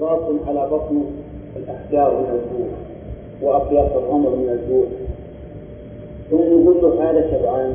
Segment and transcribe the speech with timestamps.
[0.00, 1.04] راس على بطن
[1.56, 2.68] الأحجار من الجوع
[3.42, 4.86] وأقياس الرمل من الجوع.
[6.30, 7.74] ثم يقول له هذا شبعان.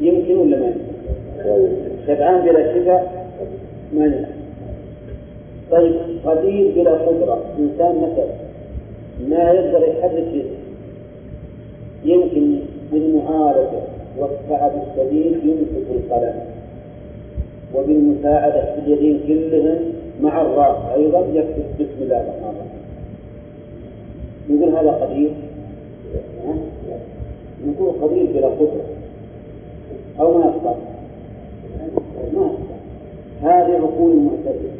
[0.00, 0.78] يمكن ولا ما يمكن؟
[2.06, 3.28] شبعان بلا شفاء
[3.92, 4.24] ما يمكن
[5.70, 8.28] طيب قدير بلا قدرة إنسان مثلا
[9.28, 10.58] ما يقدر يحرك يده
[12.04, 12.58] يمكن
[12.92, 13.80] بالمعالجة
[14.18, 16.40] والتعب الشديد يمسك القلم.
[17.74, 22.78] وبالمساعدة في اليدين كلهم مع الراس أيضا يكتب بسم الله الرحمن الرحيم.
[24.50, 25.30] نقول هذا قدير.
[27.66, 28.86] نقول قدير بلا قدرة.
[30.20, 30.76] أو ما يقدر
[32.34, 32.50] ما
[33.42, 34.72] هذه عقول المعتزلة.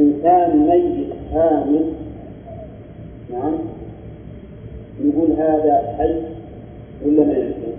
[0.00, 1.92] إنسان ميت كامل
[3.32, 3.58] نعم.
[5.04, 6.14] نقول هذا حي
[7.06, 7.72] ولا ما يمكن؟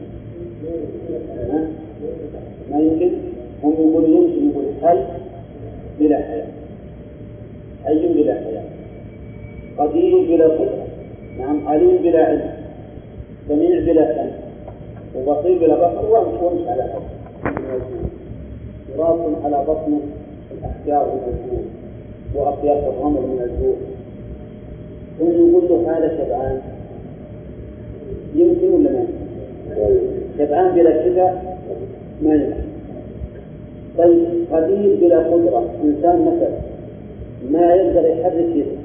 [2.72, 3.12] ما يمكن.
[3.64, 5.29] هم يقول يمكن يقول حي.
[6.00, 6.48] بلا حياة
[7.86, 8.64] حي بلا حياة
[9.78, 10.88] قدير بلا قدرة
[11.40, 12.52] نعم عليم بلا علم.
[13.48, 14.32] سميع بلا سمع
[15.16, 16.06] وبصير بلا بصر.
[16.10, 17.02] وامش على حد
[18.98, 20.00] راس على بطن
[20.52, 21.64] الأحجار من الجوع.
[22.36, 23.76] وأطياف الرمل من الجوع.
[25.20, 26.62] ثم يقول له هذا شبعان.
[28.36, 29.14] يمكن ولا ما يمكن؟
[30.38, 31.60] شبعان بلا شفاء؟
[32.22, 32.69] ما يمكن.
[34.00, 35.70] طيب قدير بلا قدرة.
[35.84, 36.58] إنسان مثلا
[37.52, 38.80] ما يقدر يحرك يده.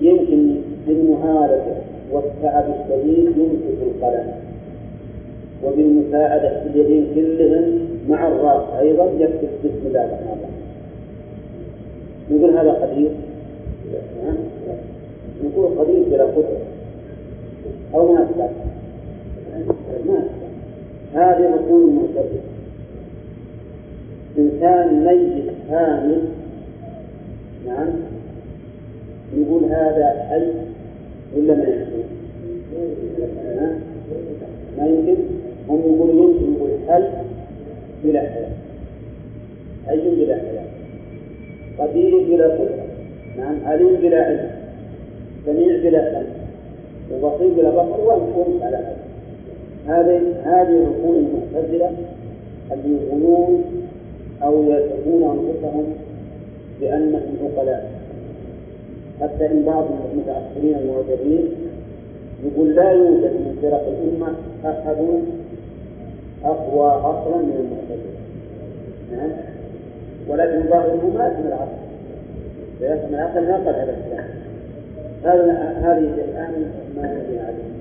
[0.00, 0.54] يمكن
[0.86, 1.76] بالمعالجة
[2.12, 4.32] والتعب الشديد يمسك القلم.
[5.64, 7.64] وبالمساعدة في اليدين كلهم
[8.08, 10.66] مع الراس أيضا يكتب بسم الله الرحمن الرحيم
[12.30, 13.10] نقول هذا قدير.
[15.44, 16.60] نقول قدير بلا قدرة.
[17.94, 18.48] أو ما أكثر
[20.06, 20.46] ما أكثر
[21.14, 22.55] هذه رسول المعتزلة
[24.38, 26.22] إنسان ميت كامل
[27.66, 27.88] نعم.
[29.36, 30.46] نقول هذا حي
[31.36, 32.02] ولا ما يمكن؟
[34.78, 35.16] ما يمكن؟
[35.68, 37.02] هم يقول يمكن يقول حي
[38.04, 38.48] بلا حياة.
[39.86, 40.66] حي بلا حياة.
[41.78, 42.86] قدير بلا قدرة.
[43.38, 43.56] نعم.
[43.64, 44.50] عليم بلا علم.
[45.46, 46.36] سميع بلا سمع.
[47.12, 48.96] وبصير بلا بصر وامش على هذا
[49.86, 51.90] هذه هذه عقول المعتزلة
[52.72, 53.64] اللي يقولون
[54.42, 55.84] أو يصفون أنفسهم
[56.80, 57.90] بأنهم عقلاء
[59.20, 61.48] حتى إن بعض المتأخرين المعجبين
[62.44, 64.96] يقول لا يوجد من فرق الأمة أحد
[66.44, 68.16] أقوى عقلا من المعتزلة
[69.12, 69.30] نعم.
[70.28, 71.68] ولكن ظاهره ما يحمل العقل.
[72.80, 74.28] يحمل العقل قال هذا الكلام
[75.24, 77.76] هذا هذه الآن ما ندري عليه.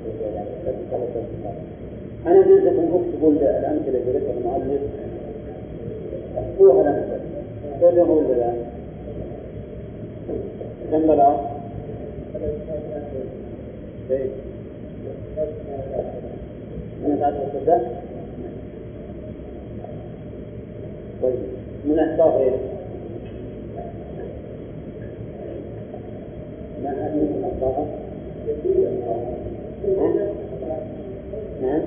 [2.28, 4.82] أنا أريد لكم أكتبوا الأمثلة التي ذكر المؤلف
[6.56, 7.20] اكتبوها الأمثلة
[7.82, 8.54] تابعه ولا لا؟
[10.92, 11.36] كم بلغ؟
[17.04, 17.82] من بعد الصدق؟
[21.22, 21.36] طيب
[21.86, 22.60] من أحباب غيره
[26.84, 26.92] ما؟
[31.62, 31.82] نعم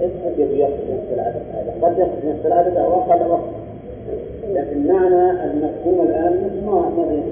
[0.00, 1.74] اسمك ياخذ نفس العدد هذا.
[1.82, 3.58] قد ياخذ نفس العدد أو أقل أو أكثر
[4.54, 7.22] لكن معنى المفهوم الآن ما ما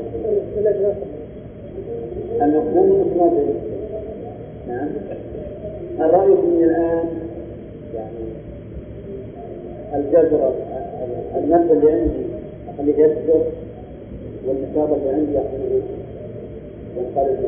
[2.43, 3.31] المفهوم مثل ما
[4.69, 4.88] نعم.
[5.99, 7.09] هل رايكم من الآن
[7.94, 8.27] يعني
[9.94, 10.53] الجذر
[11.37, 12.27] المادة اللي عندي
[12.75, 13.44] أخليه يسجر
[14.47, 15.83] والنساب اللي عندي أخليه
[16.97, 17.38] ينقلب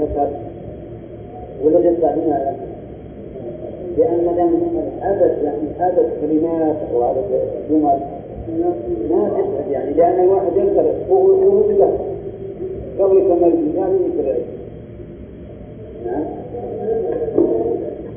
[0.00, 0.28] نسب
[1.62, 2.56] ولا يطلع هنا
[3.96, 7.24] لأن لم عدد يعني عدد كلمات أو عدد
[7.70, 8.00] جمل
[9.10, 11.98] ما تسعد يعني لأن الواحد يقدر هو هو له
[12.98, 14.36] قبل كمال الجمال يقدر
[16.06, 16.24] نعم.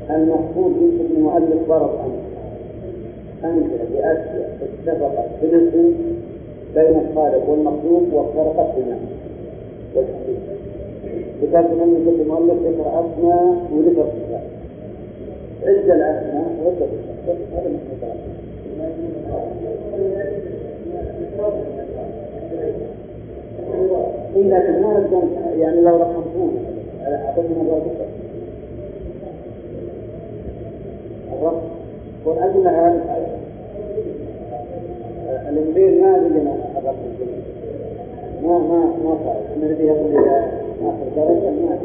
[0.10, 1.90] المقصود يمكن المؤلف ضرب
[3.44, 4.58] أمثلة بأشياء
[4.88, 5.94] اتفقت بالاسم
[6.76, 9.00] بين الخالق والمخلوق وافترقت بالمعنى
[9.96, 10.60] والحقيقة
[11.42, 14.06] ذكرت أن كل المؤلف ذكر أسماء وذكر
[15.62, 18.30] صفات عد الأسماء وذكر الصفات هذا مخلوق
[24.36, 25.28] إيه لكن ما نقدر
[25.60, 26.52] يعني لو رقمتوه
[27.08, 28.06] أعطينا مرة ذكر
[31.34, 31.68] الرقم
[32.26, 33.28] والأجل هذا
[35.50, 36.96] الإنجيل ما بينا الرقم
[38.44, 40.48] ما ما ما صار نبي يقول إلى
[40.82, 41.78] آخر درجة ما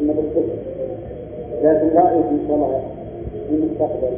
[0.00, 0.75] إنه بالصدق
[1.66, 2.82] لكن رأيك إن شاء الله
[3.48, 4.14] في المستقبل.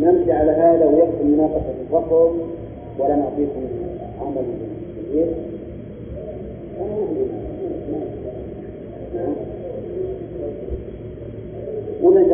[0.00, 2.30] نمشي على هذا ويكتب من نقص الفصل
[2.98, 3.62] ولا نعطيكم
[4.20, 4.44] عمل
[5.10, 5.26] كبير.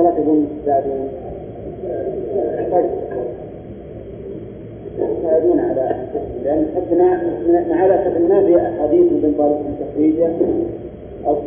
[0.03, 1.09] لا تظن تساعدون
[4.99, 5.97] يساعدون على
[6.45, 6.95] لأن حتى
[7.69, 8.01] نعرف
[8.47, 10.15] في احاديث من طالب التخريج.
[11.23, 11.39] بسم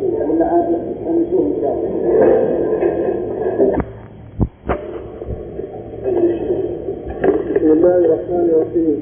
[7.72, 8.98] الله الرحمن الرحيم.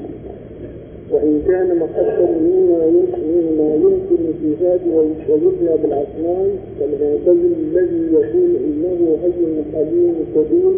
[1.11, 2.79] وإن كان مقصدا مما
[3.35, 4.91] مما يمكن في هذه
[5.29, 6.49] ويبنى بالأسنان
[6.79, 9.43] كالمعتزل الذي يقول إنه حي
[9.73, 10.75] حليم قدير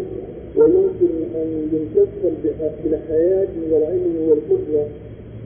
[0.56, 2.34] ويمكن أن يمتثل
[2.84, 4.84] بالحياة والعلم والقدرة.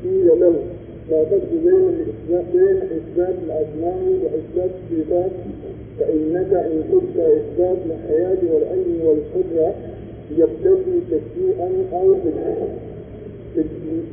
[0.04, 0.54] قيل له
[1.10, 2.44] لا تجد بين الإثبات
[2.92, 5.30] إثبات الأسماء وإثبات الصفات
[5.98, 9.74] فإنك إن قلت إثبات الحياة والعلم والقدرة
[10.38, 12.14] يبتدي تشيئا أو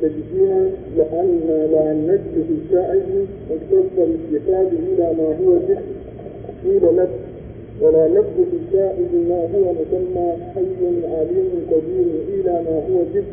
[0.02, 1.40] تجزيها لأن
[1.72, 3.00] لا نجد في الشاعر
[3.50, 5.78] اختص الاتخاذ إلى ما هو جد
[6.64, 7.08] قيل لك.
[7.82, 8.96] ولا نجد في الشاعر
[9.28, 13.24] ما هو مسمى حي عليم قدير إلى ما هو جد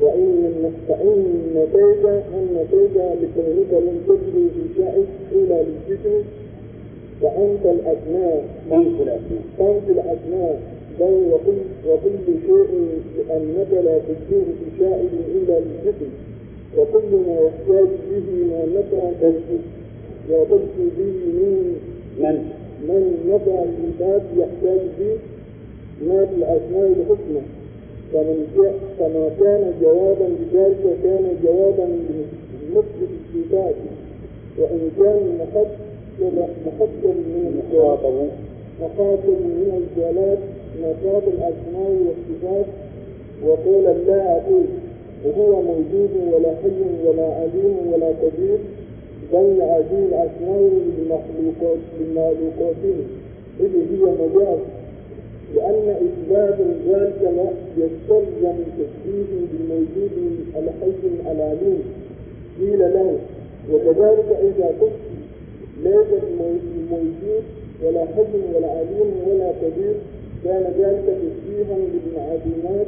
[0.00, 1.18] وإن فإن
[1.56, 4.48] نتيج أن نتيج لكونك لم تجري
[4.78, 6.22] شاعر إلى للجسم
[7.20, 8.44] تنسى الاسماء
[9.58, 10.60] تنسي الأسماء
[11.00, 11.58] بل وكل
[11.88, 12.88] وكل شيء
[13.18, 16.10] لأنك لا تجيه في شائد إلا للجسم
[16.78, 19.10] وكل ما يحتاج به ما نفع
[20.30, 21.76] وتجد به من
[22.18, 22.48] من
[22.88, 25.16] من نفع العباد يحتاج به
[26.06, 27.42] ما في الأسماء الحسنى
[28.12, 28.46] فمن
[28.98, 33.74] كما كان جوابا لذلك كان جوابا لمثبت الصفات
[34.58, 35.66] وإن كان محط
[36.66, 38.28] محط من مخاطب
[38.82, 40.38] مخاطب من الجلال
[40.82, 42.66] مخاط الأسماء والصفات
[43.44, 44.64] وقول الله أقول
[45.24, 48.58] وهو موجود ولا حي ولا عليم ولا كبير
[49.32, 52.76] بل هذه الأسماء للمخلوقات للمخلوقات.
[53.60, 54.58] إذ هي مجاز.
[55.56, 56.58] لأن إثبات
[56.88, 60.10] ذلك لا يستلزم تشبيه بالموجود
[60.56, 61.82] الحي العليم
[62.60, 63.18] قيل له
[63.72, 64.92] وكذلك إذا قلت
[65.84, 67.42] ليس الموجود
[67.84, 69.94] ولا حي ولا عليم ولا كبير
[70.44, 72.86] كان ذلك تشبيها بالمعادنات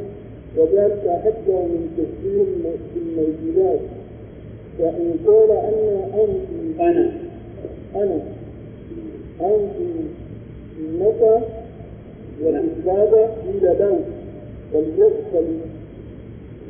[0.57, 2.45] وذلك حتى من تشبيه
[2.95, 3.81] بالموجودات
[4.81, 7.13] وإن قال أن أنت أنا.
[7.97, 8.21] أنا.
[9.41, 9.77] أنت
[10.79, 11.39] النفى
[12.43, 14.01] والإثبات قيل له
[14.73, 15.47] فليدخل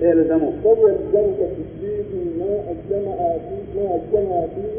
[0.01, 3.17] يلزمه فليلزمك تشبيه ما أجتمع
[3.49, 4.79] فيه ما اجتمع فيه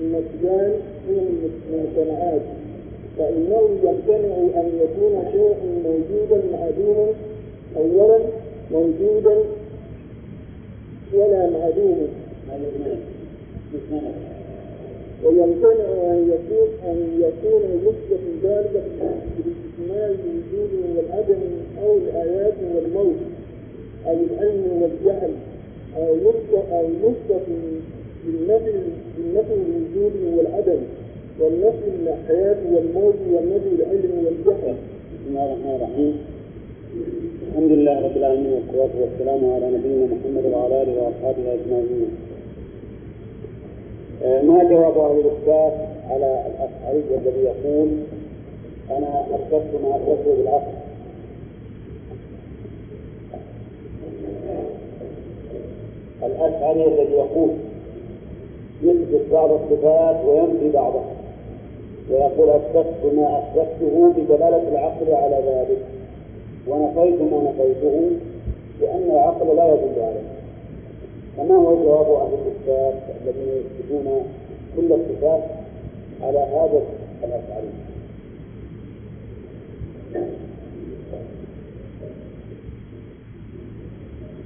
[0.00, 0.72] المسجان
[1.08, 2.40] من المجتمعات
[3.18, 7.12] فإنه يمتنع أن يكون شيء موجودا معدوما
[7.76, 8.18] أولا
[8.72, 9.36] موجودا
[11.14, 12.06] ولا معدوما.
[15.24, 18.82] ويمتنع أن يكون أن يكون مثبت ذلك
[19.90, 21.40] بالاستثناء الوجود والعدم
[21.82, 23.16] أو الآيات والموت
[24.06, 25.30] أو العلم والجهل
[25.96, 27.46] أو مثبت أو مثبت
[28.26, 28.72] بالنفي
[29.18, 30.80] بالنفي الوجود والعدم
[31.40, 34.74] والنفي الحياة والموت والنفي العلم والجهل.
[35.14, 36.16] بسم الله الرحمن الرحيم.
[37.48, 42.08] الحمد لله رب العالمين والصلاة والسلام على نبينا محمد وعلى آله وأصحابه أجمعين.
[44.24, 45.72] آه، ما جواب الإثبات
[46.10, 47.88] على الأشعري الذي يقول
[48.90, 50.72] أنا أثبت ما أثبته بالعقل
[56.22, 57.50] الأشعري الذي يقول
[58.82, 61.04] يثبت بعض الصفات وينفي بعضها
[62.10, 65.78] ويقول أثبت ما أثبته بدلالة العقل على ذلك
[66.68, 68.10] ونفيت ما نفيته
[68.80, 70.30] لأن العقل لا يدل عليه.
[71.36, 74.22] فما هو جواب أهل الإثبات الذين يثبتون
[74.76, 75.42] كل الصفات
[76.22, 76.82] على هذا
[77.24, 77.64] الأفعال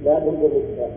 [0.05, 0.91] لا الإثبات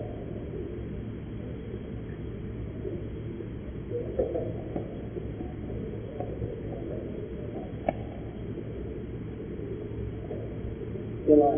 [11.29, 11.53] يلا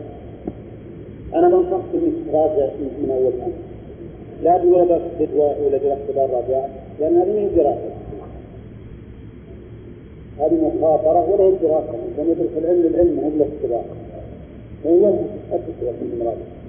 [1.34, 3.52] أنا ما نصحت إنك تراجع من أول أمر.
[4.42, 6.44] لا ولا دراسة ولا دراسة اختبار
[7.00, 7.89] لأن هذه من دراسة
[10.40, 13.84] هذه مخاطرة ولا هي دراسة أنت ندرس العلم العلم مو بالاختبار
[14.86, 15.14] هو
[15.52, 16.60] التسوية في المراجعة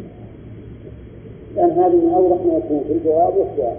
[1.56, 3.76] لأن هذه من أوضح ما يكون في الجواب والسؤال.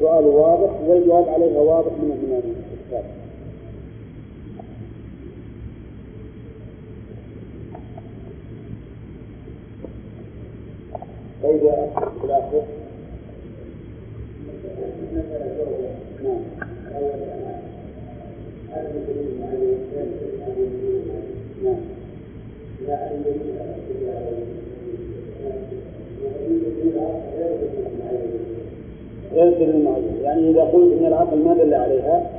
[0.00, 3.04] سؤال واضح والجواب عليها واضح من من الكتاب.
[11.42, 11.90] فإذا
[12.24, 12.62] الآخر
[16.24, 17.45] نعم.
[29.34, 32.30] غير دليل معين يعني إذا قلت أن العقل ما دل عليها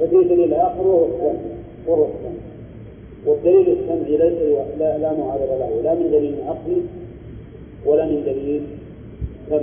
[0.00, 1.40] ففي دليل آخر وهو السمع
[1.86, 2.40] وهو السمع.
[3.26, 6.82] والدليل السمعي ليس لا, لا معارض له لا من دليل عقلي
[7.86, 8.62] ولا من دليل
[9.50, 9.60] سمع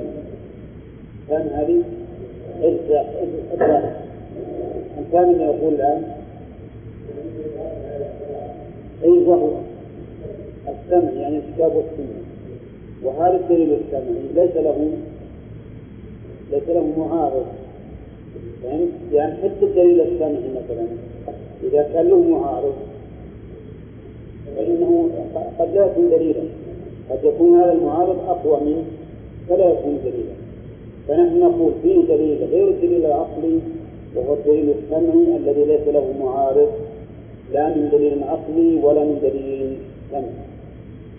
[1.29, 1.81] كان هذه
[2.63, 4.04] إجزاء إجزاء
[4.99, 6.03] الثامن يقول الآن؟
[9.03, 9.49] أي وهو
[10.67, 12.21] السمع يعني الكتاب والسنة
[13.03, 14.91] وهذا الدليل السمعي ليس له
[16.51, 17.45] ليس له معارض.
[18.63, 20.85] فهمت؟ يعني حتى الدليل السمعي مثلا
[21.63, 22.73] إذا كان له معارض
[24.55, 25.09] فإنه
[25.59, 26.43] قد لا يكون دليلا.
[27.09, 28.83] قد يكون هذا المعارض أقوى منه
[29.49, 30.35] فلا يكون دليلا.
[31.07, 33.59] فنحن نقول فيه دليل غير الدليل العقلي
[34.15, 36.71] وهو الدليل السمعي الذي ليس له معارض
[37.53, 39.77] لا من دليل عقلي ولا من دليل
[40.11, 40.45] سمعي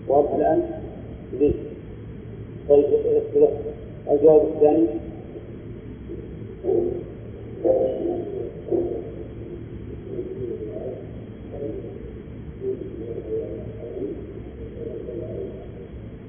[0.07, 0.61] واضح الآن؟
[1.39, 1.53] ليه؟
[2.69, 2.85] طيب
[4.11, 4.87] الجواب الثاني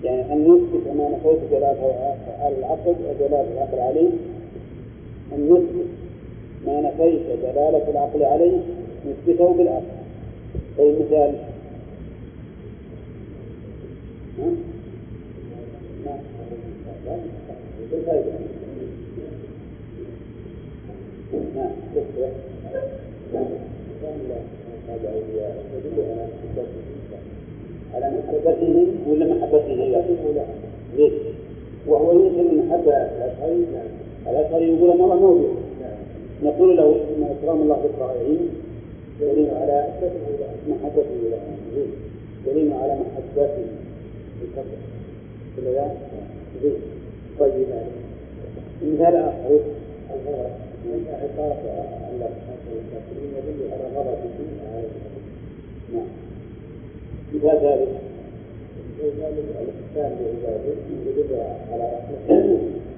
[0.05, 4.11] يعني أن نثبت ما نفيت على العقل ودلالة العقل عليه
[5.33, 6.08] أن نثبت
[6.69, 8.59] ما نفيت دلالة العقل عليه
[9.07, 9.85] نثبته بالعقل
[10.79, 11.35] أي مثال
[27.95, 29.75] على محبته ولا محبته
[30.35, 30.45] لا؟
[30.97, 31.13] ليش؟
[31.87, 33.67] وهو ينكر المحبة الأشعري
[34.31, 35.58] الأشعري يقول أن الله موجود
[36.43, 38.49] نقول له إن إكرام الله بالطائعين
[39.21, 39.89] دليل على
[40.69, 41.87] محبته له
[42.47, 43.67] دليل على محبته
[44.41, 44.79] بالكفر
[45.57, 45.97] كل ذا
[47.41, 47.67] طيب.
[48.83, 49.61] مثال آخر
[51.11, 51.57] عقاب
[52.13, 52.31] الله
[52.71, 54.29] وتعالى يدل على غضبه
[55.95, 56.07] نعم.
[57.35, 57.89] مثال ذلك
[59.03, 60.75] ذلك الإحسان لعباده
[61.07, 61.41] يدل
[61.73, 61.89] على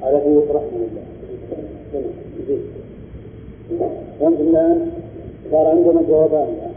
[0.02, 1.02] على قوة رحمة الله.
[2.48, 2.79] زين
[4.20, 4.90] فهمت الآن
[5.50, 6.48] صار عندنا جوابان.
[6.48, 6.72] الآن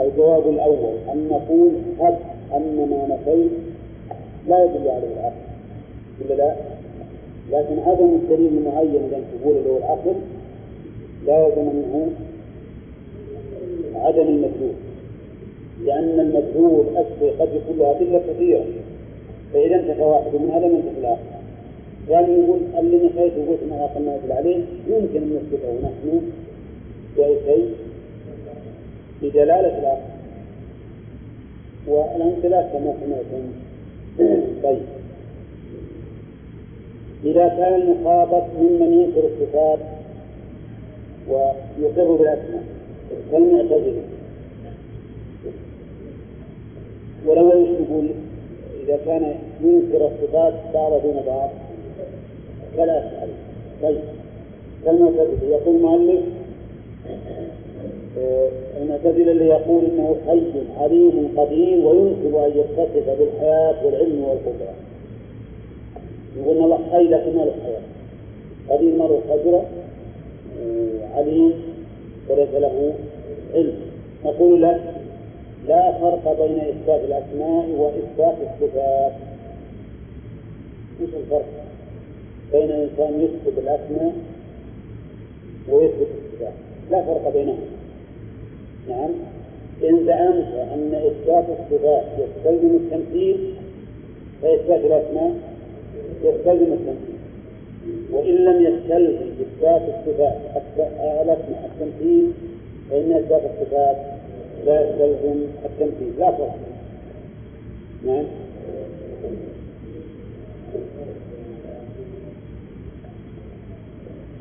[0.00, 2.18] الجواب الأول أن نقول هب
[2.56, 3.50] أن ما نفيت
[4.48, 5.34] لا يدل عليه العقل.
[6.20, 6.54] ولا لا؟
[7.52, 10.14] لكن عدم الدليل المعين الذي تقول له العقل
[11.26, 12.10] لا يلزم منه
[13.94, 14.74] عدم المدلول.
[15.84, 18.64] لأن المدلول أشبه قد يكون له أدلة كثيرة.
[19.52, 21.43] فإذا انتفى واحد منها لم ينتفي الآخر
[22.08, 26.20] يعني يقول اللي نفيت وقلت ما ما يدل عليه يمكن أن نثبته نحن
[27.16, 27.74] بأي شيء؟
[29.22, 30.14] بدلالة العقل
[31.86, 33.44] والأمثلة كما سمعتم.
[34.62, 34.82] طيب.
[37.24, 39.78] إذا كان المخاطب ممن ينكر الصفات
[41.28, 42.64] ويقر بالأسماء
[43.32, 44.02] كالمعتزلة
[47.26, 48.08] ولو يقول
[48.84, 51.50] إذا كان ينكر الصفات بعض دون بعض.
[52.76, 53.28] فلا أسأل
[53.82, 54.00] طيب.
[54.84, 56.20] كالمعتزلة يقول المؤلف
[58.82, 64.74] المعتزلة اللي يقول إنه حي عليم قدير ويمكن أن يتصف بالحياة والعلم والقدرة.
[66.36, 67.82] يقول الله حي لكن ما له حياة.
[68.68, 69.64] قدير ما قدرة
[71.14, 71.52] عليم
[72.28, 72.94] وليس له
[73.54, 73.74] علم.
[74.24, 74.80] نقول لك
[75.68, 79.12] لا فرق بين إثبات الأسماء وإثبات الصفات.
[81.00, 81.44] إيش الفرق.
[82.52, 84.12] بين إنسان يثبت الأسماء
[85.68, 86.52] ويثبت الصفات.
[86.90, 87.66] لا فرق بينهما
[88.88, 89.10] نعم.
[89.84, 93.54] إن زعمت أن إثبات الصفات يستلزم التمثيل
[94.42, 95.34] فإثبات الأسماء
[96.24, 97.18] يستلزم التمثيل.
[98.12, 100.36] وإن لم يستلزم إثبات الصفات
[101.22, 102.32] الأسماء التمثيل
[102.90, 103.96] فإن إثبات الصفات
[104.66, 106.12] لا يستلزم التمثيل.
[106.18, 106.56] لا فرق.
[108.06, 108.24] نعم.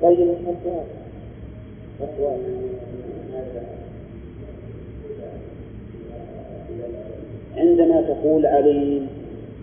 [0.01, 0.85] الأسباب
[2.01, 2.39] أقوال
[7.57, 9.07] عندما تقول عليم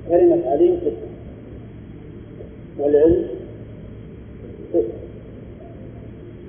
[0.08, 1.10] كلمة عليم قسم
[2.78, 3.28] والعلم
[4.74, 4.92] قسم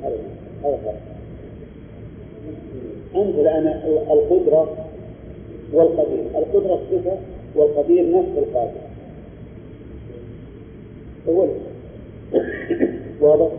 [0.03, 0.17] هذا
[0.63, 1.01] فرق
[3.15, 3.67] أنت الآن
[4.11, 4.87] القدرة
[5.73, 6.23] والقدير.
[6.35, 7.17] القدرة صفة
[7.55, 8.81] والقدير نفس القادر.
[11.27, 11.49] أول
[13.21, 13.51] واضح؟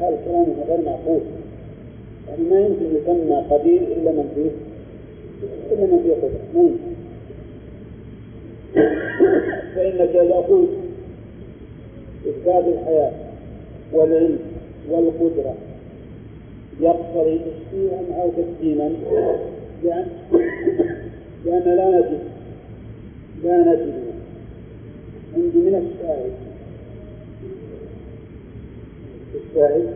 [0.00, 1.20] حال كلامه غير معقول.
[2.28, 4.50] يعني ما يمكن يسمى قدير إلا من فيه
[5.74, 6.40] إلا من فيه قدرة.
[6.54, 6.90] ما يمكن.
[9.74, 10.68] فإنك إذا قلت
[12.28, 13.12] إثبات الحياة
[13.92, 14.38] والعلم
[14.90, 15.54] والقدرة
[16.80, 18.90] يقتضي تشبيها أو تقديما
[19.84, 20.06] لأن
[21.44, 22.18] لأن لا نجد
[23.44, 23.94] لا نجد.
[25.36, 26.32] عندي من الشاهد
[29.34, 29.94] الشاهد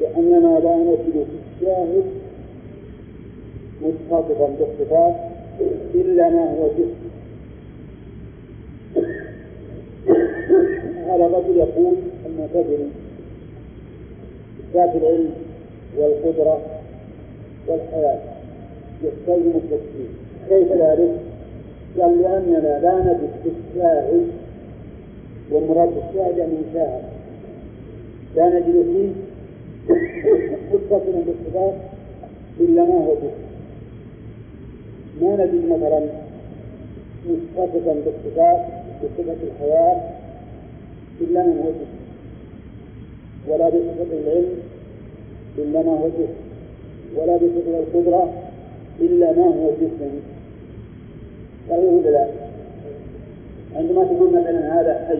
[0.00, 2.04] لأننا لا نجد في الشاهد
[3.82, 5.14] متصفا بالصفات
[5.94, 7.12] إلا ما هو جسم
[11.06, 11.94] هذا الرجل يقول
[12.26, 12.86] المعتزلي
[14.74, 15.30] ذات العلم
[15.98, 16.60] والقدرة
[17.68, 18.18] والحياة
[19.04, 20.08] يستلزم التكفير
[20.48, 21.31] كيف ذلك؟
[21.98, 24.26] قال لأننا لا نجد في الشاهد
[25.50, 27.02] والمراد بالشاهد أن يشاهد
[28.36, 29.12] لا نجد فيه
[30.72, 31.74] متصلا بالصفات
[32.60, 33.42] إلا ما هو جسم
[35.20, 36.00] ما نجد مثلا
[37.26, 38.60] متصفا بالصفات
[39.02, 40.00] بصفة الحياة
[41.20, 42.02] إلا من هو جسم
[43.48, 44.58] ولا بصفة العلم
[45.58, 46.42] إلا ما هو جسم
[47.16, 48.32] ولا بصفة القدرة
[49.00, 50.31] إلا ما هو جسم
[51.68, 52.26] صحيح ولا لا؟
[53.76, 55.18] عندما تقول مثلا هذا حي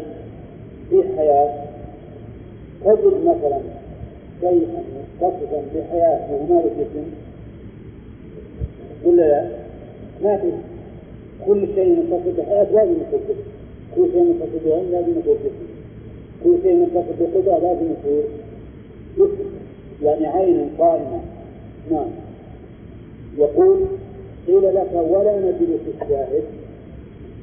[0.90, 1.64] في حياة
[2.84, 3.58] تجد مثلا
[4.40, 4.82] شيئا
[5.20, 7.04] متصفا بحياة وهو جسم
[9.04, 9.48] ولا لا؟
[10.22, 10.50] ما في.
[11.46, 13.50] كل شيء متصف بحياة لازم يكون جسم.
[13.96, 15.66] كل شيء متصف بعلم لازم يكون جسم.
[16.44, 18.22] كل شيء متصف بقدرة لازم يكون
[19.18, 19.50] جسم.
[20.02, 21.20] يعني عين قائمة.
[21.90, 22.08] نعم.
[23.38, 23.86] يقول
[24.46, 26.44] قيل لك ولا نجد في الشاهد.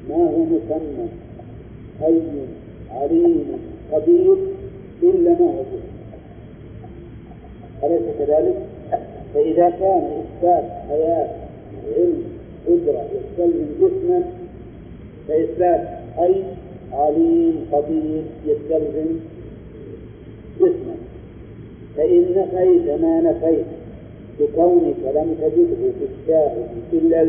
[0.08, 1.08] ما هو مسمى
[2.00, 2.20] حي
[2.90, 3.58] عليم
[3.92, 4.36] قدير
[5.02, 5.62] إلا ما هو
[7.84, 8.56] أليس كذلك؟
[9.34, 11.28] فإذا كان إثبات حياة
[11.96, 12.22] علم
[12.66, 14.22] قدرة يستلزم جسما
[15.28, 16.42] فإثبات حي
[16.92, 19.20] عليم قدير يستلزم
[20.60, 20.94] جسما.
[21.96, 23.66] فإن نفيت ما نفيت
[24.40, 27.24] بكونك لم تجده في الشاهد إلا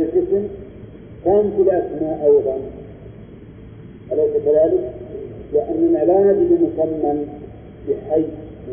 [1.26, 2.58] كان في الأسماء أيضا.
[4.12, 4.92] أليس كذلك؟
[5.54, 7.26] لأننا لا نجد مسمى
[7.90, 8.24] بحي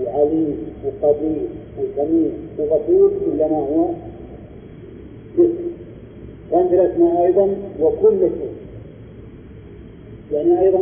[0.04, 1.46] وعليم وقدير
[1.78, 3.88] وسميع وبصير إلا ما هو
[6.50, 8.52] كان في الأسماء أيضا وكل شيء.
[10.32, 10.78] يعني أيضا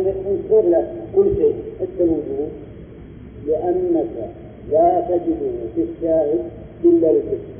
[0.51, 2.49] غير الأسماء كل شيء حتى الوجود
[3.47, 4.29] لأنك
[4.71, 6.39] لا تجده في الشاهد
[6.85, 7.57] إلا الجسم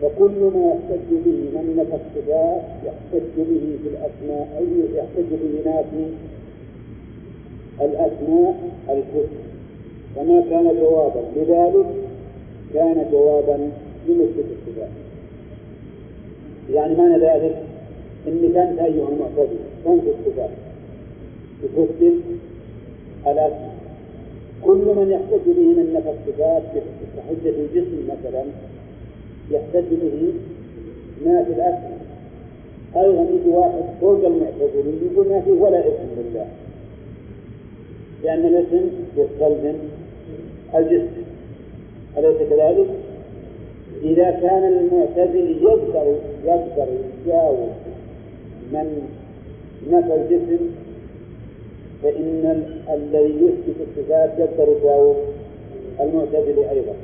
[0.00, 6.06] فكل ما يحتج به من نفى الصفات يحتج به في الأسماء أي يحتج به نافي
[7.80, 8.54] الأسماء
[8.88, 9.28] الكفر.
[10.16, 11.20] فما كان جوابا.
[11.36, 11.86] لذلك
[12.74, 13.70] كان جوابا
[14.08, 14.90] لمثبت الصفات.
[16.72, 17.62] يعني معنى ذلك
[18.28, 19.64] انك انت أيها المعتزلة.
[19.84, 20.50] تنفي الصفات.
[21.62, 22.20] تثبت
[23.26, 23.81] الأسماء.
[24.64, 26.62] كل من يحتج به من نفى الصفات
[27.16, 28.44] كحجة الجسم مثلا
[29.50, 30.32] يحتج به
[31.24, 32.02] ما في الاسماء
[32.96, 36.46] أيضا يجي واحد فوق المعتزلين يقول ما فيه ولا اسم لله.
[38.24, 39.74] لأن الاسم يستلزم
[40.74, 41.22] الجسم.
[42.18, 42.86] أليس كذلك؟
[44.02, 46.86] إذا كان المعتزل يقدر يقدر
[47.26, 47.68] يجاوب
[48.72, 49.08] من
[49.90, 50.58] نفى الجسم
[52.02, 55.16] فإن الذي يثبت الصفات يقدر يجاوب
[56.00, 56.94] المعتزل أيضا.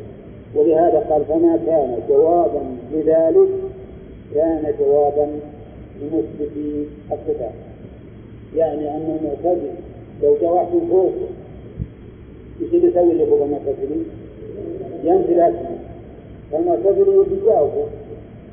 [0.55, 2.61] ولهذا قال فما كان جوابا
[2.93, 3.49] لذلك
[4.35, 5.29] كان جوابا
[6.03, 6.51] لمثبت
[7.13, 7.53] الصفات.
[8.57, 9.71] يعني أن المعتزل
[10.23, 11.13] لو واحد فوق
[12.63, 14.05] إيش يسوي اللي فوق المعتزلين؟
[15.05, 15.79] ينفي الأسماء
[16.53, 17.87] فالمعتزلة يجاوبوا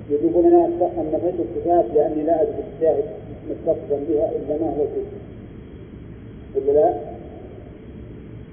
[0.10, 3.04] يجيبون أنا أن نفيت الصفات لأني لا أجد الشاهد
[3.50, 5.25] متصفا بها إلا ما هو فيه.
[6.58, 6.94] ولا لا؟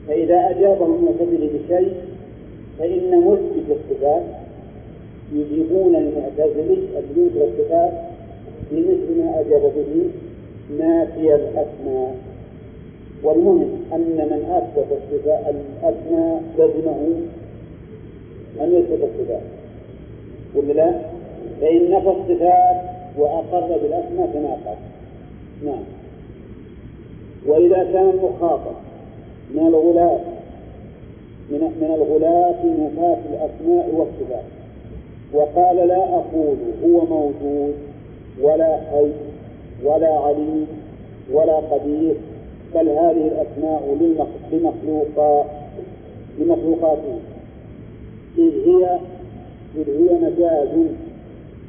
[0.09, 1.95] فإذا أجابهم المعتزلة بشيء
[2.79, 4.23] فإن مثبت الصفات
[5.33, 7.93] يجيبون المعتزلي الذي ينكر الصفات
[8.71, 10.11] بمثل ما أجاب به
[10.79, 12.17] نافي الأسماء
[13.23, 17.21] والمهم أن من أثبت الصفات الأسماء لزمه
[18.61, 19.43] أن يثبت الصفات
[20.55, 21.01] ولا لا؟
[21.61, 22.77] فإن نفى الصفات
[23.19, 24.77] وأقر بالأسماء تناقض
[25.65, 26.02] نعم
[27.47, 28.75] وإذا كان المخاطب
[29.55, 30.21] من الغلاة
[31.51, 34.45] من من الغلاة نفاة الأسماء والصفات.
[35.33, 37.75] وقال لا أقول هو موجود
[38.43, 39.11] ولا حي
[39.85, 40.67] ولا عليم
[41.33, 42.15] ولا قدير
[42.75, 43.97] بل هذه الأسماء
[44.53, 45.47] لمخلوقات
[46.39, 47.19] لمخلوقاته.
[48.39, 48.99] إذ هي
[49.77, 50.69] إذ هي مجاز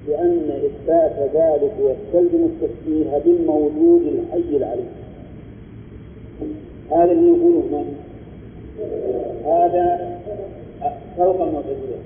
[0.08, 5.03] لأن إثبات ذلك يستلزم التشبيه بالموجود الحي العليم.
[6.92, 7.96] هذا اللي يقوله من؟
[9.46, 10.18] هذا
[11.18, 11.98] فوق المعتزلة.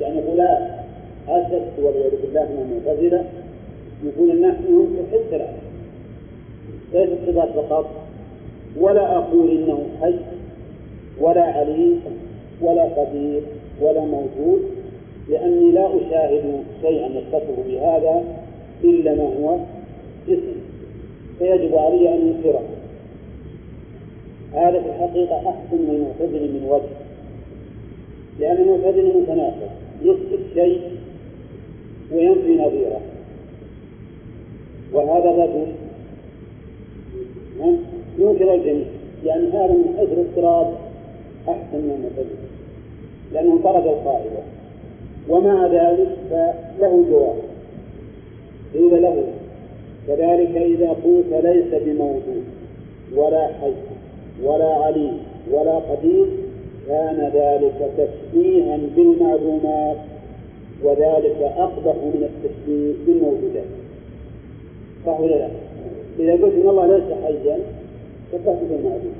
[0.00, 0.84] يعني غلاة
[1.28, 3.24] أسد والعياذ بالله من المعتزلة.
[4.04, 4.86] يقول نحن
[5.32, 5.58] العلم
[6.92, 7.90] ليس الصفات فقط.
[8.80, 10.14] ولا أقول إنه حي
[11.20, 12.00] ولا عليم
[12.62, 13.42] ولا قدير
[13.80, 14.62] ولا موجود
[15.28, 18.24] لأني لا أشاهد شيئا يتصف بهذا
[18.84, 19.58] إلا ما هو
[20.28, 20.56] اسم.
[21.38, 22.62] فيجب علي أن ينكره.
[24.54, 27.04] هذا في الحقيقة أحسن من المعتزل من وجه
[28.38, 29.70] لأن المعتزل متناقض
[30.02, 30.80] يثبت شيء
[32.12, 33.00] وينفي نظيره.
[34.92, 35.66] وهذا الرجل
[38.18, 38.86] ينكر الجميع.
[39.24, 40.74] يعني هذا من حيث الاضطراب
[41.48, 42.44] أحسن من المعتزلة
[43.32, 44.42] لأنه طرد القاعدة.
[45.28, 47.36] ومع ذلك فله جواب.
[48.74, 49.24] قيل له
[50.06, 52.44] كذلك إذا قلت ليس بموجود
[53.14, 53.93] ولا حي
[54.42, 55.18] ولا عليم
[55.50, 56.26] ولا قدير
[56.88, 59.96] كان ذلك تشبيها بالمعلومات
[60.82, 63.64] وذلك أقبح من التشبيه بالموجودات.
[65.06, 65.48] صح ولا لا؟
[66.18, 67.58] إذا قلت إن الله ليس حيا
[68.32, 69.14] شبهت بالمعلوم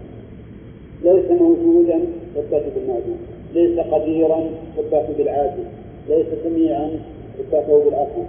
[1.04, 2.00] ليس موجودا
[2.34, 3.18] شبهت بالمعلوم
[3.54, 4.44] ليس قديرا
[4.76, 5.64] شبهت بالعاجز
[6.08, 6.90] ليس سميعا
[7.38, 8.24] شبهته بالعقل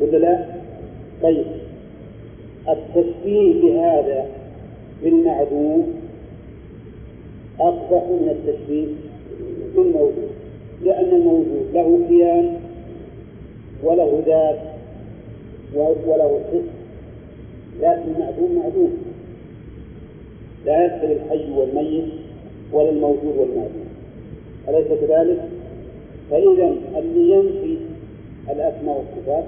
[0.00, 0.44] ولا لا؟
[1.22, 1.46] طيب.
[2.68, 4.26] التشبيه بهذا
[5.02, 5.94] بالمعدوم
[7.60, 8.86] أقبح من التشبيه
[9.76, 10.28] بالموجود
[10.84, 12.56] لأن الموجود له كيان
[13.84, 14.58] وله ذات
[16.06, 16.76] وله حس
[17.80, 18.92] لكن المعدوم معدوم.
[20.66, 22.04] لا يستوي الحي والميت
[22.72, 23.86] ولا الموجود والمعدوم.
[24.68, 25.48] أليس كذلك؟
[26.30, 27.76] فإذا اللي ينفي
[28.50, 29.44] الأسماء والصفات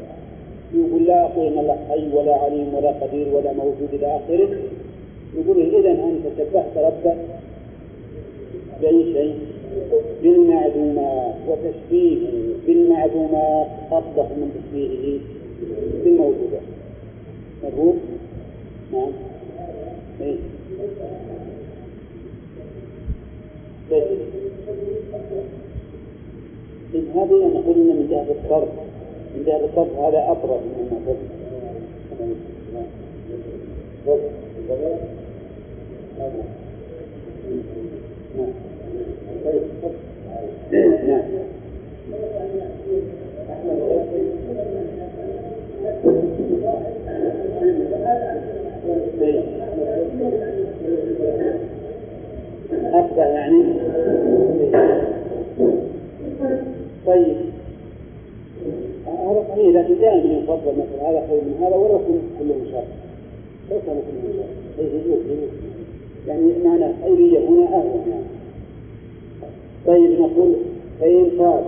[0.74, 4.48] يقول لا أقول إن الله حي ولا عليم ولا قدير ولا موجود إلى آخره.
[5.36, 7.16] يقول إذا أنت شبهت ربك
[8.80, 9.34] بأي شيء؟
[10.22, 15.20] بالمعدومات وتشبيهه بالمعدومات أقبح من تشبيهه
[16.04, 16.62] بالموجودات
[17.64, 17.98] مفهوم؟
[18.92, 19.12] نعم.
[20.20, 20.36] إيه؟
[26.94, 28.68] إذ هذه نقول إن من جهة الصرف
[29.36, 31.16] من جهة الصرف هذا أقرب من
[52.92, 53.64] أفضل يعني.
[57.07, 57.37] طيب.
[59.07, 62.00] هذا صحيح لكن دائما يفضل مثل هذا خير من هذا ولو
[62.38, 63.08] كله شر
[63.68, 64.02] كله
[64.76, 65.48] شر يجوز
[66.28, 68.04] يعني معنى خيرية هنا أهون.
[68.11, 68.24] يعني
[69.87, 70.54] طيب نقول
[71.00, 71.62] فإن قال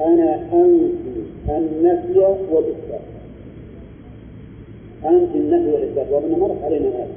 [0.00, 0.90] أنا أنفي
[1.48, 3.00] النفي والإثبات
[5.04, 7.08] أنفي النفي والإثبات وأنا مرت علينا هذا.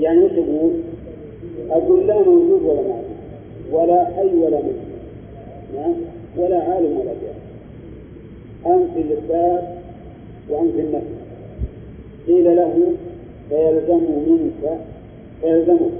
[0.00, 0.70] يعني وش أقول؟
[1.70, 3.04] أقول لا موجود ولا معلوم
[3.72, 4.60] ولا حي ولا
[5.76, 5.94] نعم
[6.36, 7.40] ولا عالم ولا جاهل.
[8.66, 9.64] أنفي الإثبات
[10.50, 11.29] وأنفي النفي.
[12.26, 12.74] قيل له
[13.48, 14.78] فيلزم منك
[15.40, 15.90] فيلزمك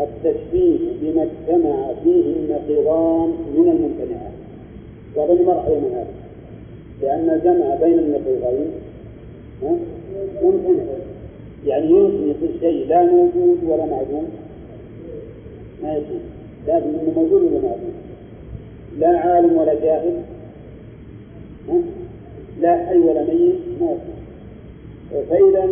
[0.00, 4.32] التشبيه بما اجتمع فيه النقيضان من الممتنعات.
[5.16, 6.06] وأظن مر علينا هذا
[7.02, 8.70] لأن الجمع بين النقيضين
[10.42, 10.82] ممتنع.
[11.66, 14.28] يعني يمكن يصير شيء لا موجود ولا معدوم.
[15.82, 16.20] ما يصير.
[16.66, 17.94] لازم انه موجود ولا معدوم.
[18.98, 20.16] لا عالم ولا جاهل
[22.60, 24.23] لا حي ولا ميت ما يصير.
[25.22, 25.68] فإذا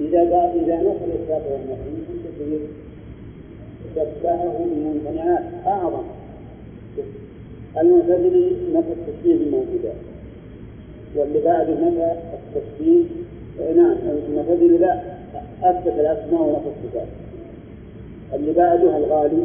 [0.00, 2.60] إذا إذا نفى الإثبات والنفي كثير
[3.94, 6.02] شبهه بالممتنعات أعظم.
[7.80, 9.96] المعتزلي نفى التشبيه بالموجودات
[11.16, 13.04] واللي بعده نفى التشبيه
[13.76, 13.96] نعم
[14.28, 15.02] المعتزلي لا
[15.62, 17.08] أثبت الأسماء ونفى الصفات.
[18.34, 19.42] اللي بعده الغالي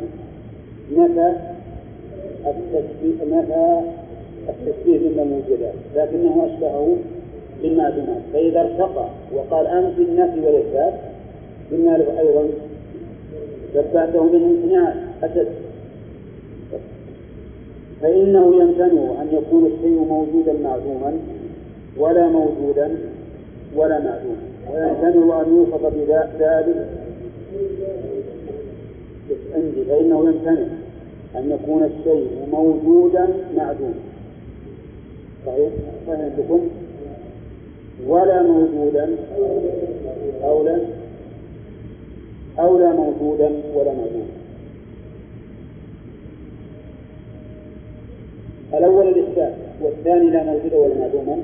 [0.91, 1.33] نفى
[2.47, 3.81] التشبيه نفى
[4.49, 6.97] التشبيه بالموجودات لكنه أشبهه
[7.63, 10.93] بالمعدومات فإذا ارتقى وقال أنفي النفي والإثبات
[11.71, 12.47] قلنا له أيضا
[13.73, 15.47] شبهته بالامتناعات أسد
[18.01, 21.13] فإنه يمتنع أن يكون الشيء موجودا معدوما
[21.97, 22.97] ولا موجودا
[23.75, 24.43] ولا معدوما.
[24.71, 26.89] ويمتنع أن يوصف بذلك.
[29.55, 29.85] عندي.
[29.89, 30.65] فإنه يمتنع
[31.35, 33.93] أن يكون الشيء موجودا معدوما.
[35.45, 35.69] صحيح؟
[36.07, 36.69] عندكم؟
[38.07, 39.09] ولا موجودا
[40.43, 40.79] أو لا
[42.59, 44.25] أو لا موجودا ولا معدوما
[48.73, 51.37] الأول الإثبات والثاني لا موجود ولا معدوما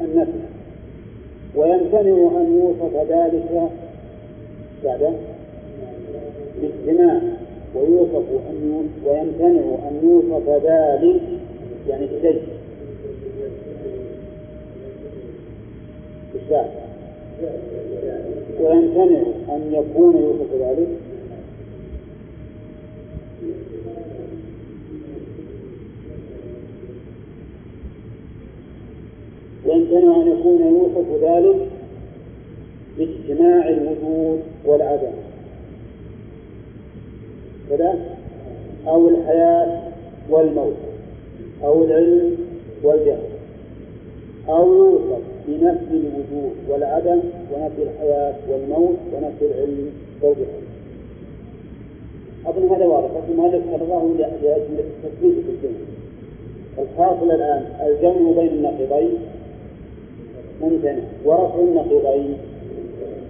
[0.00, 0.38] النفي
[1.56, 3.70] ويمتنع أن يوصف ذلك
[4.84, 5.14] بعد
[6.62, 7.20] باجتماع
[7.74, 11.20] ويوصف أن ويمتنع أن يوصف ذلك
[11.88, 12.42] يعني بشيء
[16.44, 16.84] بالشاء
[18.60, 20.88] ويمتنع أن يكون يوصف ذلك.
[29.66, 31.68] ويمتنع أن يكون يوصف ذلك
[32.98, 35.12] باجتماع الوجود والعدم.
[37.70, 37.98] كذا؟
[38.86, 39.82] أو الحياة
[40.30, 40.76] والموت.
[41.64, 42.36] أو العلم
[42.82, 43.28] والجهل.
[44.48, 45.23] أو يوصف.
[45.48, 47.20] بنفي الوجود والعدم
[47.52, 49.90] ونفي الحياة والموت ونفي العلم
[50.22, 50.64] والجهل
[52.46, 55.78] أظن هذا واضح لكن المؤلف كرره لأجل التثبيت في الجمع
[56.78, 59.18] الحاصل الآن الجمع بين النقيضين
[60.62, 62.36] ممتنع ورفع النقيضين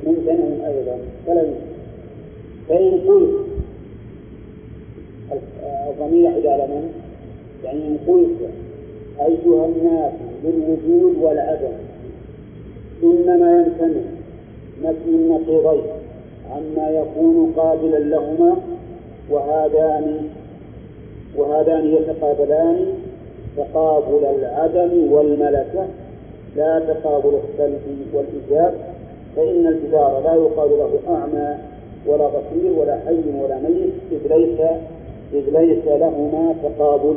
[0.07, 1.64] ممتنع أيضا فلا يمكن
[2.68, 3.31] فإن قلت
[5.90, 6.92] الضمير يعود على من؟
[7.64, 8.50] يعني إن قلت
[9.20, 10.12] أيها الناس
[10.44, 11.72] بالوجود والعدم
[13.02, 14.02] إنما يمتنع
[14.83, 15.83] نفي النقيضين
[16.50, 18.57] عما يكون قابلا لهما
[19.30, 20.28] وهذان
[21.37, 22.87] وهذان يتقابلان
[23.57, 25.87] تقابل العدم والملكة
[26.57, 28.74] لا تقابل السلب والإيجاب
[29.37, 31.59] فإن الجدار لا يقال له أعمى
[32.07, 34.61] ولا بصير ولا حي ولا ميت إذ ليس
[35.33, 37.14] إذ ليس لهما تقابل.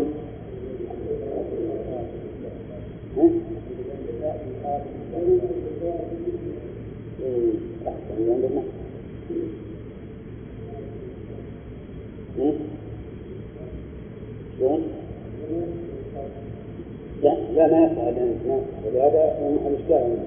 [14.60, 14.82] شلون؟
[17.24, 19.38] لا لا ما ولهذا
[19.68, 20.18] الإشكال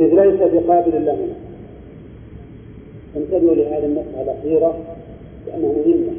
[0.00, 1.28] إذ ليس بقابل له
[3.16, 4.78] انتبهوا لهذه المسألة الأخيرة
[5.46, 6.12] لأنها مهمة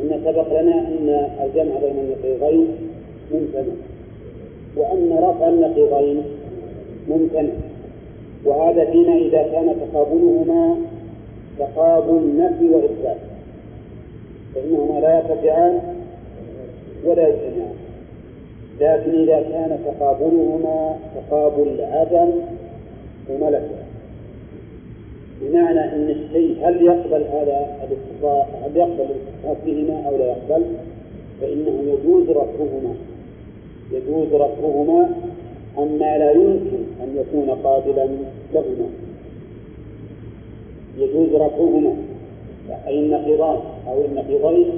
[0.00, 2.66] أن سبق لنا أن الجمع بين النقيضين
[3.32, 3.74] ممتنع
[4.76, 6.22] وأن رفع النقيضين
[7.08, 7.52] ممتنع
[8.44, 10.76] وهذا فيما إذا كان تقابلهما
[11.58, 13.16] تقابل نفي وإثبات.
[14.54, 15.80] فإنهما لا يرتفعان
[17.04, 17.74] ولا يجتمعان
[18.80, 22.30] لكن إذا كان تقابلهما تقابل عدم
[23.30, 23.82] وملكة.
[25.40, 29.14] بمعنى أن الشيء هل يقبل هذا الاتصال هل يقبل
[29.64, 30.64] فيهما أو لا يقبل؟
[31.40, 32.94] فإنه يجوز رفعهما.
[33.92, 35.10] يجوز رفعهما
[35.78, 38.08] أما لا يمكن أن يكون قابلا
[38.54, 38.88] لهما.
[40.98, 41.96] يجوز رفعهما
[42.86, 43.58] أي النقيضان
[43.88, 44.70] أو النقيضين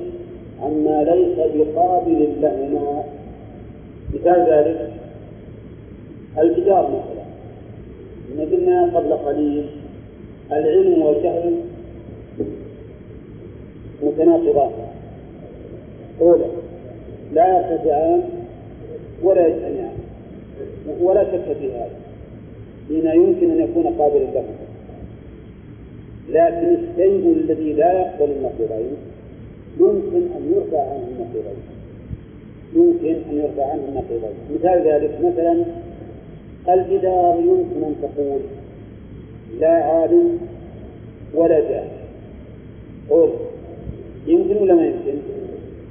[0.62, 3.04] عما ليس بقابل لهما.
[4.14, 4.92] مثال ذلك
[6.38, 7.24] الجدار مثلا.
[8.32, 9.66] إن قلنا قبل قليل
[10.52, 11.54] العلم والجهل
[14.02, 14.70] متناقضان.
[16.20, 16.46] أولا
[17.32, 18.22] لا يرتفعان
[19.22, 20.03] ولا يجتمعان.
[21.00, 21.90] ولا شك في هذا
[22.90, 24.44] بما يمكن أن يكون قابلا له.
[26.28, 28.96] لكن الشيء الذي لا يقبل النقيضين
[29.80, 31.62] يمكن أن يرفع عنه النقيضين.
[32.74, 34.34] يمكن أن يرفع عنه النقيضين.
[34.54, 35.64] مثال ذلك مثلا
[36.68, 38.40] الجدار يمكن أن تقول
[39.60, 40.38] لا عالم
[41.34, 41.88] ولا جاهل.
[43.10, 43.30] قل
[44.26, 45.18] يمكن ولا ما يمكن؟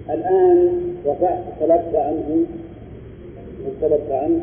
[0.09, 2.45] الآن رفعت طلبت عنه
[3.81, 4.41] طلبت عنه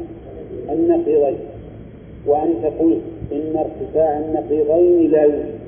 [0.70, 1.38] النقيضين.
[2.26, 3.00] وأنت قلت
[3.32, 5.60] إن ارتفاع النقيضين لا يوجد.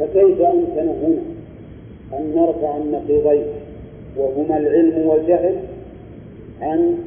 [0.00, 1.22] فكيف أمكن هنا
[2.18, 3.44] أن نرفع النقيضين؟
[4.16, 5.54] وهما العلم والجهل
[6.60, 6.98] عن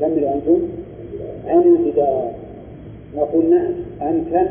[0.00, 0.58] كملوا أنتم
[1.46, 2.30] عن الجدار
[3.16, 3.72] نقول نعم
[4.02, 4.46] أمكن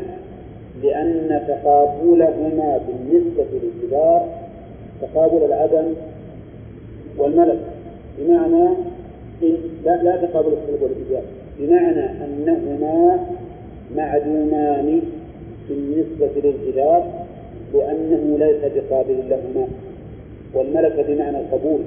[0.82, 4.28] لأن تقابلهما بالنسبة للجدار
[5.02, 5.94] تقابل العدم
[7.18, 7.58] والملك
[8.18, 8.68] بمعنى
[9.84, 11.22] لا, لا تقابل السلب والإيجاب.
[11.58, 13.26] بمعنى أنهما
[13.96, 15.00] معدومان
[15.68, 17.06] بالنسبة للجدار
[17.74, 19.66] لأنه ليس بقابل لهما.
[20.54, 21.80] والملكة بمعنى القبول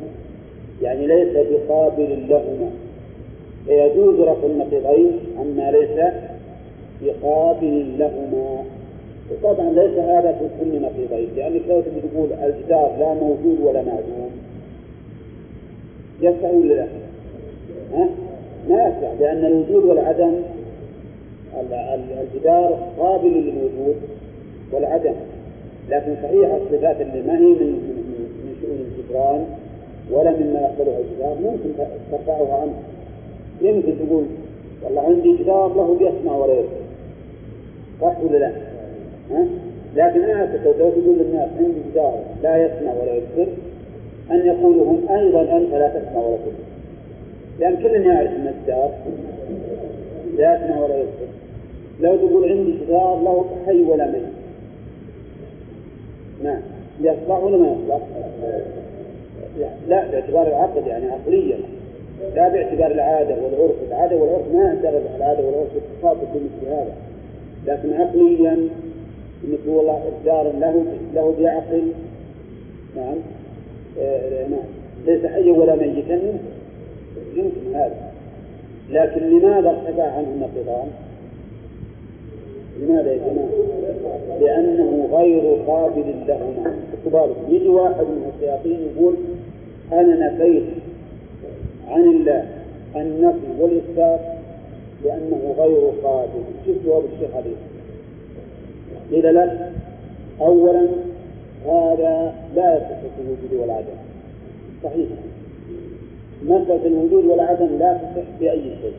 [0.81, 2.69] يعني ليس بقابل لهما.
[3.65, 6.13] فيجوز رفع النقيضين عما ليس
[7.01, 8.63] بقابل لهما.
[9.31, 14.31] وطبعا ليس هذا في كل نقيضين لأنك لو تقول الجدار لا موجود ولا معدوم.
[16.21, 17.06] يصح ولا لا؟
[18.69, 20.33] ما يصح لأن الوجود والعدم
[22.21, 23.95] الجدار قابل للوجود
[24.71, 25.13] والعدم.
[25.89, 27.71] لكن صحيح الصفات اللي ما هي من
[28.43, 29.45] من شؤون الجدران
[30.11, 31.69] ولا مما يقبلها الجدار ممكن
[32.11, 32.73] ترفعها عنه.
[33.61, 34.23] يمكن تقول
[34.83, 36.87] والله عندي جدار له يسمع ولا يبصر
[38.01, 38.51] صح ولا لا؟
[39.31, 39.47] ها؟
[39.95, 43.51] لكن أنا أعتقد لو تقول للناس عندي جدار لا يسمع ولا يبصر
[44.31, 46.66] أن يقولوا هم أيضا أنت لا تسمع ولا تبصر
[47.59, 48.91] لأن كل يعرف ان الجدار
[50.37, 51.27] لا يسمع ولا يبصر
[52.01, 54.37] لو تقول عندي جدار له حي ولا ميت
[56.43, 56.61] نعم.
[57.01, 57.99] يصلح ولا ما يصلح؟
[59.87, 61.57] لا باعتبار العقد يعني عقليا.
[62.35, 63.75] لا باعتبار العادة والعرف.
[63.87, 65.67] العادة والعرف ما يعترض العادة والعرف
[66.01, 66.93] تخاطب بمثل هذا.
[67.65, 68.69] لكن عقليا
[69.43, 71.91] مثل والله إصدار له له بعقل.
[72.95, 73.15] نعم.
[73.99, 74.67] آه نعم.
[75.05, 76.19] ليس حيا ولا ميتا.
[77.37, 78.11] يمكن هذا.
[78.89, 80.87] لكن لماذا ارتفع عنه النقيضان؟
[82.79, 83.49] لماذا يا جماعة؟
[84.41, 86.75] لأنه غير قابل لهما.
[86.97, 89.15] اعتبار يجي واحد من الشياطين يقول
[89.91, 90.63] أنا نفيت
[91.89, 92.45] عن الله
[92.95, 94.19] النفي والإثبات
[95.03, 96.43] لأنه غير قابل.
[96.65, 97.55] شوف جواب الشيخ عليه.
[99.11, 99.71] قيل له
[100.41, 100.87] أولا
[101.65, 103.97] هذا لا يصح في الوجود والعدم.
[104.83, 105.07] صحيح.
[106.47, 108.93] مسألة الوجود والعدم لا تصح بأي شيء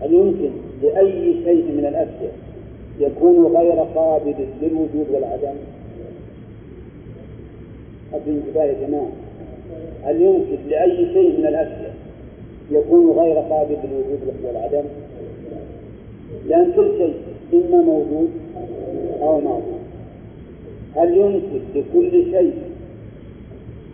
[0.00, 0.50] هل يمكن
[0.82, 2.32] لأي شيء من الأشياء
[3.00, 5.56] يكون غير قابل للوجود والعدم؟
[8.14, 9.10] أبي انتباه يا جماعة
[10.04, 11.94] هل يمكن لأي شيء من الأشياء
[12.70, 14.84] يكون غير قابل للوجود والعدم؟
[16.48, 17.14] لأن كل شيء
[17.54, 18.30] إما موجود
[19.22, 19.78] أو معدوم
[20.96, 22.52] هل يمكن لكل شيء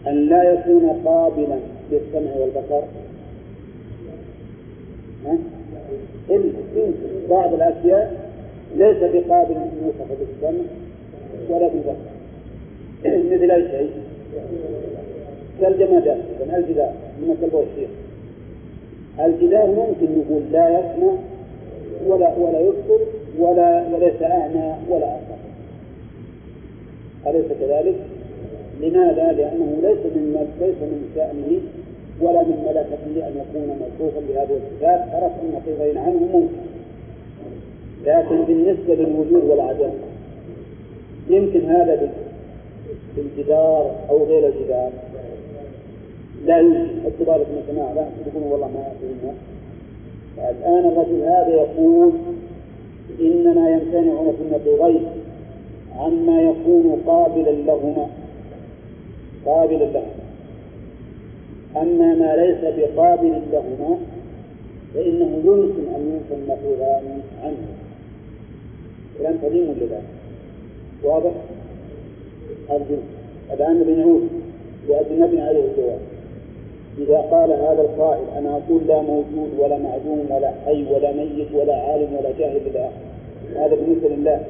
[0.07, 1.59] أن لا يكون قابلا
[1.93, 2.83] للسمع والبصر؟
[5.27, 5.39] ها؟
[6.31, 6.93] يمكن
[7.31, 8.33] بعض الأشياء
[8.77, 10.65] ليس بقابل أن يوصف بالسمع
[11.49, 12.13] ولا بالبصر
[13.33, 13.91] مثل أي شيء
[15.61, 17.89] كالجمادات الجدار من البوشير
[19.21, 21.13] الجدار ممكن نقول لا يسمع
[22.07, 23.05] ولا ولا يبصر
[23.39, 25.43] ولا وليس أعمى ولا أبصر
[27.27, 27.95] أليس كذلك؟
[28.83, 31.61] لماذا؟ لأنه ليس من ليس من شأنه
[32.21, 36.73] ولا من ملكته أن يكون موصوفا بهذه الصفات عرف أن نقيضين عنه ممكن.
[38.07, 39.91] لكن بالنسبة للوجود والعدم
[41.31, 42.13] يمكن هذا
[43.17, 44.91] بالجدار أو غير الجدار.
[46.47, 46.89] لا يوجد.
[47.05, 49.35] اعتبار ابن جماعة لا تقولون والله ما فهمنا
[50.39, 52.13] الآن الرجل هذا يقول
[53.21, 55.05] إننا يمتنعون في النقيضين
[55.99, 58.07] عما يكون قابلا لهما.
[59.47, 60.23] قابلا لهما
[61.77, 63.99] أما ما ليس بقابل لهما
[64.95, 67.67] فإنه يمكن أن ينفى النقيضان عنه.
[69.19, 70.01] كلام سليم ولا لا؟
[71.05, 71.33] واضح؟
[72.71, 72.97] أرجو.
[73.53, 74.29] الآن بنعود
[74.89, 75.99] لأجل نبني عليه الجواب
[76.99, 81.75] إذا قال هذا القائل أنا أقول لا موجود ولا معدوم ولا حي ولا ميت ولا
[81.75, 82.91] عالم ولا جاهل إلى
[83.57, 84.45] هذا بالنسبة لله.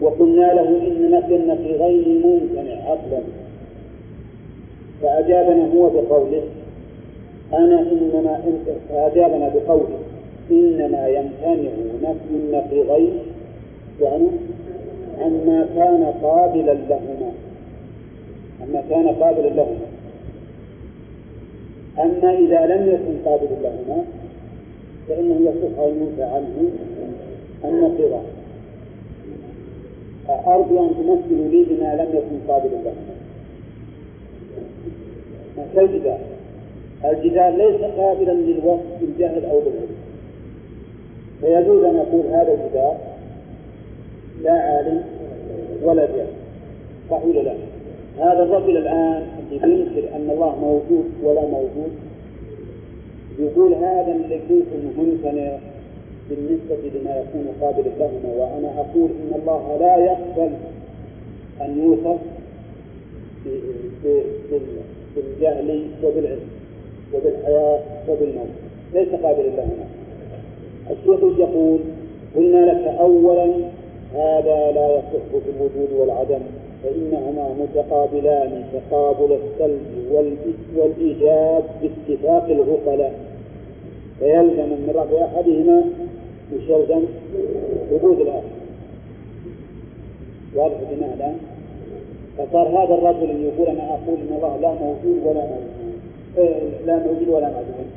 [0.00, 3.20] وقلنا له إن نفي النقيضين ممتنع عقلا.
[5.02, 6.42] فأجابنا هو بقوله
[7.52, 8.40] أنا إنما
[8.88, 9.98] فأجابنا بقوله
[10.50, 11.70] إنما يمتنع
[12.02, 13.12] نفي النقيضين
[14.00, 14.26] يعني
[15.20, 17.32] عما كان قابلا لهما.
[18.62, 19.86] عما كان قابلا لهما.
[21.98, 24.04] أما إذا لم يكن قابلا لهما
[25.08, 26.70] فإنه يصح أن ينفى عنه
[27.64, 28.37] النقيضان
[30.28, 33.14] أرجو أن تمثلوا لي بما لم يكن قابلا لهما
[35.74, 36.18] كالجدار
[37.04, 39.96] الجدار ليس قابلا للوصف بالجهل أو بالعلم
[41.40, 42.96] فيجوز أن يقول هذا الجدار
[44.42, 45.04] لا عالم
[45.82, 46.26] ولا جاهل.
[47.10, 47.54] صح ولا لا؟
[48.18, 51.90] هذا الرجل الآن اللي ينكر أن الله موجود ولا موجود
[53.38, 54.66] يقول هذا اللي قلت
[54.98, 55.58] ممتنع
[56.30, 60.50] بالنسبة لما يكون قابلا لهما وأنا أقول إن الله لا يقبل
[61.60, 62.18] أن يوصف
[65.16, 66.48] بالجهل وبالعلم
[67.14, 68.48] وبالحياة وبالموت.
[68.94, 69.86] ليس قابلا لهما.
[70.90, 71.78] الشيخ يقول
[72.36, 73.44] قلنا لك أولا
[74.14, 76.40] هذا لا يصح في الوجود والعدم
[76.84, 79.80] فإنهما متقابلان تقابل السلب
[80.76, 83.14] والإيجاب باتفاق العقلاء
[84.18, 85.82] فيلزم من رفع أحدهما
[86.52, 87.02] وش يلزم؟
[87.92, 88.48] وجود الآخر.
[90.54, 91.36] واضح يا الآن؟
[92.38, 95.98] فصار هذا الرجل اللي يقول أنا أقول إن الله لا موجود ولا موجود.
[96.38, 97.90] إيه لا موجود ولا معدوم.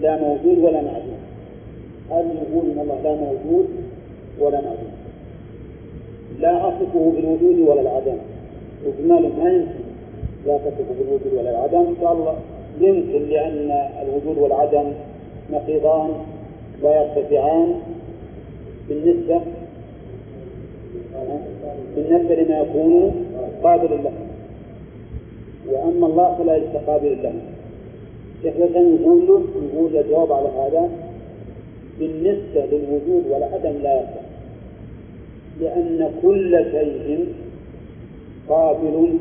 [0.00, 1.18] لا موجود ولا معدوم.
[2.10, 3.66] هذا يقول إن الله لا موجود
[4.40, 4.92] ولا معدوم؟
[6.40, 8.16] لا أصفه بالوجود ولا العدم.
[8.84, 9.84] له ما يمكن
[10.46, 11.94] لا تصفه بالوجود ولا العدم.
[12.02, 12.16] قال
[12.80, 13.70] يمكن لأن
[14.02, 14.92] الوجود والعدم
[15.50, 16.10] نقيضان
[16.82, 17.74] لا يرتفعان
[18.88, 19.40] بالنسبة
[21.96, 23.14] بالنسبة لما يكون
[23.62, 24.12] قابلا له
[25.68, 27.32] وأما الله فلا ليس قابلا له
[28.42, 29.42] شيخ الإسلام يقول له
[29.74, 30.90] يقول الجواب على هذا
[31.98, 34.24] بالنسبة للوجود والعدم لا يصح
[35.60, 37.26] لأن كل شيء
[38.48, 39.18] قابل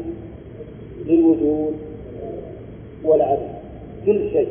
[1.06, 1.74] للوجود.
[3.06, 3.47] والعدم
[4.06, 4.47] كل شيء.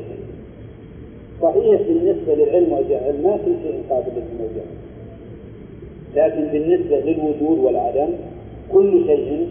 [1.42, 4.72] صحيح بالنسبة للعلم والجهل ما كل شيء قابل للعلم والجهل.
[6.16, 8.08] لكن بالنسبة للوجود والعدم
[8.72, 9.48] كل شيء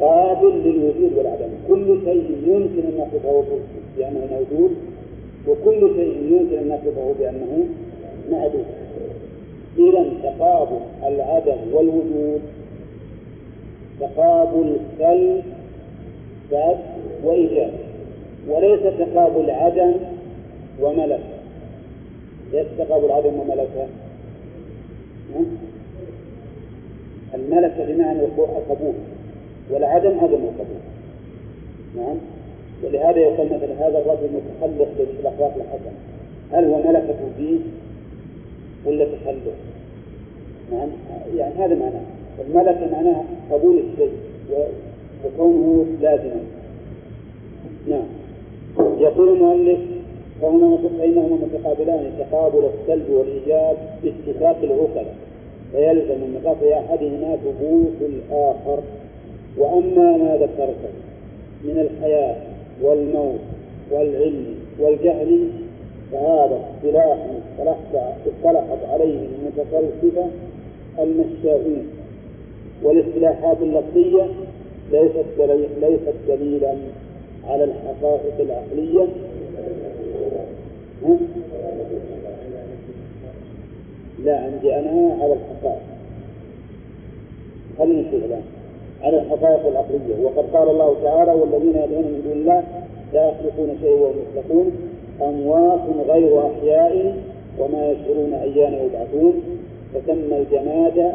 [0.00, 1.48] قابل للوجود والعدم.
[1.68, 3.44] كل شيء يمكن أن نصفه
[3.98, 4.76] بأنه موجود
[5.48, 7.66] وكل شيء يمكن أن نصفه بأنه
[8.30, 8.64] معدوم
[9.78, 12.40] إذا تقابل العدم والوجود
[14.00, 15.42] تقابل سلب
[17.24, 17.70] وإيجاب
[18.48, 19.92] وليس تقابل عدم
[20.80, 21.20] وملك.
[22.52, 23.86] ليس تقابل عدم وملكة
[27.34, 28.94] الملكة بمعنى القبول
[29.70, 30.82] والعدم عدم القبول.
[31.96, 32.16] نعم.
[32.84, 35.92] ولهذا يقول مثلا هذا الرجل متخلق بالأخلاق الحسنة.
[36.52, 37.58] هل هو ملكة فيه
[38.86, 39.54] ولا تخلق؟
[40.72, 40.88] نعم.
[41.36, 42.02] يعني هذا معناه.
[42.48, 44.12] الملكة معناها قبول الشيء.
[45.24, 46.42] وكونه لازما.
[47.88, 48.06] نعم.
[48.98, 49.78] يقول المؤلف
[50.42, 50.78] فهما
[51.42, 55.16] متقابلان تقابل السلب والإيجاب باتفاق العقلاء
[55.72, 58.82] فيلزم من رفع أحدهما ثبوت الآخر.
[59.58, 60.92] وأما ما ذكرته
[61.64, 62.36] من الحياة
[62.82, 63.40] والموت
[63.90, 65.48] والعلم والجهل
[66.12, 67.18] فهذا اصطلاح
[68.26, 70.26] اصطلحت عليه المتفلسفة
[70.98, 71.86] المشائين
[72.82, 74.26] والإصطلاحات اللفظية
[74.92, 75.24] ليست
[75.80, 76.74] ليست دليلا
[77.48, 79.06] على الحقائق العقلية.
[84.24, 85.82] لا عندي أنا على الحقائق.
[87.78, 88.42] خلينا نشوف الآن.
[89.02, 90.24] على الحقائق العقلية.
[90.24, 92.62] وقد قال الله تعالى والذين يدعون من دون الله
[93.12, 94.72] لا يخلقون شيئا وهم يخلقون.
[95.22, 97.16] أموات غير أحياء
[97.58, 99.42] وما يشعرون أيان يبعثون.
[99.94, 101.12] فسمى الجماد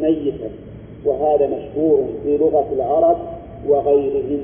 [0.00, 0.65] ميتا.
[1.06, 3.16] وهذا مشهور في لغة العرب
[3.68, 4.40] وغيرهم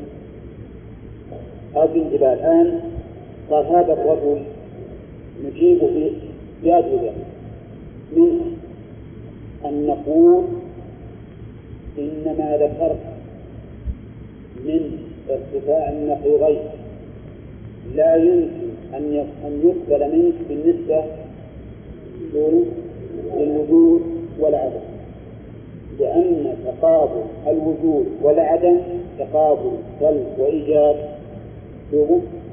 [1.76, 2.80] هذه الانتباه الآن
[3.50, 4.42] قال هذا الرجل
[5.44, 6.10] نجيب في
[6.64, 7.10] بأدوية
[8.16, 8.46] منها
[9.64, 10.44] أن نقول
[11.98, 12.98] إن ما ذكرت
[14.64, 14.98] من
[15.30, 16.58] ارتفاع النقيضين
[17.94, 21.04] لا يمكن أن أن يقبل منك بالنسبة
[23.38, 24.02] للوجود
[24.40, 24.91] والعدم
[26.00, 28.76] لأن تقابل الوجود والعدم
[29.18, 29.70] تقابل
[30.00, 30.96] سلب وإيجاب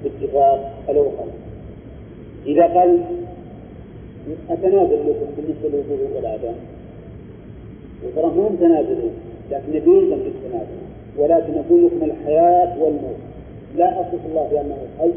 [0.03, 1.27] باتفاق الأخرى
[2.45, 2.99] إذا قال
[4.49, 6.53] أتنازل لكم بالنسبة للوجود والعدم؟
[8.05, 9.11] وترى مو متنازلين
[9.51, 10.79] لكن نبيلكم في التنازل
[11.17, 13.17] ولكن نقول لكم الحياة والموت.
[13.77, 15.11] لا أصف الله بأنه حي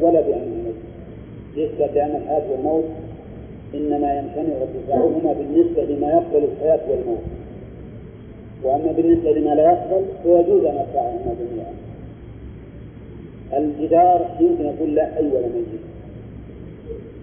[0.00, 0.74] ولا بأنه ميت.
[1.56, 2.84] ليس بأن الحياة والموت
[3.74, 7.24] إنما يمتنع ارتفاعهما بالنسبة لما يقبل الحياة والموت.
[8.62, 11.72] وأما بالنسبة لما لا يقبل فيجوز أن أرفعهما جميعا
[13.52, 15.80] الجدار يمكن أقول لا حي ولا ميت.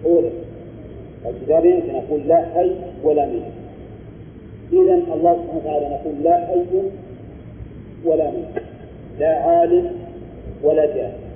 [0.04, 0.30] أولا
[1.26, 2.70] الجدار يمكن أقول لا حي
[3.02, 3.42] ولا ميت.
[4.72, 6.64] إذا الله سبحانه وتعالى نقول لا حي
[8.04, 8.62] ولا ميت.
[9.18, 9.90] لا عالم
[10.62, 11.27] ولا جاهل.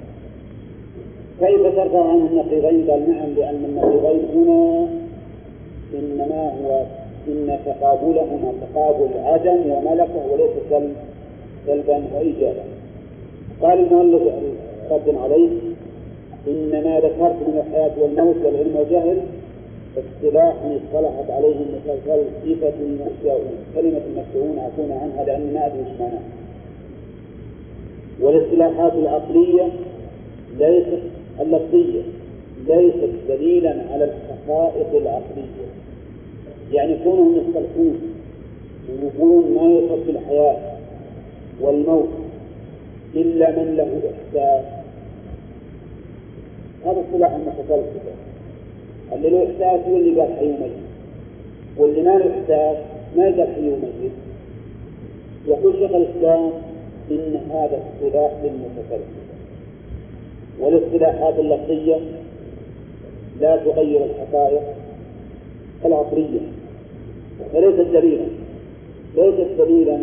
[1.43, 4.89] كيف ترفع عنه النقيضين؟ قال نعم لأن النقيضين هنا
[5.95, 6.85] إنما هو
[7.29, 10.93] إن تقابلهما تقابل عدم وملكة وليس سلب
[11.67, 12.63] سلبا وإيجابا.
[13.63, 14.23] قال المؤلف
[14.91, 15.49] رد عليه
[16.49, 19.19] إن ما ذكرت من الحياة والموت والعلم والجهل
[19.99, 26.23] اصطلاح اصطلحت عليه المتفلسفة المشاؤون كلمة المشاؤون أكون عنها لأني ما أدري إيش معناها.
[28.21, 29.69] والاصطلاحات العقلية
[30.59, 31.03] ليست
[31.41, 32.03] اللفظية
[32.67, 35.67] ليست دليلا على الحقائق العقلية.
[36.73, 38.01] يعني كونهم يصطلحون
[38.89, 40.57] ويقولون ما يصف الحياة
[41.61, 42.09] والموت
[43.15, 44.65] إلا من له إحساس.
[46.85, 48.13] هذا اصطلاح المتفلسفة.
[49.13, 50.73] اللي له إحساس هو اللي قال حي وميت.
[51.79, 52.77] واللي ما له إحساس
[53.17, 54.13] ما قال حي وميت.
[55.47, 56.51] يقول شيخ الإسلام
[57.11, 59.22] إن هذا اصطلاح للمتفلسفة.
[60.63, 61.97] والاصطلاحات اللفظية
[63.41, 64.63] لا تغير الحقائق
[65.85, 66.41] العقلية
[67.55, 68.25] وليست دليلا
[69.17, 69.99] ليست دليلا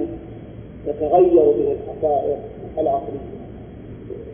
[0.87, 2.37] تتغير به الحقائق
[2.79, 3.29] العقلية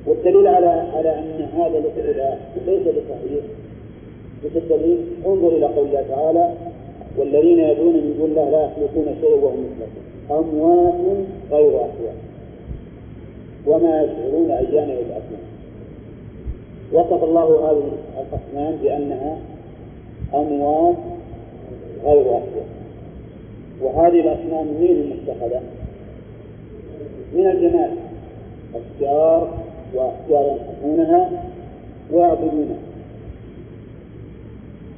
[0.07, 3.43] والدليل على على أن هذا الاصطلاح ليس بصحيح
[4.45, 6.53] مثل الدليل انظر إلى قول الله تعالى
[7.17, 12.15] والذين يدعون من دون الله لا يخلقون شيئا وهم يخلقون أموات غير أحياء
[13.67, 15.44] وما يشعرون أيان يبعثون.
[16.93, 19.37] وصف الله هذه الأصنام بأنها
[20.33, 20.95] أموات
[22.03, 22.65] غير أحياء
[23.81, 25.61] وهذه الأصنام من المتخذة؟
[27.33, 27.91] من الجمال.
[28.75, 29.57] أشجار
[29.93, 31.43] وأشجار يحبونها
[32.11, 32.77] ويعبدونها.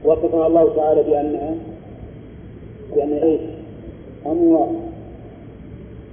[0.06, 1.56] وصفها الله تعالى بأنها
[2.96, 3.42] بأن إيش؟
[4.26, 4.70] أموات.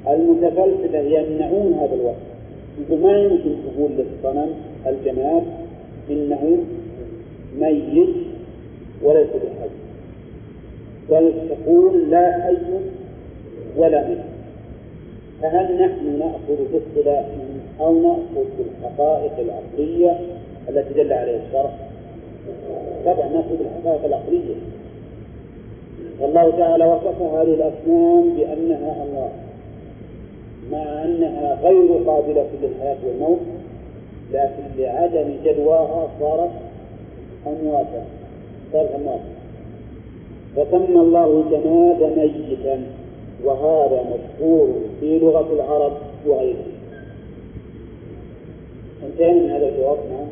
[0.08, 2.34] المتفلسفة يمنعون هذا الوصف.
[2.80, 4.54] يقول ما يمكن تقول للصنم
[4.86, 5.42] الجماد
[6.10, 6.58] إنه
[7.58, 8.08] ميت
[9.02, 9.68] وليس بحي.
[11.10, 12.56] بل تقول لا حي
[13.76, 14.18] ولا ميت؟
[15.42, 20.20] فهل نحن نأخذ باصطلاحهم أو نأخذ بالحقائق العقلية
[20.68, 21.70] التي دل عليها الشرع؟
[23.04, 24.54] طبعا نأخذ بالحقائق العقلية.
[26.20, 29.32] والله تعالى وصف هذه الأصنام بأنها أموات
[30.72, 33.38] مع أنها غير قابلة للحياة والموت
[34.32, 36.50] لكن لعدم جدواها صارت
[37.46, 38.04] أمواتا
[38.72, 39.34] صارت أمواتا.
[40.56, 42.82] فسمى الله الجماد ميتا
[43.44, 44.68] وهذا مشهور
[45.00, 45.92] في لغة العرب
[46.26, 46.74] وغيرها
[49.02, 50.26] انتهينا من هذا الجواب نعم.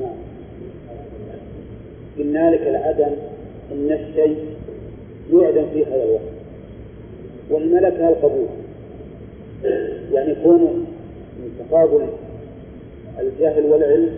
[0.00, 0.14] نعم.
[2.18, 3.16] قلنا لك العدم
[3.72, 4.44] إن الشيء
[5.32, 6.39] يعدم في هذا الوقت.
[7.50, 8.46] والملكة القبول.
[10.12, 10.60] يعني يكون
[11.38, 12.06] من تقابل
[13.20, 14.16] الجهل والعلم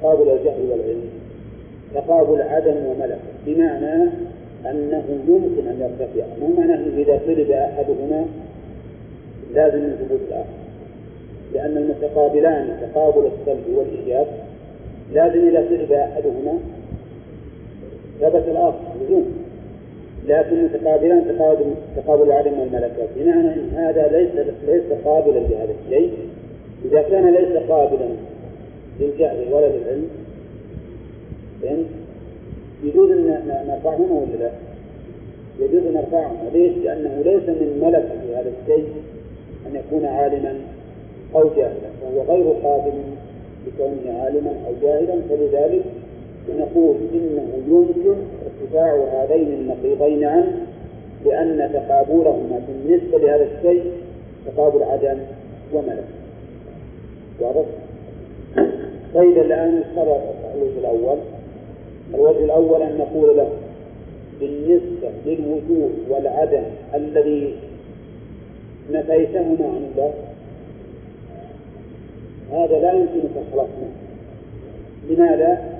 [0.00, 1.10] تقابل الجهل والعلم
[1.94, 4.10] تقابل عدم وملك بمعنى
[4.70, 6.24] أنه يمكن أن يرتفع.
[6.40, 8.26] مو معناه إذا طلب أحدهما
[9.54, 10.62] لازم من ثبوت الآخر.
[11.54, 14.26] لأن المتقابلان تقابل السلب والإيجاب
[15.12, 16.58] لازم إذا طلب أحدهما
[18.20, 19.41] ثبت الآخر لزوم
[20.28, 21.64] لكن المتقابلان تقابل
[21.96, 26.12] تقابل العدم والملكات بمعنى أن هذا ليس ليس قابلا لهذا الشيء
[26.84, 28.08] إذا كان ليس قابلا
[29.00, 30.08] للجهل ولا للعلم
[31.62, 31.86] فهمت؟
[32.84, 34.50] يجوز أن نرفعهما ولا لا؟
[35.60, 38.88] يجوز أن نرفعهما، ليش؟ لأنه ليس من ملك في هذا الشيء
[39.66, 40.54] أن يكون عالما
[41.34, 42.92] أو جاهلا، فهو غير قابل
[43.66, 45.82] لكونه عالما أو جاهلا، فلذلك
[46.58, 48.16] نقول إنه يمكن
[48.62, 50.52] ارتفاع هذين النقيضين عنه
[51.24, 53.92] لأن تقابلهما بالنسبة لهذا الشيء
[54.46, 55.18] تقابل عدم
[55.72, 56.04] وملك.
[57.40, 57.64] واضح؟
[59.14, 60.20] طيب الآن نشتغل
[60.54, 61.18] الوجه الأول
[62.14, 63.48] الوجه الأول أن نقول له
[64.40, 66.62] بالنسبة للوجود والعدم
[66.94, 67.54] الذي
[68.90, 70.12] نفيتهما عن الله
[72.52, 73.92] هذا لا يمكنك الخلاص منه
[75.08, 75.72] لماذا؟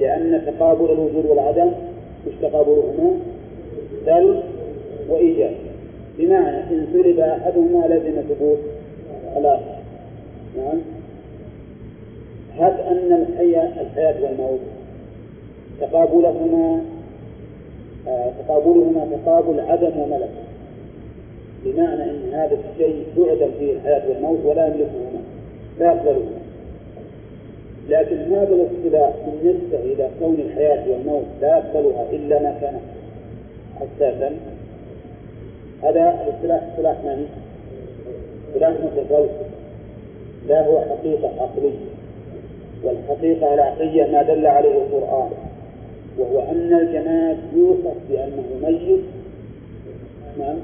[0.00, 1.72] لأن تقابل الوجود والعدم
[2.26, 3.10] مش تقابلهما
[4.06, 4.42] سلب
[5.08, 5.54] وإيجاب.
[6.18, 8.58] بمعنى إن سلب أحدهما لازم ثبوت.
[9.36, 9.78] الآخر
[10.56, 10.78] نعم.
[12.58, 14.60] هب أن الحياة الحياة والموت
[15.80, 16.80] تقابلهما
[18.08, 20.30] آه تقابلهما تقابل عدم وملك.
[21.64, 25.20] بمعنى أن هذا الشيء تعدم فيه الحياة والموت ولا يملكهما.
[25.78, 26.47] لا يقبلهما.
[27.88, 32.80] لكن هذا الاصطلاح بالنسبة إلى كون الحياة والموت لا يقبلها إلا ما كان
[33.80, 34.36] حساسا
[35.82, 37.26] هذا الاصطلاح اصطلاح من؟
[38.48, 39.48] اصطلاح متفلسف
[40.48, 41.88] لا هو حقيقة عقلية
[42.84, 45.30] والحقيقة العقلية ما دل عليه القرآن
[46.18, 49.00] وهو أن الجماد يوصف بأنه ميت
[50.38, 50.56] نعم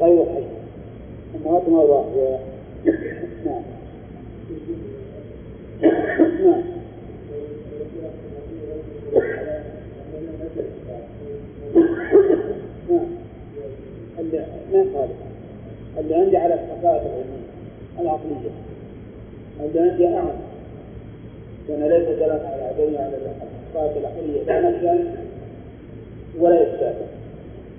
[0.00, 0.44] غير حي.
[1.44, 2.04] أموات مرة
[3.46, 3.62] نعم.
[5.84, 6.62] نعم
[14.18, 14.44] اللي
[15.98, 17.44] اللي عندي على الحقائق العلمية
[18.00, 18.50] العقلية
[19.60, 20.40] اللي عندي أعلم
[21.68, 25.14] لأن ليس دلالة على عدم على الصفات العقلية لا نفيا
[26.38, 27.06] ولا إثباتا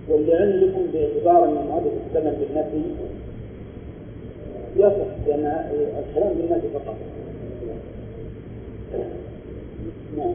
[0.10, 2.82] واللي عندكم باعتبار أن هذا الزمن بالنفي
[4.76, 5.46] يصح لأن
[6.10, 6.96] الكلام بالنفي فقط.
[10.18, 10.34] نعم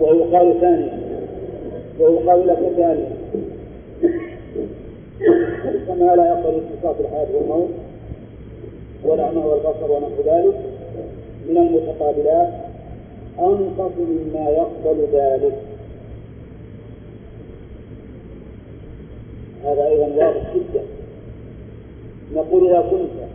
[0.00, 0.98] ويقال ثانيا
[2.00, 3.10] ويقال لك ثانيا
[5.88, 7.68] كما لا يقبل اتصاف الحياة والموت
[9.04, 10.54] والعمى والبصر ونحو ذلك
[11.48, 12.48] من المتقابلات.
[13.38, 15.54] أنقص مما يقبل ذلك.
[19.64, 20.82] هذا أيضا واضح جدا.
[22.34, 23.28] نقول إذا كنت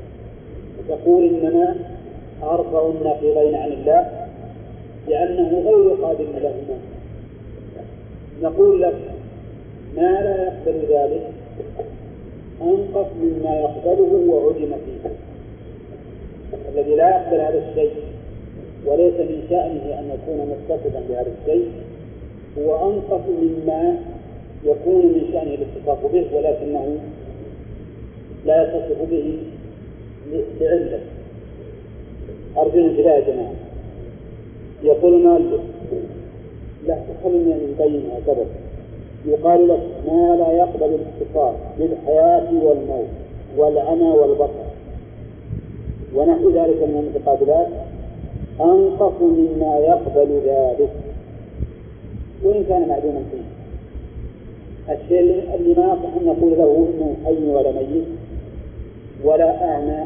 [0.90, 1.76] تقول إنما
[2.50, 4.28] أرفع النقيضين عن الله
[5.08, 6.80] لأنه غير قابل لهما
[8.42, 8.96] نقول لك
[9.96, 11.30] ما لا يقبل ذلك
[12.62, 15.10] أنقص مما يقبله وعلم فيه.
[16.74, 17.92] الذي لا يقبل هذا الشيء
[18.86, 21.72] وليس من شأنه أن يكون متصفا بهذا الشيء
[22.60, 23.96] هو أنقص مما
[24.64, 26.98] يكون من شأنه الاتصاف به ولكنه
[28.46, 29.38] لا يتصف به
[30.62, 31.00] لعلة.
[32.58, 33.54] أرجو الانتباه يا جماعة
[34.84, 35.62] يقول المؤلف
[36.88, 38.48] لا تخلني من بينها سبب
[39.26, 43.08] يقال لك ما لا يقبل الاتصال بالحياة والموت
[43.58, 44.74] والعمى والبصر
[46.16, 47.68] ونحو ذلك من المتقابلات.
[48.62, 50.90] أنقص مما يقبل ذلك.
[52.44, 53.54] وإن كان معدوما فيه.
[54.94, 58.04] الشيء اللي ما يصح أن نقول له إنه حي ولا ميت
[59.24, 60.06] ولا أعمى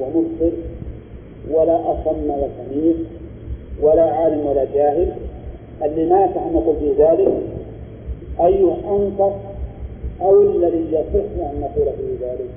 [0.00, 0.56] ومبصر
[1.50, 2.94] ولا أصم وسميع
[3.80, 5.12] ولا عالم ولا جاهل.
[5.82, 7.42] اللي ما نقول في ذلك
[8.40, 9.32] أي أنقص
[10.20, 12.50] أو الذي يصح أن نقول في ذلك.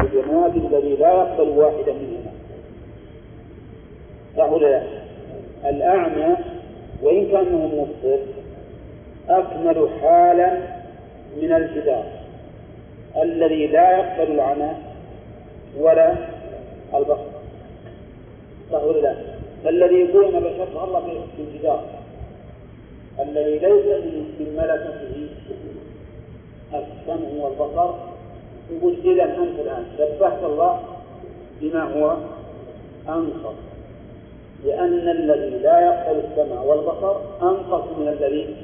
[0.00, 2.32] الجماد الذي لا يقبل واحدا منهما.
[4.36, 4.82] فهنا
[5.64, 6.36] الأعمى
[7.02, 8.18] وإن كان مبصر
[9.28, 10.58] أكمل حالا
[11.42, 12.17] من الجدار.
[13.16, 14.72] الذي لا يقبل العمى
[15.78, 16.14] ولا
[16.94, 17.38] البصر
[18.72, 19.14] صح ولا لا؟
[19.64, 21.84] فالذي ان بشرت الله في الجدار.
[23.20, 23.86] الذي ليس
[24.40, 25.28] من ملكته
[26.74, 27.94] السمع والبصر.
[28.70, 30.80] يقول إذا أنت الآن شبهت الله
[31.60, 32.16] بما هو
[33.08, 33.54] أنقص.
[34.64, 38.56] لأن الذي لا يقبل السمع والبصر أنقص من الذي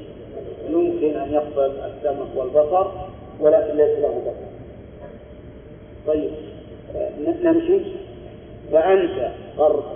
[0.69, 2.87] يمكن أن يقبل السمع والبصر.
[3.39, 4.55] ولكن ليس له بصر
[6.07, 6.31] طيب
[7.43, 7.79] نمشي.
[8.71, 9.31] فأنت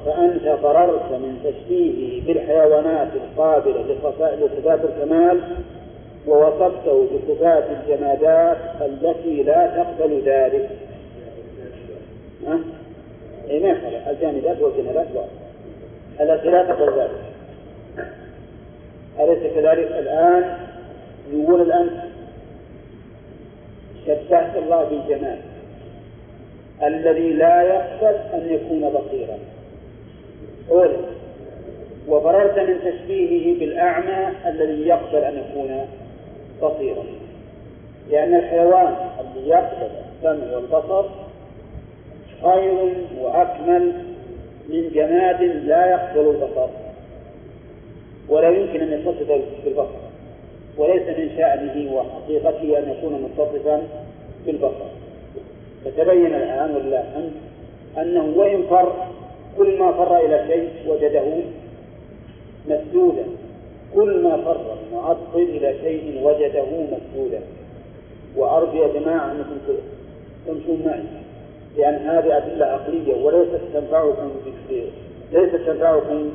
[0.05, 5.41] فأنت فررت من تشبيهه بالحيوانات القابلة لصفات الكمال
[6.27, 10.69] ووصفته بصفات الجمادات التي لا تقبل ذلك.
[12.47, 12.59] ها؟
[13.49, 15.07] إيه ما الجامدات والجمادات
[16.21, 17.21] التي لا تقبل ذلك.
[19.19, 20.57] أليس كذلك؟ الآن
[21.33, 22.09] يقول الآن
[24.05, 25.37] شبهت الله بالجمال
[26.83, 29.37] الذي لا يقبل أن يكون بصيرا.
[30.71, 30.97] أولا
[32.07, 35.85] وفررت من تشبيهه بالأعمى الذي يقبل أن يكون
[36.61, 37.03] بصيرا.
[38.09, 39.89] لأن الحيوان الذي يقبل
[40.23, 41.05] السمع والبصر
[42.43, 43.93] خير وأكمل
[44.69, 46.69] من جماد لا يقبل البصر.
[48.29, 50.09] ولا يمكن أن يتصف بالبصر.
[50.80, 53.82] وليس من شأنه وحقيقته أن يكون متصفا
[54.45, 54.89] بالبصر.
[55.86, 57.32] فتبين الآن ولله الحمد
[57.97, 58.93] أنه وإن فر
[59.57, 61.23] كل ما فر إلى شيء وجده
[62.67, 63.25] مسدودا.
[63.95, 67.41] كل ما فر المعطل إلى شيء وجده مسدودا.
[68.36, 69.57] وأرجو يا جماعة أنكم
[70.47, 71.03] تمشون معي
[71.77, 74.32] لأن هذه أدلة عقلية وليست تنفعكم
[75.32, 76.30] ليست تنفعكم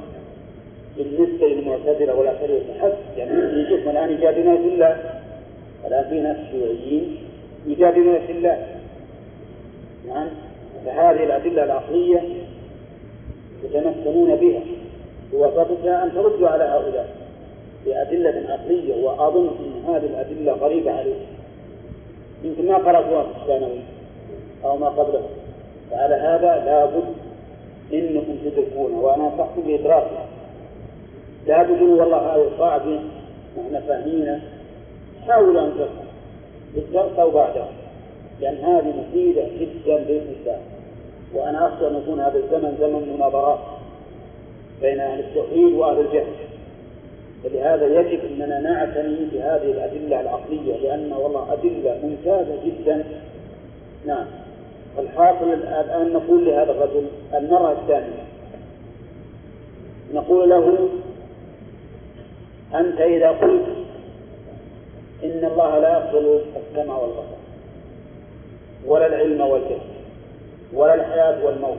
[0.96, 2.94] بالنسبة للمعتزلة والأشرية فحسب.
[3.16, 5.20] يعني يشوفون الآن يجادلون في الله
[5.86, 7.16] الآن في ناس شيوعيين
[7.66, 8.66] يجادلون في الله.
[10.08, 10.28] نعم؟
[10.86, 12.22] فهذه الأدلة العقلية
[13.64, 14.60] يتمكنون بها.
[15.32, 17.16] بوسطها أن تردوا على هؤلاء
[17.86, 21.26] بأدلة عقلية وأظن أن هذه الأدلة غريبة عليكم
[22.44, 23.80] يمكن ما قرأتوها في الثانوي
[24.64, 25.22] أو ما قبله
[25.90, 27.04] فعلى هذا لابد
[27.92, 30.26] إنكم تدركونه وأنا أنصحكم بإدراكها
[31.46, 33.00] لا تقولوا والله هذه صعبة
[33.58, 34.40] نحن فاهمينه
[35.28, 36.04] حاولوا أن تفهموا
[36.74, 37.64] بالدرس أو بعده.
[38.40, 40.60] لأن هذه مفيدة جدا للإنسان
[41.34, 43.58] وأنا أخشى أن يكون هذا الزمن زمن مناظرات
[44.82, 46.32] بين أهل التوحيد وأهل الجهل.
[47.44, 53.04] فلهذا يجب أننا نعتني بهذه الأدلة العقلية لأن والله أدلة ممتازة جدا.
[54.06, 54.26] نعم.
[54.98, 58.24] الحاصل الآن نقول لهذا الرجل المرة الثانية.
[60.14, 60.88] نقول له
[62.74, 63.66] أنت إذا قلت
[65.24, 67.44] إن الله لا يقبل السمع والبصر
[68.86, 69.78] ولا العلم والجهل
[70.72, 71.78] ولا الحياة والموت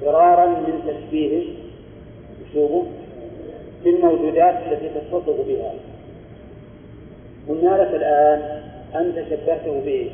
[0.00, 1.44] فرارا من تشبيه
[2.54, 2.84] شوفوا
[3.84, 5.72] بالموجودات التي تتصف بها
[7.48, 8.62] قلنا لك الآن
[8.94, 10.12] أنت شبهته بإيش؟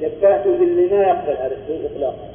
[0.00, 2.31] شبهته باللي ما يقبل هذا الشيء إطلاقا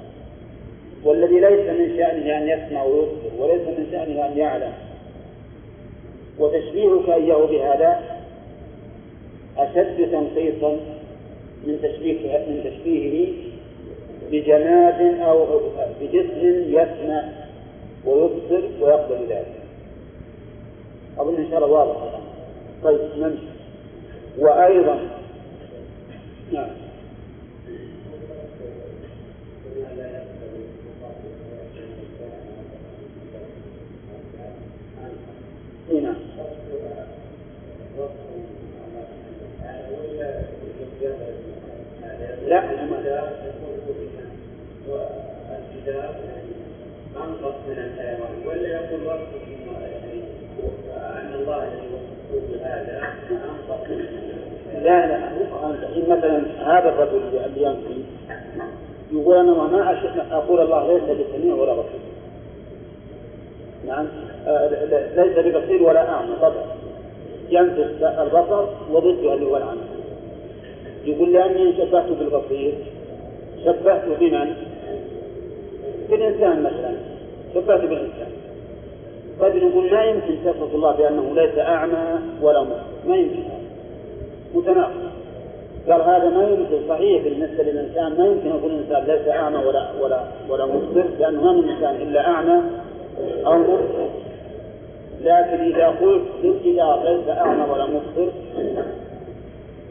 [1.07, 4.73] والذي ليس من شأنه أن يسمع ويبصر وليس من شأنه أن يعلم.
[6.39, 8.19] وتشبيهك إياه بهذا
[9.57, 10.77] أشد تنقيصا
[11.65, 13.33] من تشبيه من تشبيهه
[14.31, 15.45] بجماد أو
[16.01, 17.23] بجسم يسمع
[18.05, 19.55] ويبصر ويقبل ذلك.
[21.19, 22.19] أظن إن شاء الله واضح.
[22.83, 23.57] طيب نمشي.
[24.39, 24.99] وأيضا
[26.51, 26.86] نعم.
[42.47, 42.63] لا
[44.87, 46.15] والكتاب
[47.17, 49.01] أنقص من الحيوان ولا يقول
[50.95, 51.61] ان الله
[54.83, 55.19] لا لا
[56.07, 58.03] مثلا هذا الرجل اللي ينفي
[59.11, 59.67] يقول أنا ما
[60.31, 61.99] أقول الله ليس بسميع ولا بصير.
[63.87, 64.07] نعم.
[64.47, 64.67] آه،
[65.15, 66.65] ليس ببصير ولا أعمى طبعا.
[67.49, 67.81] ينفي
[68.21, 69.96] البصر وضده اللي هو العمى.
[71.07, 72.73] يقول لاني شبهته بالبصير
[73.65, 74.53] شبهته بمن؟
[76.09, 76.91] بالإنسان مثلا
[77.53, 78.27] شبهته بالإنسان.
[79.39, 83.43] طيب نقول ما يمكن تصف الله بأنه ليس أعمى ولا مبصر ما يمكن.
[84.55, 85.07] متناقض.
[85.89, 90.23] قال هذا ما يمكن صحيح بالنسبة للإنسان ما يمكن يقول الإنسان ليس أعمى ولا ولا
[90.49, 92.61] ولا مبصر لأنه ما من إنسان إلا أعمى
[93.45, 94.07] أو مبصر
[95.21, 98.31] لكن إذا قلت للجدار ليس أعمى ولا مبصر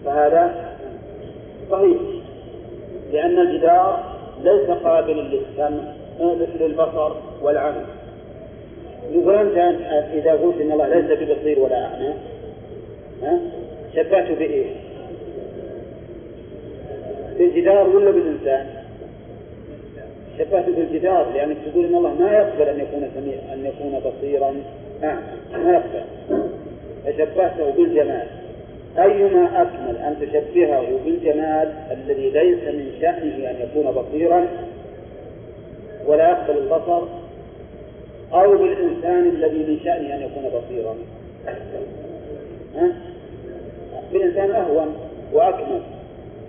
[0.05, 0.76] فهذا
[1.71, 1.99] صحيح
[3.13, 4.05] لأن الجدار
[4.43, 5.93] ليس قابلا للسمع
[6.61, 7.13] للبصر
[7.43, 7.85] والعمل
[9.13, 9.57] يقول أنت
[10.15, 12.15] إذا قلت إن الله ليس ببصير ولا أعمى
[13.23, 13.39] ها
[13.95, 14.67] شبهته بإيش؟
[17.39, 18.67] بالجدار ولا بالإنسان؟
[20.39, 24.55] شبهته بالجدار لأنك تقول إن الله ما يقبل أن يكون سميع أن يكون بصيرا
[25.05, 25.21] أعمى
[25.53, 26.05] ما يقبل
[27.05, 28.27] فشبهته بالجمال
[28.99, 34.47] أيما أكمل أن تشبهه بالجمال الذي ليس من شأنه أن يكون بصيرا
[36.07, 37.03] ولا يقبل البصر
[38.33, 40.95] أو بالإنسان الذي من شأنه أن يكون بصيرا؟
[44.13, 44.97] بالإنسان أهون
[45.33, 45.81] وأكمل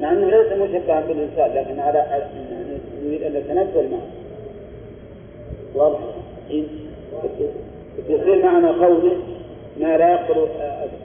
[0.01, 2.23] مع أنه ليس مشبها بالإنسان لكن على
[3.05, 4.07] نريد أن نتنزل معه.
[5.75, 5.99] واضح؟
[8.09, 9.17] يصير معنى قوله
[9.79, 10.47] ما لا يقبل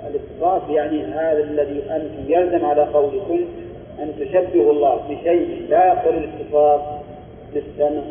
[0.07, 3.41] الاتصاف يعني هذا الذي أنتم يلزم على قولكم
[3.99, 6.81] أن تشبهوا الله بشيء لا يقبل الاتصاف
[7.55, 8.03] بالسمع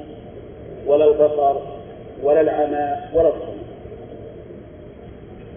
[0.88, 1.56] ولا البصر
[2.24, 3.62] ولا العمى ولا الصمت.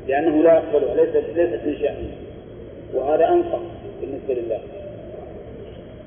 [0.09, 2.15] لأنه لا يقبله ليست ليست من شأنه.
[2.95, 3.61] وهذا أنقص
[4.01, 4.61] بالنسبة لله.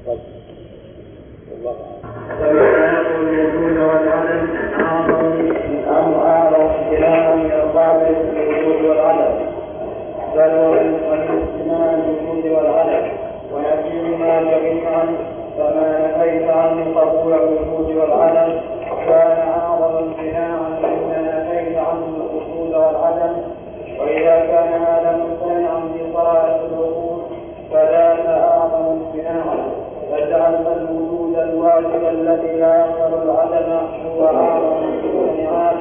[0.08, 0.37] طيب.
[1.52, 1.76] والله
[2.42, 4.48] أعلم الوجود والعدم
[4.80, 5.52] اعظم
[5.88, 9.34] أو اعظم اختلافا من القابل الوجود والعدم
[10.36, 13.08] بل والاجتماع الوجود والعدم
[13.54, 15.06] ونفيهما جميعا
[15.58, 18.54] فما نفيت عنه قبول الوجود والعدم
[19.08, 23.34] كان اعظم امتناعا مما نفيت عنه الوجود والعدم
[24.00, 25.82] واذا كان هذا ممتنعا
[26.14, 27.22] صلاه الوجود
[27.72, 29.87] فذاك اعظم امتناعا
[30.18, 33.72] فجعلت الوجود الواجب الذي لا يقبل العدم
[34.06, 35.76] هو اعظم الامتناعات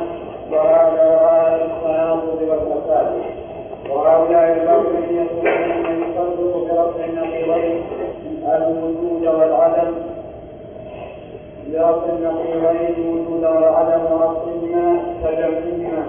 [0.53, 3.07] وهذا غايه التناقض والفساد
[3.91, 7.83] وهؤلاء القوم يقولون من يفرق برفع النقيضين
[8.47, 9.93] الوجود والعدم.
[11.73, 16.05] برفع النقيضين الوجود والعدم ورفعهما كجمعهما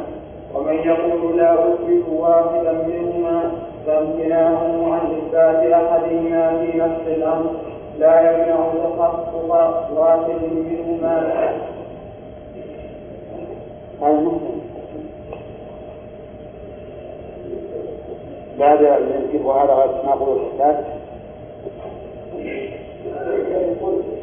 [0.56, 3.52] ومن يقول لا أثبت واحدا منهما
[3.88, 7.50] فامتناعه عن إثبات أحدهما في نفس الأمر.
[8.00, 9.36] لا يمنع تحقق
[9.98, 11.54] واحد منهما.
[14.02, 14.32] هذا
[18.60, 18.82] بعد
[19.46, 20.86] وهذا غير تناقض الإحساس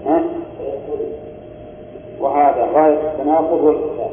[0.06, 0.22] ها؟
[2.20, 4.12] وهذا غاية التناقض والإحساس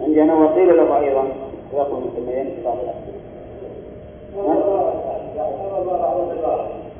[0.00, 1.24] عندنا وقيل له أيضا
[1.72, 2.20] يقول في
[2.64, 3.15] بعض الأحاديث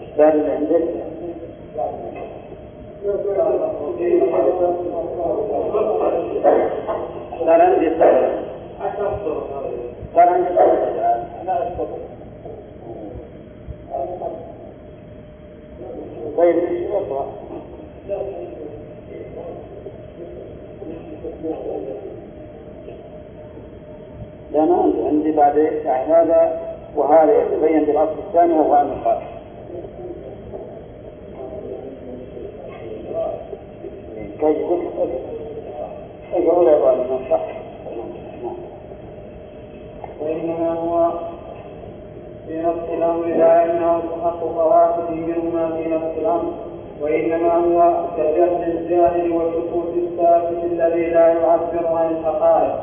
[0.02, 0.82] إشكال اللي عندك
[10.14, 10.68] صار عندي صار
[16.36, 17.26] طيب إيش يقرا؟
[24.52, 28.74] لا عندي عندي بعد يعني هذا وهذا يتبين بالأصل الثاني وهو
[36.32, 37.40] اقرا يا أبو صح
[40.20, 41.10] وإنما هو
[42.48, 46.52] في نفس الأمر لا يمنع حق فواته منهما في نفس الأمر
[47.00, 52.74] وإنما هو كجهل الجاهل وسكوت الساكت الذي لا يعبر عن الحقائق.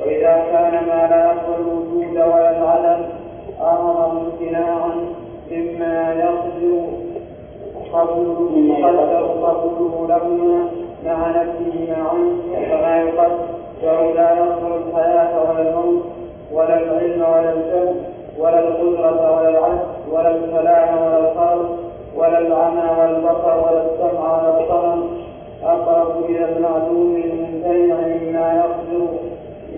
[0.00, 3.04] وإذا كان ما لا يقبل الوجود ولا العدم
[3.60, 4.90] أمر امتناعا
[5.50, 6.86] مما يقدر
[7.92, 10.68] قبوله يقدر قبوله لهما
[11.06, 12.18] مع نفسه معا
[12.70, 16.02] كما يقدر لا يقبل الحياة ولا الموت
[16.52, 17.94] ولا العلم ولا الجهل
[18.38, 19.78] ولا القدرة ولا العجز
[20.12, 21.76] ولا الكلام ولا الخلق
[22.16, 25.08] ولا العمى ولا البصر ولا السمع ولا الصنم
[25.64, 29.06] أقرب إلى المعلوم الممتنع مما يقدر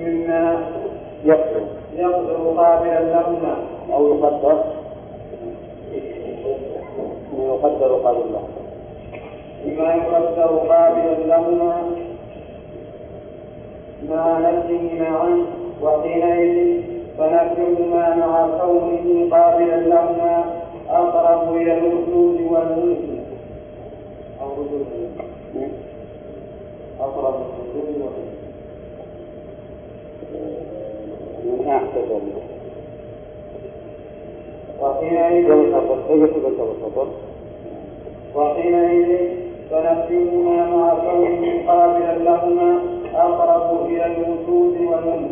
[0.01, 0.59] مما
[1.24, 1.61] يقدر
[1.97, 3.57] يقدر قابلا لهما
[3.93, 4.64] أو يقدر
[7.38, 8.43] ما يقدر قبل الله.
[9.66, 11.82] مما يقدر قابلا لهما
[14.09, 15.45] مع نفسه معا
[15.82, 16.82] وحينئذ
[17.18, 20.45] فنفيهما مع كونه قابلا لهما
[20.91, 22.99] أقرب إلى الوجود والملك
[24.43, 24.49] أو
[27.01, 27.34] أقرب
[27.74, 28.03] إلى الوجود
[32.09, 32.49] والملك
[34.81, 35.51] وحينئذ
[38.35, 39.18] وحينئذ
[39.70, 42.78] فنفيهما مع كونه قابلا لهما
[43.14, 45.31] أقرب إلى الوجود والملك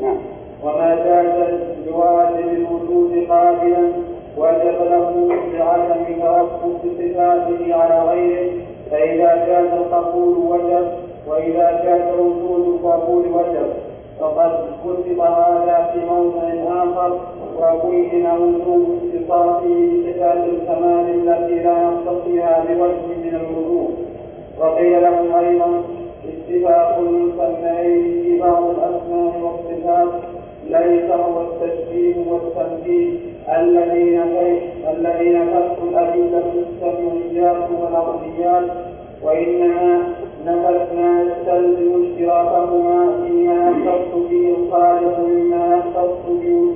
[0.00, 0.16] نعم.
[0.64, 3.92] وما جاز بواجب الوجود قابلا
[4.38, 8.50] وجب له بعدم توقف صفاته على غيره.
[8.90, 10.86] فإذا جاز القبول وجب
[11.26, 13.66] وإذا جاز وجود القبول وجب
[14.20, 14.52] فقد
[14.84, 16.42] كتب هذا في موضع
[16.82, 17.18] آخر
[17.58, 23.88] وبين وجوب اتصافه بصفات الكمال التي لا يقتصيها بوجه من الوجوه.
[24.58, 25.82] وقيل له أيضا
[26.28, 30.08] اتفاق المسميين في بعض الأسماء والصفات
[30.70, 33.20] ليس هو التشبيه والتمثيل
[33.58, 34.22] الذين
[34.90, 38.70] الذين ترك الأدلة السمعيات والأرضيات
[39.22, 40.02] وإنما
[40.46, 46.71] نفت ما يستلزم اشتراكهما فيما يختص به الخالق مما يختص بوجوده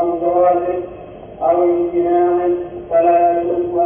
[0.00, 0.78] أو جوازه
[1.42, 2.50] أو امتناعه
[2.90, 3.76] فلا يجوز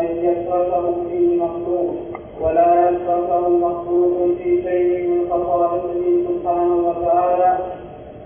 [0.00, 1.94] أن يشركه فيه مخلوق
[2.40, 7.58] ولا يشركه مخلوق في شيء من خصائصه سبحانه وتعالى.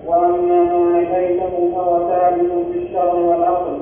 [0.07, 3.79] وأما ما نفيته فهو ثابت في الشرع والعقل.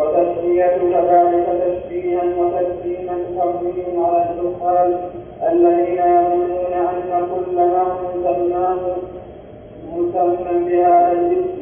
[0.00, 4.98] وتسمية كذلك تشبيها وتسليما تقويم على الجهال
[5.42, 7.84] الذين يظنون أن كل ما
[8.24, 8.96] سماه
[9.92, 11.60] مسمى بهذا الاسم.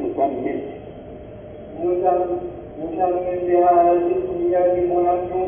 [1.83, 2.39] مسمى.
[3.47, 5.47] بهذا الاسم يجب نفسه.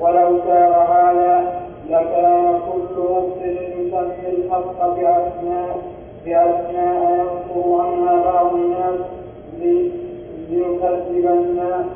[0.00, 1.60] ولو كان هذا
[1.90, 5.76] لكان كل مبطل يسمي الحق بأسماء
[6.26, 7.00] بأسماء
[7.54, 9.00] ينصر عنها بعض الناس
[10.50, 11.86] ليكذب الناس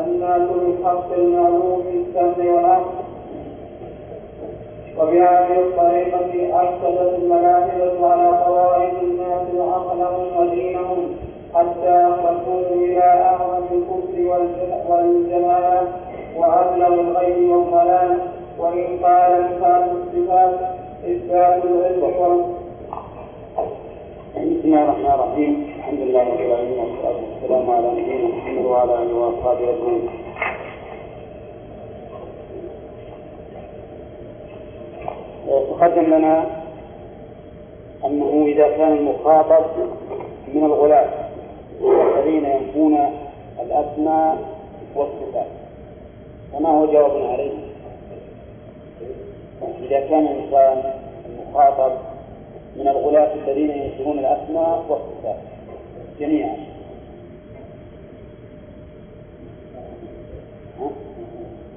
[0.00, 2.90] الناس بالحق المعلوم بالسمع والعقل
[4.98, 11.16] وبهذه الطريقة أفسدت الملاحدة على طوائف الناس عقلهم ودينهم
[11.54, 14.48] حتى أخرجوه إلى أعظم الكفر
[14.88, 15.86] والجمال
[16.36, 18.18] وأبلغ الغيب والضلال.
[18.58, 20.54] وإن قال إثبات الصفات
[21.04, 22.54] إثبات العلم.
[24.36, 25.71] بسم الله الرحمن الرحيم.
[25.92, 30.08] الحمد لله رب العالمين والصلاة والسلام على نبينا محمد وعلى آله وأصحابه أجمعين.
[35.70, 36.46] تقدم لنا
[38.04, 39.64] أنه إذا كان المخاطب
[40.54, 41.10] من الغلاة
[41.80, 42.98] الذين ينفون
[43.62, 44.38] الأسماء
[44.96, 45.50] والصفات.
[46.52, 47.52] فما هو جواب عليه؟
[49.82, 50.92] إذا كان الإنسان
[51.28, 51.92] المخاطب
[52.76, 55.51] من الغلاة الذين ينكرون الأسماء والصفات.
[56.22, 56.56] جميعا.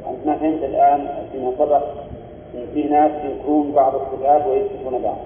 [0.09, 1.83] أنت ما فهمت الآن فيما سبق
[2.53, 5.17] إن في ناس ينكرون بعض الصفات ويثبتون بعض.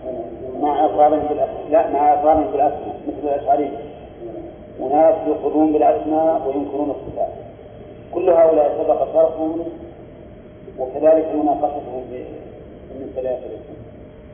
[0.62, 3.78] مع إقرارهم بالأسماء لا مع إقرارهم بالأسماء مثل الأشعرية.
[4.80, 7.34] وناس يقرون بالأسماء وينكرون الصفات.
[8.14, 9.64] كل هؤلاء سبق شرحهم
[10.80, 12.24] وكذلك مناقشتهم في
[12.96, 13.40] المثلات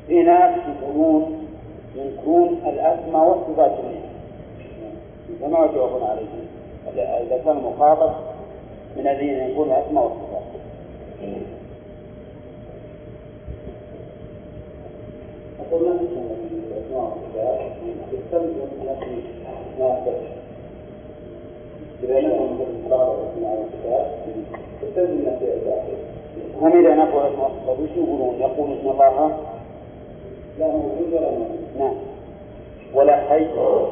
[0.07, 1.47] في ناس يقولون
[1.95, 4.04] ينكرون الأسماء والصفات جميعا.
[5.41, 6.45] فما يجاوبون عليهم
[6.97, 8.13] إذا كان مخاطب
[8.97, 10.41] من الذين ينكرون الأسماء والصفات
[15.59, 16.05] أقول ما في
[16.73, 17.59] الأسماء والصفات
[18.13, 19.21] يستلزم نفي
[19.79, 20.21] ما أثبت.
[22.03, 24.07] إذا لم يكن الأسماء والصفات
[24.83, 25.83] يستلزم نفي الذات
[26.61, 29.37] هم إذا نقول اسم الله وش يقولون؟ يقول اسم الله؟
[30.59, 31.59] لا موجود ولا موجود.
[31.79, 31.93] نعم.
[32.93, 33.47] ولا حي؟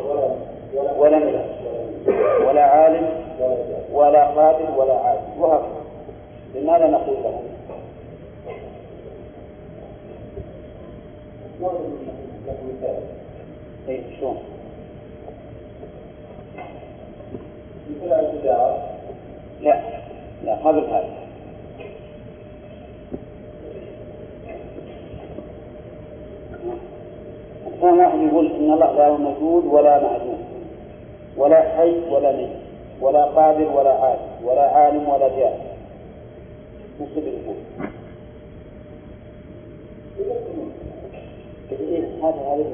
[0.10, 0.30] ولا
[0.74, 1.46] ولا ملك
[2.48, 3.10] ولا عالم
[3.94, 5.84] ولا قادر ولا عالم وهكذا
[6.56, 7.40] لماذا نقول له؟
[13.90, 14.38] اي شلون؟
[19.62, 19.82] لا
[20.46, 21.24] لا قبل هذا
[27.82, 30.53] كان واحد يقول إن الله لا موجود ولا معدوم
[31.38, 32.50] ولا حي ولا ميت
[33.02, 35.60] ولا قادر ولا عالم ولا عالم ولا جاهل
[37.02, 37.56] وش يقول؟
[41.72, 42.66] إيه هذا هذا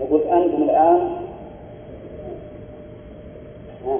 [0.00, 1.16] يقول أنتم الآن
[3.86, 3.98] ها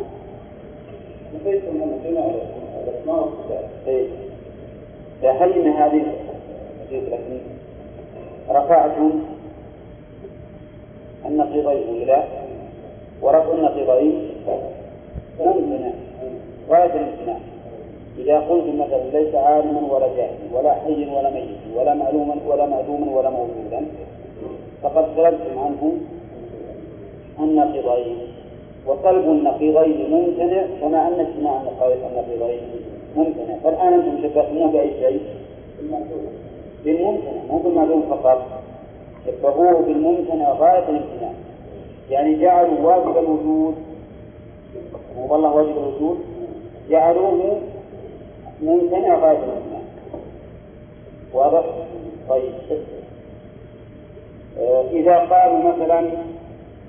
[1.35, 2.25] نفيتم من جميع
[2.85, 3.65] الأسماء والصفات.
[3.87, 4.07] إيه.
[5.31, 6.05] هل من هذه
[8.51, 9.11] رفعتم
[11.27, 12.25] النقيضين إلى
[13.25, 14.31] ورفع النقيضين
[15.41, 15.91] ممتنع
[16.71, 17.39] غاية الامتناع
[18.19, 23.17] إذا قلت مثلا ليس عالما ولا جاهلا ولا حي ولا ميت ولا معلوما ولا معدوما
[23.17, 23.87] ولا موجودا
[24.83, 25.93] فقد سلبتم عنه
[27.41, 28.17] النقيضين
[28.87, 31.63] وطلب النقيضين ممتنع كما أن اجتماع
[32.13, 32.61] النقيضين
[33.17, 33.57] ممتنع.
[33.65, 35.21] فالآن أنتم شبهتموه بأي شيء؟
[36.85, 37.43] بالممتنع.
[37.51, 38.43] مو بالمعلوم فقط.
[39.27, 41.33] شبهوه بالممتنع غاية الامتناع
[42.11, 43.75] يعني جعلوا واجب الوجود
[45.17, 46.19] والله واجب الوجود
[46.91, 47.61] جعلوه
[48.63, 49.81] ممتنع غاية الامتناع
[51.35, 51.65] واضح؟
[52.29, 52.53] طيب.
[54.61, 56.01] آه، إذا قالوا مثلا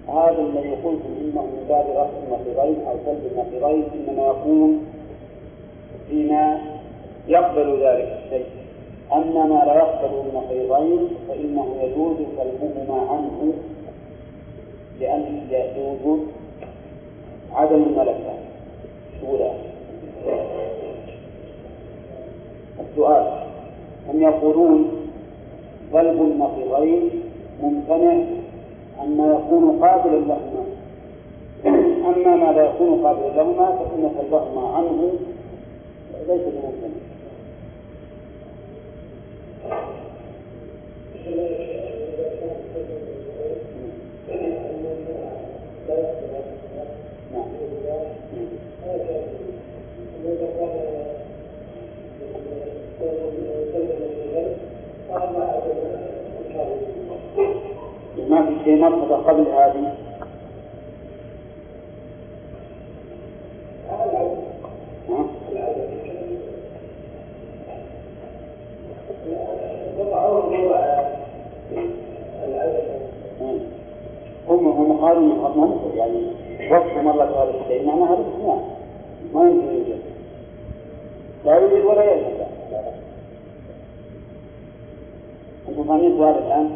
[0.07, 4.85] هذا الذي قلتم إنه من باب رفع النقيضين أو سلب النقيضين إنما يكون
[6.09, 6.61] فيما
[7.27, 8.45] يقبل ذلك الشيء.
[9.13, 13.53] أما ما لا يقبل النقيضين فإنه يجوز سلبهما عنه
[14.99, 16.27] لأن لوجود
[17.53, 18.33] عدم الملكة.
[19.27, 19.51] أولى
[22.79, 23.45] السؤال.
[24.07, 24.91] هم يقولون
[25.91, 27.09] سلب النقيضين
[27.61, 28.23] ممتنع
[29.03, 30.65] أما يكون قابلا لهما.
[32.09, 35.13] أما ما لا يكون قابلا لهما فإن سلبهما عنه
[36.27, 37.05] ليس بممتنع.
[58.29, 59.93] ما في شيء مرتبة قبل هذه؟
[74.49, 76.21] هم هم قالوا ممكن يعني
[76.71, 78.59] وصفهم الله بهذا الشيء معنى هذا الاثنان
[79.33, 79.99] ما يمكن يوجد
[81.45, 82.45] لا يوجد ولا يوجد
[85.69, 86.69] أنتم فاهمين السؤال الان؟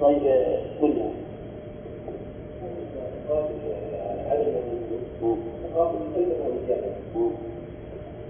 [0.00, 0.22] طيب
[0.82, 1.10] قلنا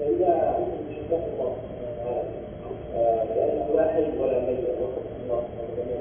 [0.00, 0.58] فإذا
[0.96, 2.24] شبهتم الله
[3.36, 4.58] لأنه لا حي ولا ميت
[5.24, 5.42] الله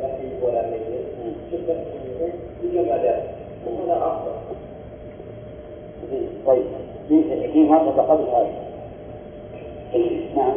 [0.02, 1.03] لا حي ولا ميت
[6.46, 6.64] طيب
[7.54, 8.50] في مرة قبل هذا
[10.36, 10.54] نعم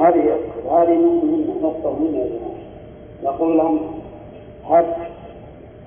[0.00, 0.36] هذه
[0.70, 2.54] هذه مهمة نقطة مهمة يا جماعة
[3.24, 3.80] نقول لهم
[4.70, 4.86] هب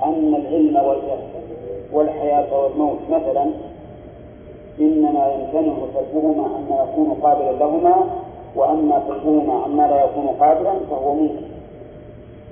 [0.04, 1.20] أن العلم والجهل
[1.94, 3.52] والحياة والموت مثلا
[4.80, 7.96] إنما يمتنع سلبهما عما يكون قابلا لهما
[8.56, 11.46] وأما سلبهما عما لا يكون قابلا فهو ممكن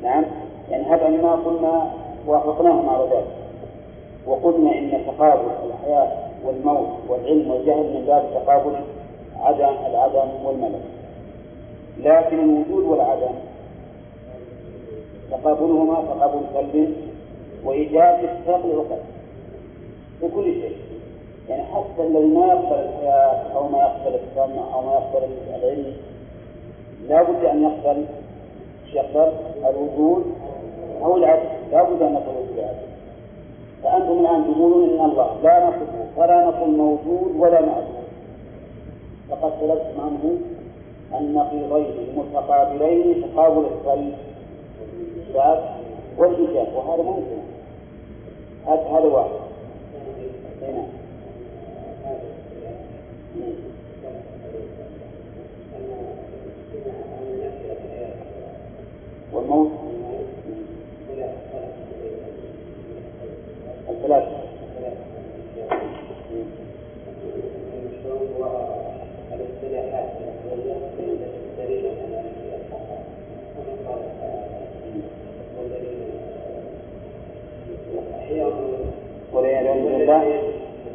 [0.03, 0.23] نعم
[0.69, 1.91] يعني هب إنما قلنا
[2.27, 3.27] وافقناهم على ذلك
[4.27, 6.11] وقلنا إن تقابل الحياة
[6.45, 8.75] والموت والعلم والجهل من باب تقابل
[9.39, 10.81] عدم العدم والملك
[11.99, 13.33] لكن الوجود والعدم
[15.31, 16.93] تقابلهما تقابل سلب
[17.65, 19.01] وإيجاب الساق العقد
[20.19, 20.77] في كل شيء.
[21.49, 25.93] يعني حتى الذي ما يقبل الحياة أو ما يقبل السمع أو ما يقبل العلم
[27.07, 28.05] لا بد أن يقبل
[28.93, 29.31] يقبل
[29.69, 30.25] الوجود
[31.03, 31.49] أو العدم.
[31.71, 32.90] لا بد أن يقبل العدم
[33.83, 38.03] فأنتم الآن تقولون إن الله لا نصفه فلا نقول موجود ولا معدوم
[39.29, 40.37] فقد سلبتم عنه
[41.19, 44.13] النقيضين المتقابلين تقابل السلب
[46.17, 47.41] والإيجاب وهذا ممكن
[48.67, 49.29] هذا واحد.
[50.61, 50.83] هنا
[59.33, 59.71] والموت
[64.11, 64.51] الثلاثة
[79.33, 80.23] ولا يدعون من الله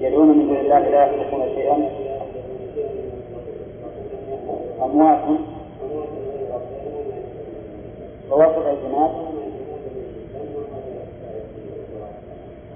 [0.01, 1.91] يدعون من دون الله لا يخلقون شيئا.
[4.83, 5.19] أموات.
[8.31, 9.11] فوسط الجنات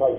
[0.01, 0.17] طيب.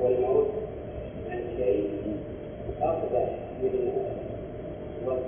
[0.00, 0.46] والموت
[1.30, 1.90] عن شيء
[2.82, 3.28] أقبح
[3.62, 4.16] من أن
[5.06, 5.26] نفس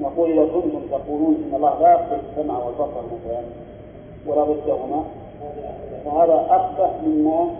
[0.00, 3.40] نقول إذا كنتم تقولون إن الله لا يقبل السمع والبصر مثلا
[4.26, 5.04] ولا ضدهما
[6.04, 7.50] فهذا أقبح مما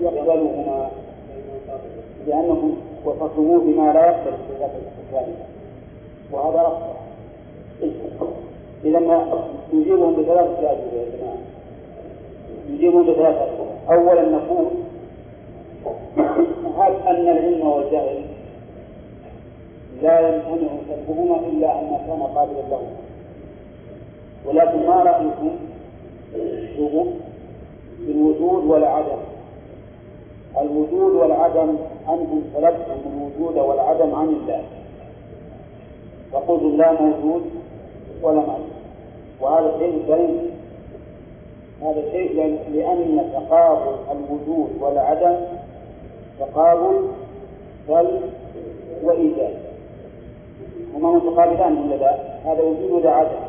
[0.00, 0.90] يقبلهما
[2.26, 5.34] لأنكم وصفتموه بما لا يقبل ذات الاستقلال
[6.32, 6.96] وهذا أقبح
[8.84, 11.36] إذا ما نجيبهم بثلاثة أجوبة يا جماعة
[12.70, 14.66] نجيبهم بثلاثة أجوبة أولا نقول
[16.78, 18.24] هل أن العلم والجهل
[20.02, 22.96] لا يمتنع سلبهما إلا أن كان قابلا لهما
[24.46, 25.50] ولكن ما رأيكم
[28.06, 29.18] بالوجود والعدم؟
[30.60, 31.76] الوجود والعدم
[32.08, 34.62] أنتم سلبتم الوجود والعدم عن الله.
[36.32, 37.42] فقلتم لا موجود
[38.22, 38.70] ولا معدوم
[39.40, 40.50] وهذا شيء بعيد
[41.82, 45.36] هذا شيء لأن تقابل الوجود والعدم
[46.40, 47.08] تقابل
[47.86, 48.20] سلب
[49.02, 49.54] وإيجاب
[50.94, 52.14] هما متقابلان ولا لا؟
[52.44, 53.40] هذا وجود ولا عدم؟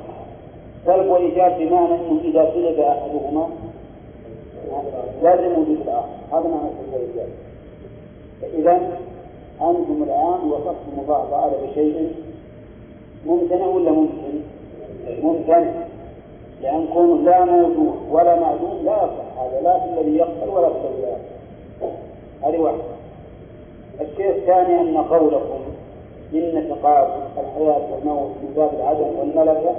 [0.86, 3.48] سلب وإيجاب بمعنى أنه إذا سلب أحدهما
[5.24, 6.10] لازم وجود الآخر.
[6.32, 7.30] هذا معنى سلب وإيجاب
[8.42, 8.72] فإذا
[9.62, 12.12] أنتم الآن وصفتم الله تعالى بشيء
[13.26, 14.42] ممتنع ولا ممكن؟
[15.24, 15.72] ممتنع.
[16.62, 20.76] لأن كون لا موجود ولا معدوم لا يصح هذا لا في الذي يقبل ولا في
[20.76, 21.21] الذي لا يقبل
[22.44, 22.82] هذه واحدة.
[24.02, 25.60] الشيء الثاني أن قولكم
[26.34, 29.76] إن تقابل الحياة والموت من باب العدم والملكة.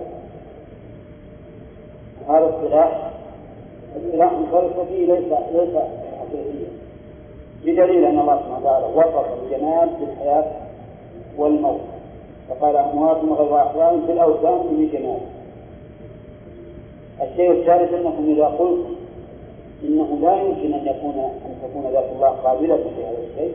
[2.29, 3.11] هذا اصطلاح.
[3.97, 5.77] اصطلاح فلسفي ليس ليس
[6.19, 6.69] حقيقيا.
[7.65, 10.53] بدليل أن الله سبحانه وتعالى وصف الجمال بالحياة
[11.39, 11.81] والموت.
[12.49, 15.21] فقال أموات غير أحياء في الأوثان به جمال.
[17.23, 18.87] الشيء الثالث أنكم إذا قلت
[19.85, 23.55] إنه لا يمكن أن يكون أن تكون ذات الله قابلة لهذا الشيء.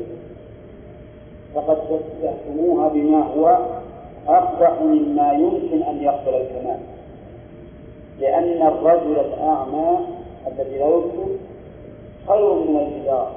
[1.56, 1.78] فقد
[2.24, 3.58] تحكموها بما هو
[4.28, 6.80] أقبح مما يمكن أن يقبل الكمال.
[8.20, 9.98] لأن الرجل الأعمى
[10.48, 11.28] الذي لا يبصر
[12.28, 13.32] خير من الجدار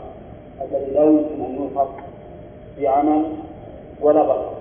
[0.63, 1.89] الذي لا يمكن أن يوصف
[2.79, 3.25] بعمل
[4.03, 4.61] ولا بصر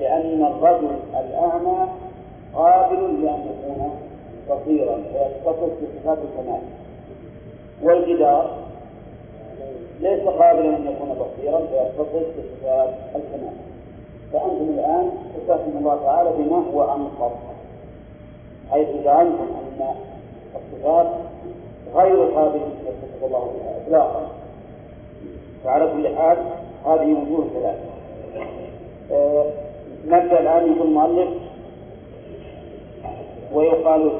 [0.00, 1.88] لأن الرجل الأعمى
[2.54, 3.90] قابل لأن يكون
[4.50, 6.60] بصيرا فيتصف بصفات الكمال.
[7.82, 8.56] والجدار
[10.00, 13.56] ليس قابلا أن يكون بصيرا فيتصف بصفات الكمال.
[14.32, 17.32] فأنتم الآن تستخدم الله تعالى بما هو أنقض
[18.70, 19.46] حيث زعمتم
[19.80, 19.94] أن
[20.56, 21.06] الصفات
[21.94, 24.28] غير قابلة أن يتصف الله بها إطلاقا.
[25.64, 26.36] فعلى كل حال
[26.86, 27.94] هذه وجوه ثلاثة.
[29.12, 29.44] أه
[30.06, 31.28] نبدأ الآن يقول المؤلف
[33.54, 34.10] ويقال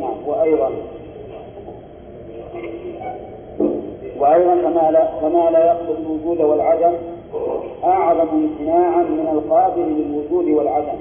[0.00, 0.70] نعم وأيضا.
[4.18, 6.92] وأيضا كما لا كما لا يقبل الوجود والعدم
[7.84, 10.98] أعظم امتناعا من القابل للوجود والعدم.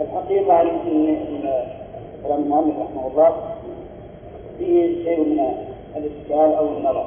[0.00, 1.16] الحقيقة أن
[2.24, 3.32] كلام المؤلف رحمه الله.
[4.58, 5.40] فيه شيء من
[5.96, 7.04] الإشكال أو النظر.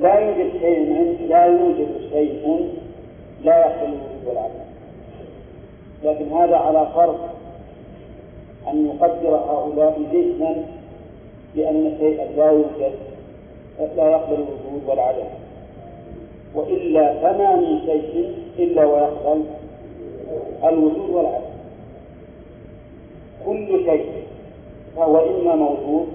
[0.00, 2.68] لا يوجد شيء لا يوجد شيء
[3.44, 4.71] لا يقبل الوجود والعدم.
[6.04, 7.18] لكن هذا على فرض
[8.68, 10.64] أن يقدر هؤلاء ذهنا
[11.54, 12.92] بأن شيئا لا يوجد
[13.96, 15.24] لا يقبل الوجود والعدم.
[16.54, 19.44] وإلا فما من شيء إلا ويقبل
[20.64, 21.52] الوجود والعدم.
[23.46, 24.06] كل شيء
[24.96, 26.06] فهو إما موجود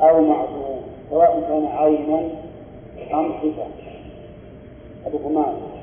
[0.00, 0.80] أو معدوم
[1.10, 2.28] سواء كان عينا
[3.14, 3.66] أم صفة.
[5.30, 5.79] معنى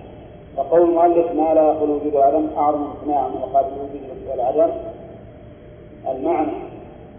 [0.57, 4.73] فقول المؤلف ما لا يقبل الوجود والعدم أعظم امتناعا من مقابل الوجود والعدم.
[6.07, 6.51] المعنى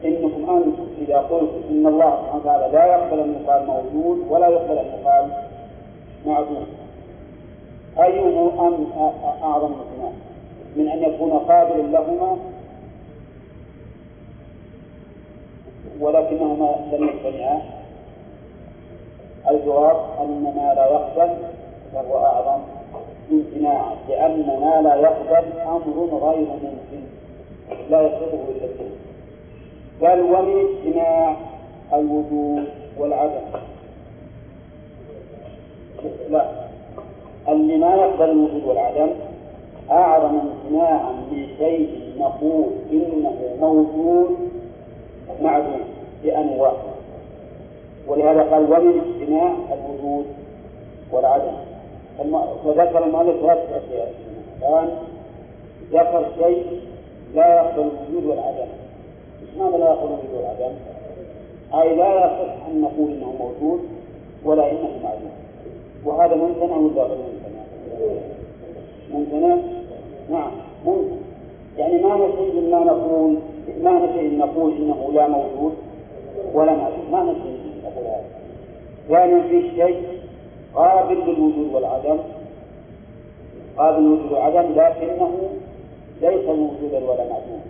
[0.05, 4.78] إنكم أنتم إذا قلتم إن الله سبحانه وتعالى لا يقبل ان يقال موجود ولا يقبل
[4.78, 5.31] ان يقال
[6.27, 6.66] معدوم
[7.98, 8.51] ايهما
[9.43, 10.12] أعظم امتناع
[10.77, 12.36] من أن يكون قابلا لهما
[16.01, 17.62] ولكنهما لم يجتمعا.
[19.51, 21.36] الجواب أن ما لا يقبل
[21.93, 22.77] فهو أعظم
[23.32, 27.02] امتناعا لأن ما لا يقبل أمر غير ممكن
[27.90, 28.90] لا يصدقه إلا الدين
[30.02, 31.36] قال ومن اجتماع
[31.92, 32.64] الوجود
[32.98, 33.40] والعدم.
[36.30, 36.44] لا.
[37.48, 39.09] اللي ما يقبل الوجود والعدم
[39.90, 44.36] أعظم امتناعا لشيء نقول إنه موجود
[45.42, 45.80] معدوم
[46.24, 46.72] بأنواع
[48.06, 50.26] ولهذا قال ومن اجتماع الوجود
[51.12, 51.67] والعدم.
[52.64, 54.14] فذكر المؤلف ثلاثة أشياء
[54.58, 54.88] الآن
[55.92, 56.64] ذكر شيء
[57.34, 57.80] لا يقبل
[58.10, 58.68] الوجود والعدم
[59.58, 60.74] ماذا لا يقبل الوجود والعدم؟
[61.74, 63.80] أي لا يصح أن نقول إنه موجود
[64.44, 65.30] ولا إنه معدوم
[66.04, 67.64] وهذا ممتنع ولا غير ممتنع؟
[69.12, 69.56] ممتنع؟
[70.30, 70.50] نعم
[70.86, 71.16] ممكن
[71.78, 73.36] يعني ما نشيء ما نقول
[73.82, 75.74] ما نشيء نقول إنه لا موجود
[76.54, 78.24] ولا معدوم ما نشيء نقول هذا
[79.10, 80.02] يعني في شيء
[80.74, 82.18] قابل للوجود والعدم.
[83.76, 85.30] قابل للوجود والعدم لكنه
[86.22, 87.64] ليس موجودا ولا معدوما.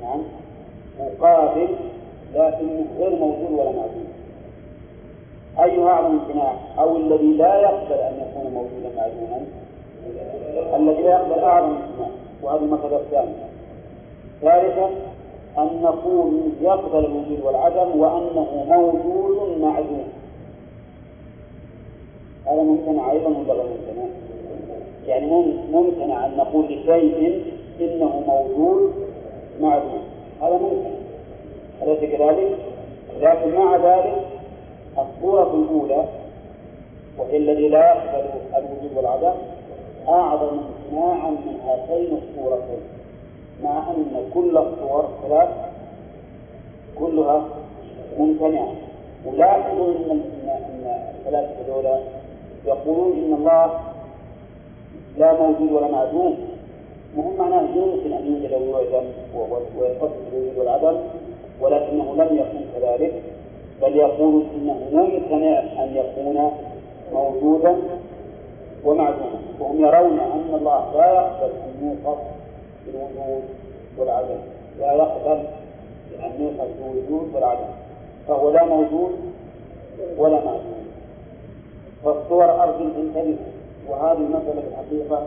[0.00, 0.20] نعم.
[1.00, 1.68] مقابل
[2.34, 4.08] لكنه غير موجود ولا معدوم.
[5.64, 9.46] أيها أعظم امتناع أو الذي لا يقبل أن يكون موجودا معدوما
[10.76, 12.08] الذي لا يقبل أعظم امتناع
[12.42, 13.48] وهذه المسألة الثانية
[14.42, 14.90] ثالثا
[15.58, 20.04] أن نقول يقبل الوجود والعدم وأنه موجود معدوم.
[22.48, 24.06] هذا ممتنع أيضا ولا غير ممتنع؟
[25.06, 25.26] يعني
[25.72, 27.42] ممتنع أن نقول لشيء
[27.80, 28.92] إنه موجود
[29.60, 30.02] معدوم
[30.42, 30.90] هذا ممكن
[31.82, 32.56] أليس كذلك؟
[33.20, 34.14] لكن مع ذلك
[34.98, 36.04] الصورة الأولى
[37.18, 39.34] وهي الذي لا يقبل الوجود والعدم
[40.08, 42.80] أعظم امتناعا من هاتين الصورتين
[43.62, 45.48] مع أن كل الصور ثلاث
[46.98, 47.44] كلها
[48.18, 48.72] ممتنعة
[49.26, 50.22] ولاحظوا أن
[51.18, 51.98] الثلاثة هذولا
[52.66, 53.80] يقولون إن الله
[55.18, 56.36] لا موجود ولا معدوم.
[57.16, 59.06] وهم معناه يمكن أن يوجد ويعدم
[59.78, 60.96] ويتصف بالوجود والعدم
[61.60, 63.22] ولكنه لم يكن كذلك
[63.82, 66.50] بل يقول إنه ممتنع أن يكون
[67.12, 67.76] موجودا
[68.84, 69.38] ومعدوما.
[69.60, 72.18] وهم يرون أن الله لا يقبل أن يوصف
[72.86, 73.42] بالوجود
[73.98, 74.38] والعدم
[74.80, 75.44] لا يقبل
[76.24, 77.70] أن يوصف بالوجود والعدم
[78.28, 79.10] فهو لا موجود
[80.18, 80.87] ولا معدوم.
[82.04, 83.36] فالصور أرجو تنتبهوا
[83.88, 85.26] وهذه المسألة في الحقيقة.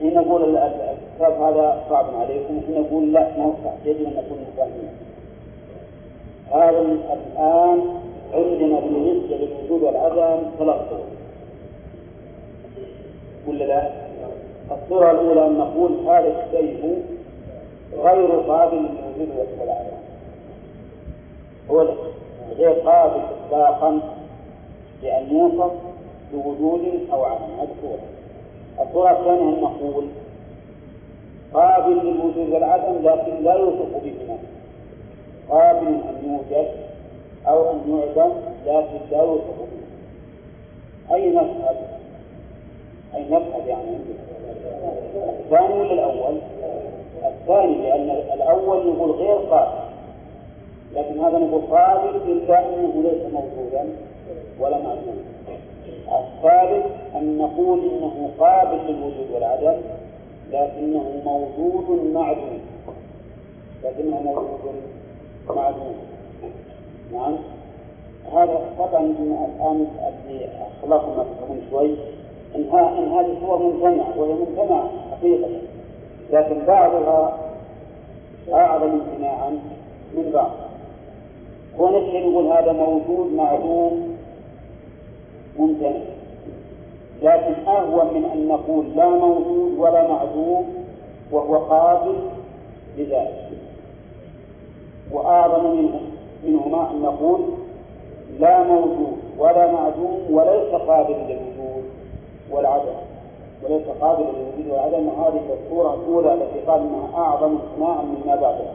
[0.00, 3.52] حين نقول الكتاب هذا صعب عليكم حين نقول لا ما هو
[3.84, 4.90] يجب أن نكون مفاهيم
[6.52, 7.82] هذا الآن
[8.34, 11.00] عندنا بالنسبة للوجود والعدم ثلاث صور.
[13.48, 13.90] ولا لا؟
[14.70, 17.02] الصورة الأولى أن نقول هذا الشيء
[17.96, 19.96] غير قابل للوجود والعدم
[21.70, 21.86] هو
[22.58, 24.00] غير قابل إطلاقا
[25.02, 25.72] لأن يوصف
[26.32, 26.80] بوجود
[27.12, 27.44] أو عدم.
[27.60, 27.98] هذه صورة
[28.86, 30.04] الصورة الثانية أن نقول
[31.54, 34.38] قابل للوجود والعدم لكن لا يوصف بهما
[35.50, 36.68] قابل أن يوجد
[37.46, 38.32] أو أن يعدم
[38.66, 41.14] لكن لا يوصف به.
[41.14, 41.76] أي نفعل
[43.14, 43.96] أي نفعل يعني؟
[45.28, 46.36] الثاني ولا الأول؟
[47.24, 49.80] الثاني لأن الأول نقول غير قابل.
[50.94, 53.88] لكن هذا نقول قابل إلا أنه ليس موجودا.
[54.60, 55.24] ولا معلوم
[56.08, 59.80] الثالث أن نقول إنه قابل للوجود والعدم
[60.52, 62.60] لكنه موجود معدوم.
[63.84, 64.74] لكنه موجود
[65.48, 65.94] معدوم.
[67.12, 67.36] نعم.
[68.32, 69.86] هذا طبعا الآن
[70.28, 70.48] اللي
[70.82, 71.94] أخلاقهم تفهمون شوي.
[72.56, 75.48] إن, إن هذه صور ممتنعة وهي ممتنعة حقيقة.
[76.32, 77.38] لكن بعضها
[78.52, 79.50] أعظم امتناعا
[80.14, 80.50] من بعض.
[81.78, 84.19] ونحن نقول هذا موجود معدوم
[85.60, 86.00] ممتنع
[87.22, 90.84] لكن أهون من أن نقول لا موجود ولا معدوم
[91.32, 92.14] وهو قابل
[92.98, 93.48] لذلك.
[95.12, 96.00] وأعظم منه
[96.44, 97.40] منهما أن نقول
[98.38, 101.84] لا موجود ولا معدوم وليس قابل للوجود
[102.50, 102.96] والعدم.
[103.64, 105.08] وليس قابل للوجود والعدم.
[105.08, 108.74] هذه الصورة الأولى التي قال أنها أعظم اقناعا مما بعدها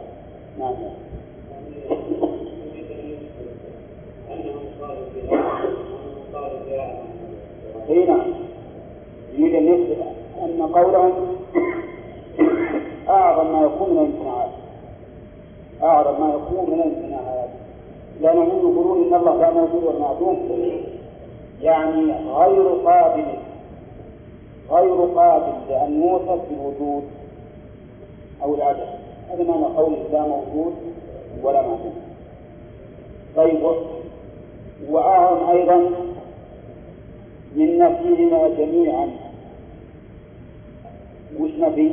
[0.58, 0.74] نعم.
[7.90, 8.26] اي نعم
[9.38, 9.96] يريد أن يثبت
[10.42, 11.12] أن قولهم
[13.08, 14.50] أعظم ما يكون من الامتناعات
[15.82, 17.48] أعظم ما يكون من الامتناعات
[18.20, 20.48] لانهم يقولون إن الله لا موجود والمعدوم
[21.62, 23.24] يعني غير قابل
[24.70, 27.02] غير قابل لأن يوصف بالوجود
[28.42, 28.86] أو العدم.
[29.30, 30.74] هذا معنى قول لا موجود
[31.42, 31.94] ولا معدوم.
[33.36, 33.58] طيب
[34.90, 35.90] وأعظم أيضا
[37.56, 39.10] من نفيهما جميعا.
[41.40, 41.90] وش نفي؟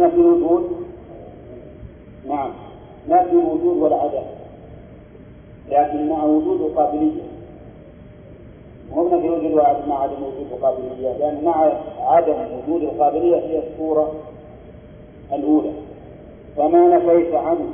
[0.00, 0.70] نفي الوجود
[2.28, 2.50] نعم
[3.08, 4.22] نفي الوجود والعدم.
[5.70, 7.22] لكن مع وجود القابلية
[8.92, 14.12] مو نفي الوجود والعدم مع عدم وجود القابلية لأن مع عدم وجود القابلية هي الصورة
[15.32, 15.72] الأولى.
[16.56, 17.66] فما نفيت عنه؟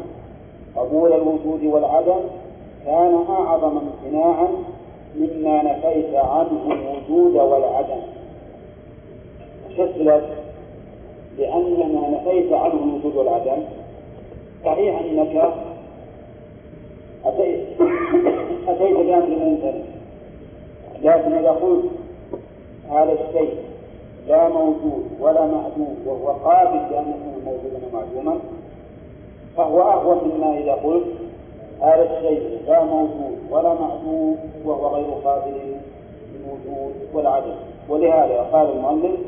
[0.77, 2.21] قبول الوجود والعدم
[2.85, 4.49] كان أعظم امتناعا
[5.17, 8.01] مما نفيت عنه الوجود والعدم.
[9.77, 10.29] شكلت
[11.39, 13.63] لأن ما نفيت عنه الوجود والعدم.
[14.65, 15.53] صحيح أنك
[17.25, 17.67] أتيت
[18.69, 19.85] أتيت بأمر ممتنع
[21.03, 21.85] لكن إذا قلت
[22.91, 23.55] هذا الشيء
[24.29, 28.39] لا موجود ولا معدوم وهو قابل لأن يكون موجودا ومعدوما
[29.57, 31.05] فهو أهون مما إذا قلت
[31.83, 35.53] هذا الشيء لا موجود ولا معدوم وهو غير قابل
[36.35, 37.55] للوجود والعدم
[37.89, 39.21] ولهذا قال المؤلف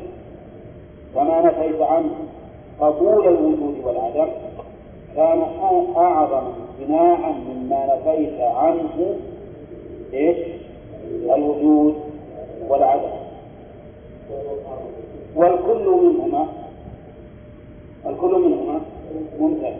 [1.15, 2.09] كما نفيت عنه
[2.79, 4.31] قبول الوجود والعدم
[5.15, 5.41] كان
[5.97, 6.43] أعظم
[6.79, 9.15] امتناعا مما نفيت عنه
[10.13, 10.37] إيش؟
[11.35, 11.95] الوجود
[12.69, 13.11] والعدم.
[15.35, 16.47] والكل منهما
[18.05, 18.81] الكل منهما
[19.39, 19.75] ممتنع.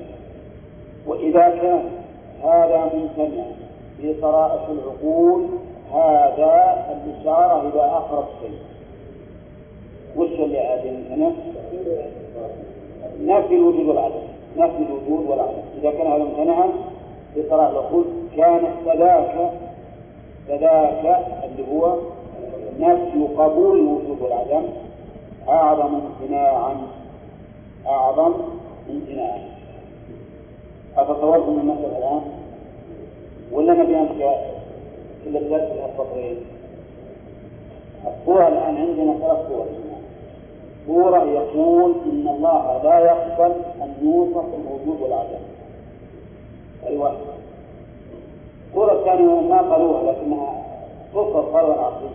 [1.07, 1.83] وإذا كان
[2.43, 3.43] هذا ممتنع
[3.97, 5.45] في طرائف العقول
[5.93, 8.59] هذا الإشارة إلى أقرب شيء.
[10.17, 11.31] وش اللي عاد يمتنع؟
[13.21, 14.21] نفي الوجود والعدم.
[14.57, 15.61] نفي الوجود والعدم.
[15.81, 16.69] إذا كان هذا ممتنعا
[17.33, 18.05] في طرائف العقول
[18.37, 19.51] كان فذاك
[20.47, 21.95] فذاك اللي هو
[22.79, 24.63] نفي قبول الوجود والعدم
[25.49, 26.75] أعظم امتناعا.
[27.87, 28.33] أعظم
[28.89, 29.60] امتناعا.
[30.97, 32.21] أتصوركم المسألة الآن؟
[33.51, 34.23] ولا نبي أمشي
[35.25, 36.37] كل الدرس في السطرين
[38.07, 39.65] الصورة الآن عندنا ثلاث صور
[40.87, 43.51] صورة يقول إن الله لا يقبل
[43.81, 45.39] أن يوصف الوجود والعدم
[46.87, 47.15] أيوة.
[48.69, 50.63] الصورة الثانية ما قالوها لكنها
[51.13, 52.09] تصل قولا عقليا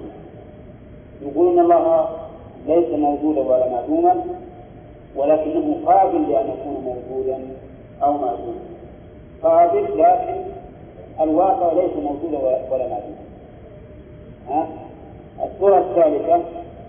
[1.22, 2.08] يقول إن الله
[2.66, 4.24] ليس موجودا ولا معدوما
[5.16, 7.38] ولكنه قابل لأن يكون موجودا.
[8.02, 8.60] أو معدوما
[9.42, 10.36] قابل لكن
[11.20, 12.38] الواقع ليس موجودا
[12.70, 13.16] ولا معدوما
[14.48, 14.66] ها؟
[15.44, 16.34] الصورة الثالثة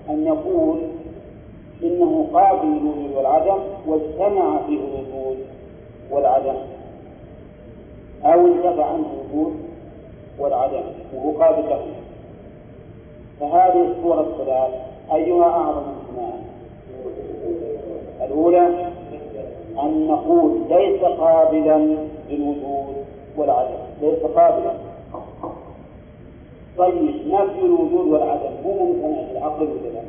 [0.09, 0.79] أن يقول
[1.83, 5.37] إنه قابل للوجود والعدم واجتمع فيه الوجود
[6.11, 6.55] والعدم.
[8.25, 9.53] أو انتفع عنه الوجود
[10.39, 10.83] والعدم
[11.15, 11.81] وهو قابل له.
[13.39, 14.71] فهذه الصورة الثلاث
[15.13, 16.41] أيها أعظم امتناعا
[18.25, 18.67] الأولى
[19.83, 21.97] أن نقول ليس قابلا
[22.29, 22.95] للوجود
[23.37, 24.73] والعدم ليس قابلا.
[26.77, 26.93] طيب
[27.27, 30.01] نفي الوجود والعدم مو ممتنع في العقل ولا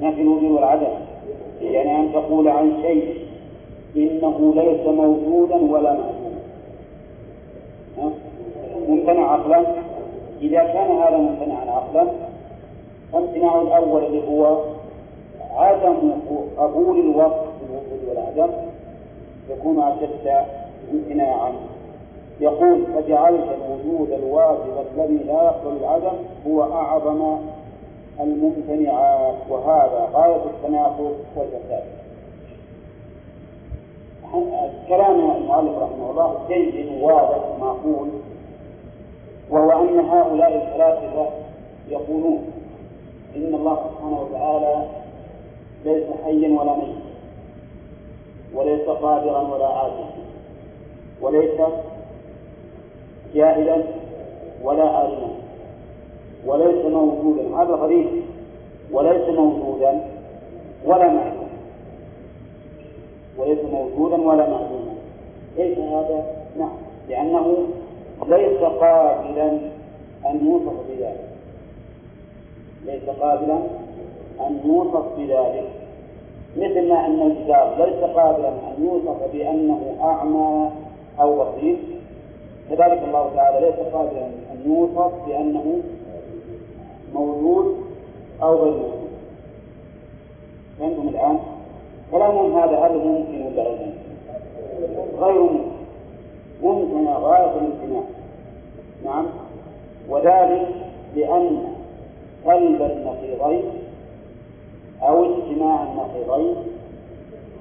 [0.00, 0.92] نفي الوجود والعدم.
[1.62, 3.14] يعني أن تقول عن شيء
[3.96, 6.36] إنه ليس موجودا ولا معدوما.
[8.88, 9.66] ممتنع عقلا؟
[10.42, 12.06] إذا كان هذا ممتنعا عقلا
[13.12, 14.58] فامتناع الأول اللي هو
[15.56, 16.12] عدم
[16.58, 17.55] قبول الوصف
[18.36, 18.52] والعدم
[19.50, 20.44] يكون أشد
[20.92, 21.52] امتناعا
[22.40, 27.38] يقول فجعلت الوجود الواجب الذي لا يقبل العدم هو أعظم
[28.20, 31.84] الممتنعات وهذا غاية التناقض والفساد.
[34.88, 38.08] كلام المؤلف رحمه الله جيد واضح معقول
[39.50, 41.26] وهو أن هؤلاء الفلاسفة
[41.88, 42.44] يقولون
[43.36, 44.86] إن الله سبحانه وتعالى
[45.84, 47.05] ليس حيا ولا ميتا.
[48.56, 50.10] وليس قادرا ولا عاجزا
[51.20, 51.60] وليس
[53.34, 53.82] جاهلا
[54.62, 55.28] ولا عالما
[56.46, 58.06] وليس موجودا هذا غريب
[58.92, 60.00] وليس موجودا
[60.84, 61.46] ولا معلوما
[63.38, 64.94] وليس موجودا ولا معلوما.
[65.56, 66.24] كيف هذا؟
[66.58, 66.76] نعم
[67.08, 67.56] لأنه
[68.26, 69.48] ليس قابلا
[70.26, 71.28] أن يوصف بذلك.
[72.86, 73.58] ليس قابلا
[74.40, 75.70] أن يوصف بذلك.
[76.56, 80.70] مثل ما أن الجدار ليس قابلا أن يوصف بأنه أعمى
[81.20, 81.76] أو بصير
[82.70, 85.80] كذلك الله تعالى ليس قادرا أن يوصف بأنه
[87.14, 87.76] موجود
[88.42, 89.08] أو غير موجود
[90.78, 91.38] فهمتم الآن؟
[92.12, 95.76] كلامهم هذا هل ممكن ولا غير ممكن؟ غير ممكن
[96.62, 98.02] ممكن غاية الامتناع
[99.04, 99.26] نعم
[100.08, 100.68] وذلك
[101.16, 101.58] لأن
[102.46, 103.62] قلب النقيضين
[105.02, 106.54] أو اجتماع النقيضين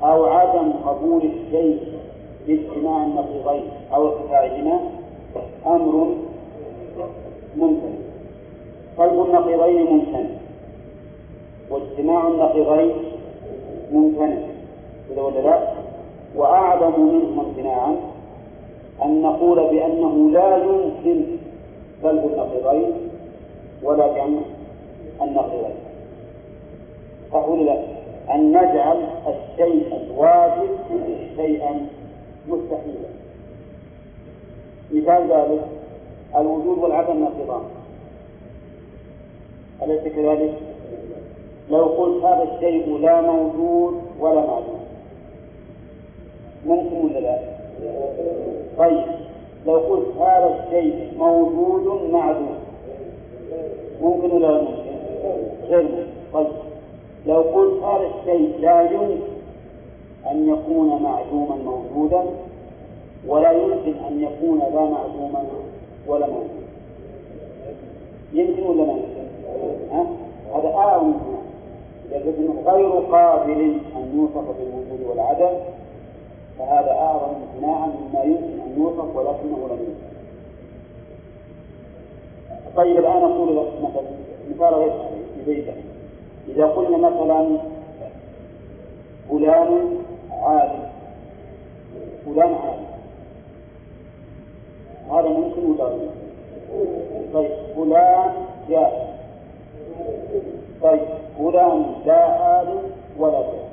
[0.03, 1.79] أو عدم قبول الشيء
[2.47, 4.79] باجتماع النقيضين أو ارتفاعهما
[5.65, 6.15] أمر
[7.57, 7.95] ممتنع
[8.97, 10.29] قلب النقيضين ممتنع
[11.69, 12.91] واجتماع النقيضين
[13.91, 14.37] ممتنع
[15.09, 15.59] كذا ولا لا؟
[16.35, 17.95] وأعظم منه امتناعا
[19.05, 21.25] أن نقول بأنه لا يمكن
[22.03, 22.91] قلب النقيضين
[23.83, 24.41] ولا جمع
[25.21, 25.75] النقيضين.
[27.31, 27.83] فقول لا
[28.35, 28.97] أن نجعل
[29.27, 30.69] الشيء الواجب
[31.35, 31.87] شيئا
[32.47, 33.09] مستحيلا
[34.91, 35.61] مثال ذلك
[36.37, 37.61] الوجود والعدم نقيضان
[39.83, 40.53] أليس كذلك؟
[41.69, 44.79] لو قلت هذا الشيء لا موجود ولا معلوم
[46.65, 47.39] ممكن ولا لا؟
[48.77, 49.03] طيب
[49.65, 52.55] لو قلت هذا الشيء موجود معدوم
[54.01, 54.95] ممكن ولا لا ممكن؟
[55.69, 56.47] غير ممكن طيب
[57.27, 59.35] لو قلت هذا الشيء لا يمكن
[60.31, 62.23] أن يكون معدوما موجودا
[63.27, 65.43] ولا يمكن أن يكون لا معدوما
[66.07, 66.65] ولا موجودا.
[68.33, 69.25] يمكن ولا ما يمكن؟
[70.55, 71.13] هذا أعظم
[72.11, 72.31] لكن
[72.65, 75.57] غير قابل أن يوصف بالوجود والعدم
[76.59, 80.15] فهذا أعظم امتناعا مما يمكن أن يوصف ولكنه لم يوصف.
[82.75, 84.01] طيب الآن أقول مثلا
[84.49, 84.91] مثال غير
[85.45, 85.75] صحيح
[86.49, 87.57] إذا قلنا مثلا
[89.29, 89.97] فلان
[90.31, 90.89] عالم
[92.25, 92.85] فلان عالم.
[95.11, 95.97] هذا ممكن ولا
[97.33, 98.31] طيب فلان
[98.69, 99.07] جاهل
[100.81, 101.01] طيب
[101.37, 102.81] فلان لا عالم
[103.19, 103.65] ولا جاهل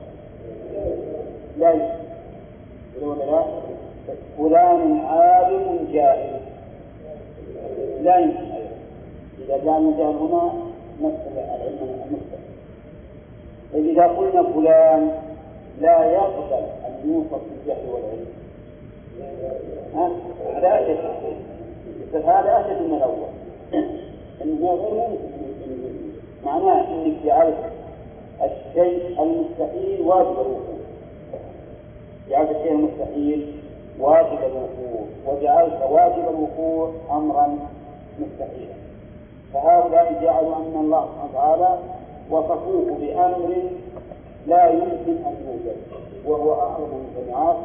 [1.59, 2.03] لا يمكن.
[3.27, 3.44] لا؟
[4.39, 6.40] فلان عالم جاهل.
[8.03, 8.53] لا يمكن
[9.39, 10.53] إذا كان الجهل هنا
[11.01, 12.20] مثل العلم
[13.74, 15.11] إذا قلنا فلان
[15.81, 18.27] لا يقبل أن يوصف بالجهل والعلم.
[20.55, 22.27] هذا أشد.
[22.27, 23.32] هذا أشد من الأول.
[24.43, 25.32] إنه غير ممكن
[26.44, 27.57] معناه أنك جعلت
[28.43, 30.78] الشيء المستحيل واجب الوقوع
[32.31, 33.53] جعلت الشيء المستحيل
[34.01, 37.59] واجب الوقوع وجعلت واجب الوقوع أمرا
[38.19, 38.74] مستحيلا.
[39.55, 41.78] فهؤلاء جعلوا أن الله سبحانه وتعالى
[42.31, 43.55] وصفوه بأمر
[44.47, 45.77] لا يمكن أن يوجد
[46.27, 46.89] وهو أعظم
[47.19, 47.57] الجماعات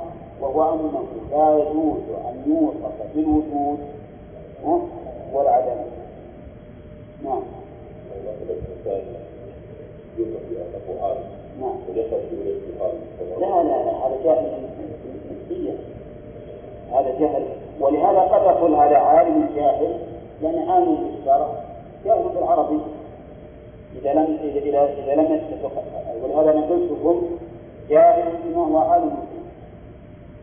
[0.42, 3.80] وهو أنه لا يجوز أن يوصف بالوجود
[5.34, 5.82] والعدم.
[7.24, 7.42] نعم.
[11.62, 11.76] نعم
[13.40, 14.68] لا لا لا هذا جهل
[16.92, 17.46] هذا جهل.
[17.80, 20.00] ولهذا قد يقول هذا عالم جاهل
[20.44, 21.48] يعني عالم بالشرع
[22.06, 22.80] جاهل بالعربي.
[23.96, 25.84] إذا لم إذا إذا, لم يتفق
[26.24, 27.22] ولهذا أنا قلت لكم
[27.90, 29.16] جاهل بما هو عالم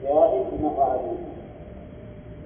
[0.03, 1.17] جاهل بما هو عالم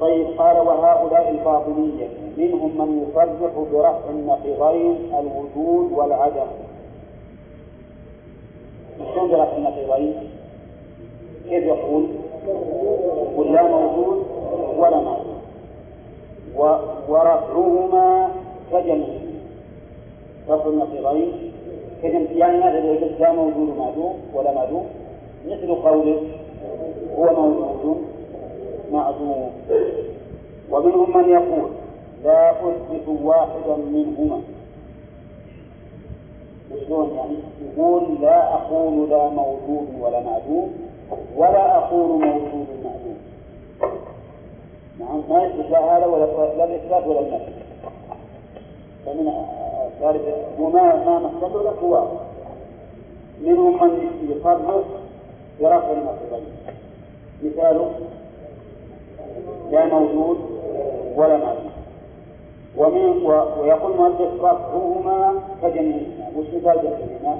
[0.00, 2.08] طيب قال وهؤلاء الباطنية
[2.38, 6.46] منهم من يصرح برفع النقيضين الوجود والعدم.
[9.14, 10.14] شلون برفع النقيضين؟
[11.48, 12.06] كيف يقول؟
[13.32, 14.26] يقول لا موجود
[14.78, 15.38] ولا معدوم
[17.08, 18.28] ورفعهما
[18.72, 19.27] كجمع
[20.50, 21.52] النقيضين
[22.02, 24.86] كجمع يعني ماذا لو قلت لا موجود معدوم ولا معدوم.
[25.46, 26.22] مثل قوله
[27.18, 27.98] هو موجود
[28.92, 29.50] معدوم.
[30.70, 31.70] ومنهم من يقول
[32.24, 34.40] لا أثبت واحدا منهما.
[36.86, 37.36] شلون يعني؟
[37.76, 40.72] يقول لا أقول لا موجود ولا معدوم
[41.36, 43.18] ولا أقول موجود معدوم.
[45.00, 46.24] نعم ما يثبت لا هذا ولا
[46.56, 47.52] لا الإثبات ولا النفي.
[49.06, 49.28] فمن
[50.58, 52.04] وما ما محتاج لك هو.
[53.42, 54.84] منهم من يصرف
[55.60, 56.44] برفع النصبين
[57.42, 57.90] مثاله
[59.70, 60.38] لا موجود
[61.16, 61.70] ولا معدوم
[62.76, 63.26] ومن
[63.60, 67.38] ويقول المؤلف رفعهما كجميعهما وش مثال جميعهما؟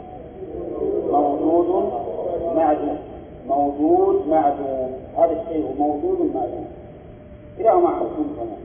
[1.10, 1.92] موجود
[2.56, 2.98] معدوم.
[3.48, 4.92] موجود معدوم.
[5.18, 6.66] هذا الشيء موجود معدوم.
[7.58, 8.58] كلاهما حكم كمان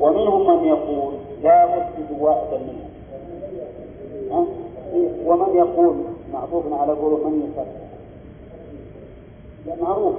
[0.00, 2.93] ومنهم من يقول لا أثبت واحدا منهم؟
[5.26, 5.94] ومن يقول
[6.32, 7.84] معروف على قول من يصدق
[9.66, 10.14] لا معروف.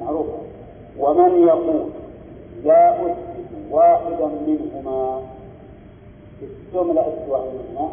[0.00, 0.26] معروف.
[0.98, 1.86] ومن يقول
[2.64, 5.20] لا أثبت واحدا منهما؟
[6.42, 7.90] أثبت واحدا منهما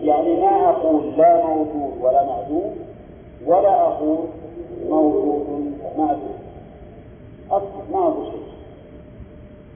[0.00, 2.76] يعني ما أقول لا موجود ولا معدوم
[3.46, 4.18] ولا أقول
[4.88, 6.38] موجود معدوم.
[7.50, 8.42] أصل ما هو شيء.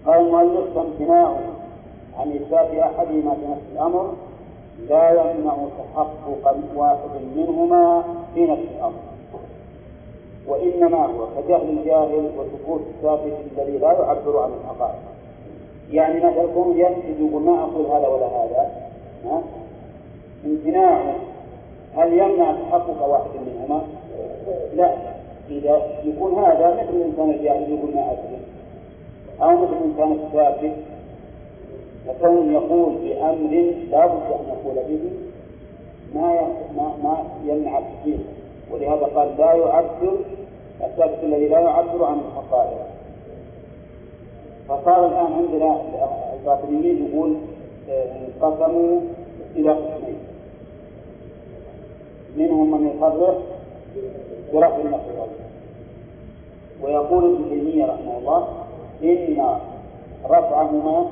[0.06, 1.36] قال المؤلف فامتناع
[2.18, 4.14] عن إثبات أحدهما في نفس الأمر
[4.88, 9.01] لا يمنع تحقق واحد منهما في نفس الأمر.
[10.48, 14.98] وإنما هو كجهل الجاهل وسكوت الثابت الذي لا يعبر عن الحقائق.
[15.90, 18.70] يعني مثلا يكون ينتج يقول ما أقول هذا ولا هذا
[19.24, 19.43] ها؟
[20.47, 21.14] امتناعه
[21.97, 23.82] هل يمنع تحقق واحد منهما؟
[24.74, 24.94] لا.
[25.51, 28.38] إذا يكون هذا مثل الإنسان الجاهل يقول ما أدري.
[29.43, 30.76] أو مثل الإنسان الثابت
[32.07, 35.11] فكون يقول بأمر لا بد أن يقول به
[36.15, 37.81] ما ما ما يمنع
[38.70, 40.19] ولهذا قال لا يعبر
[40.85, 42.87] الثابت الذي لا يعبر عن الحقائق
[44.69, 45.81] فصار الآن عندنا
[46.35, 47.37] الباطنيين يقول
[47.89, 49.01] انقسموا
[49.57, 50.19] إلى قسمين.
[52.37, 53.37] منهم من يصرف
[54.53, 55.16] برفع النقل
[56.83, 58.49] ويقول ابن تيمية رحمه الله
[59.03, 59.59] إن
[60.24, 61.07] رفعهما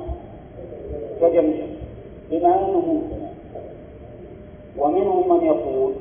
[1.21, 1.66] كجميع
[2.31, 3.03] بما أنه
[4.79, 5.93] ومنهم من يقول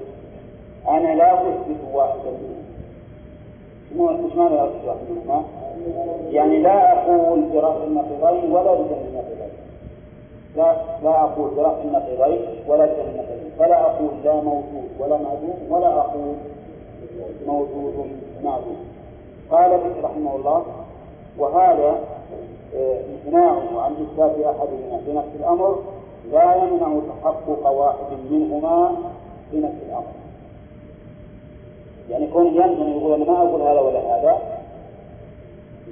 [0.88, 2.32] أنا لا أثبت واحدا
[3.92, 4.26] منهم.
[4.26, 5.44] إيش معنى لا أثبت واحدا منهما؟
[6.32, 9.54] يعني لا أقول برفع النقيضين ولا بجمع النقيضين
[10.56, 15.88] لا لا أقول برفع النقيضين ولا بجمع النقيضين فلا أقول لا موجود ولا معدوم ولا
[15.88, 16.36] أقول
[17.48, 17.94] موجود
[18.44, 18.78] معدوم.
[19.52, 20.64] قال رحمه الله
[21.38, 21.96] وهذا
[22.76, 25.80] امتناعه عن إثبات أحدهما في نفس الأمر
[26.32, 28.96] لا يمنع تحقق واحد منهما
[29.52, 30.14] في نفس الأمر.
[32.10, 34.38] يعني كون يمكن يقول أنا ما أقول هذا ولا هذا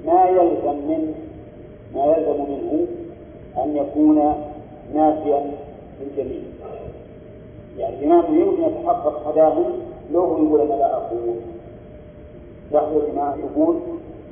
[0.06, 1.14] ما يلزم من
[1.94, 2.86] ما يلزم منه
[3.64, 4.34] أن يكون
[4.94, 5.50] نافيا
[6.00, 6.42] للجميع.
[7.78, 9.72] يعني بما يمكن يتحقق تداهم
[10.12, 11.34] لو يقول أنا لا أقول.
[12.72, 13.76] يحيى بما يقول.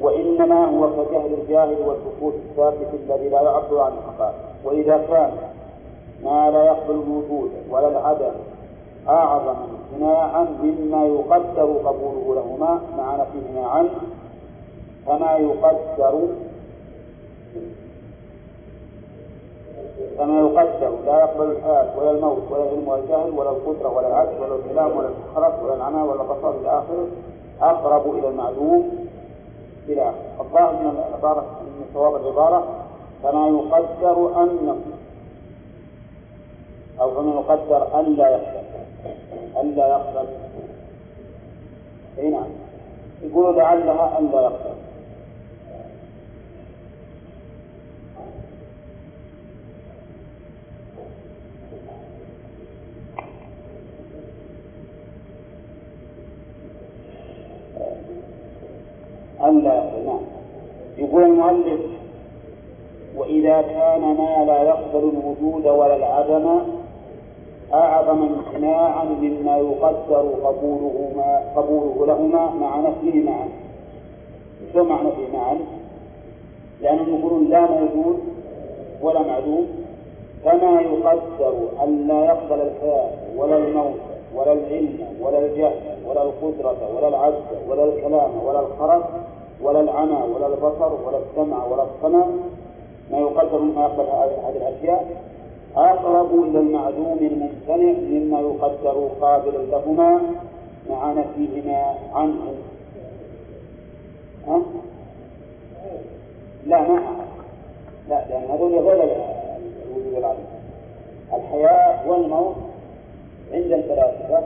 [0.00, 5.30] وإنما هو كجهل الجاهل والسكوت الثابت الذي لا يعبر عن الحقائق وإذا كان
[6.24, 8.32] ما لا يقبل الوجود ولا العدم
[9.08, 9.54] أعظم
[9.92, 13.90] امتناعا مما يقدر قبوله لهما مع نفيهما عنه
[15.06, 16.28] كما يقدر
[20.18, 24.40] كما يقدر لا يقبل الحياة ولا الموت ولا العلم ولا الجهل ولا القدرة ولا العجز
[24.40, 27.06] ولا الكلام ولا الحرف ولا العمى ولا البصر إلى آخره.
[27.62, 28.99] أقرب إلى المعلوم
[29.88, 32.66] إلى آخره الظاهر من العبارة من صواب العبارة
[33.22, 34.76] كما يقدر أنه
[37.00, 38.60] أو كما يقدر أن لا يقبل
[39.60, 40.28] أن لا يقبل.
[42.18, 42.50] أي نعم.
[43.22, 44.74] يقول لعلها أن لا يقبل.
[61.30, 61.80] المؤلف.
[63.16, 66.60] وإذا كان ما لا يقبل الوجود ولا العدم
[67.74, 73.48] أعظم امتناعا مما يقدر قبوله ما قبوله لهما مع نفيه معا.
[74.72, 75.58] شو معنى نفيه معا؟
[76.82, 78.18] لأنهم يقولون لا موجود
[79.02, 79.66] ولا معدوم.
[80.44, 81.54] كما يقدر
[81.84, 84.00] أن لا يقبل الحياة ولا الموت
[84.34, 89.02] ولا العلم ولا الجهل ولا القدرة ولا العجز ولا الكلام ولا الخرج
[89.62, 92.26] ولا العمى ولا البصر ولا السمع ولا السمع
[93.10, 95.22] ما يقدر ما يقبل هذه الأشياء.
[95.76, 100.20] أقرب إلى المعدوم الممتنع مما يقدر قابلا لهما
[100.90, 102.54] مع نفيهما عنه.
[104.48, 104.60] ها؟
[106.66, 107.00] لا ما
[108.08, 110.44] لا لأن هذول غير الوجود والعدم
[111.34, 112.54] الحياة والموت
[113.52, 114.42] عند الفلاسفة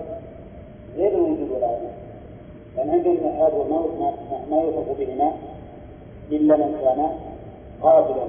[0.97, 1.89] غير الوجود والعدم
[2.77, 3.91] لأن عندهم الحياة والموت
[4.51, 5.33] ما, يوصف بهما
[6.31, 7.09] إلا من كان
[7.83, 8.25] قابلا.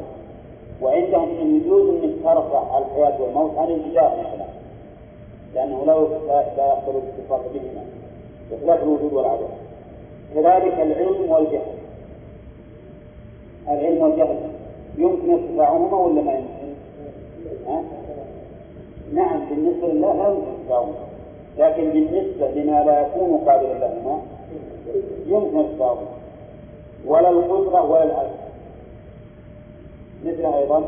[0.82, 4.46] وعندهم من يجوز أنك ترفع الحياة والموت عن الجدار مثلا
[5.56, 5.94] لأنه لا
[6.58, 7.84] لا يقبل الاتصال بهما
[8.52, 9.48] بخلاف الوجود والعدم.
[10.34, 11.76] كذلك العلم والجهل.
[13.68, 14.38] العلم والجهل
[14.98, 16.76] يمكن ارتفاعهما ولا ما يمكن؟
[19.14, 21.15] نعم بالنسبة لله لا يمكن ارتفاعهما.
[21.58, 24.22] لكن بالنسبة لما لا يكون قابلا لهما
[25.28, 26.16] يمكن ارتفاعهما
[27.06, 28.36] ولا القدرة ولا العلم
[30.26, 30.84] مثل أيضا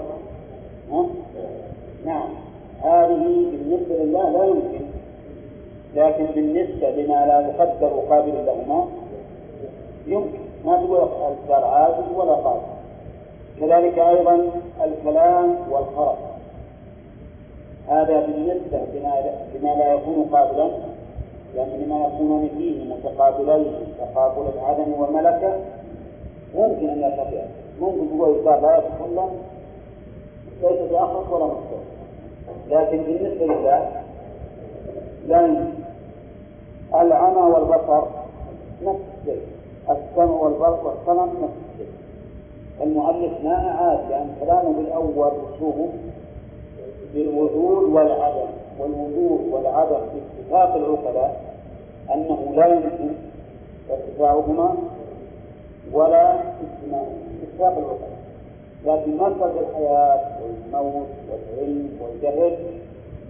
[0.92, 1.06] ها؟
[2.06, 2.30] نعم.
[2.82, 4.86] هذه بالنسبة لله لا يمكن.
[5.96, 8.88] لكن بالنسبة لما لا يقدر قابل لهما
[10.08, 10.40] يمكن.
[10.66, 12.62] ما تقول الأفكار عاجز ولا قادر
[13.60, 14.50] كذلك أيضا
[14.84, 16.27] الكلام والخرق.
[17.88, 18.80] هذا بالنسبة
[19.56, 20.70] لما لا يكون قابلا
[21.56, 25.60] يعني لما يكونون فيه متقابلين تقابل العدم والملكة
[26.56, 27.44] ممكن أن يرتفع.
[27.82, 29.30] ممكن تقول الإنسان لا يتكلم
[30.62, 31.80] ليس بأخرس ولا مستوى
[32.70, 33.92] لكن بالنسبة لله
[35.28, 35.68] لا
[37.02, 38.04] العمى والبصر
[38.84, 39.42] نفس الشيء.
[39.90, 41.92] السمع والبصر والصنم نفس الشيء.
[42.84, 45.90] المؤلف ما أعاد لأن كلامه بالأول أسلوبه
[47.18, 48.48] بالوجود والعدم
[48.80, 51.42] والوجود والعدم باتفاق العقلاء
[52.14, 53.10] أنه لا يمكن
[53.92, 54.76] ارتفاعهما
[55.94, 58.18] ولا اجتماعهما باتفاق العقلاء
[58.86, 62.58] لكن مسألة الحياة والموت والعلم والجهل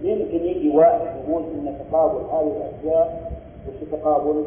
[0.02, 3.32] يمكن يجي واحد يقول إن تقابل هذه الأشياء
[3.68, 4.44] وش تقابل؟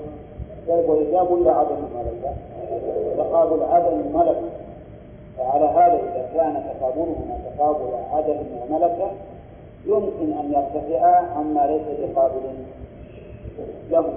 [0.68, 2.34] ولا عدم الملكة؟
[3.18, 4.42] تقابل عدم الملكة
[5.38, 9.12] فعلى هذا إذا كان تقابلهما تقابل عدم وملكه
[9.86, 12.42] يمكن أن يرتفعا عما ليس بقابل
[13.90, 14.14] له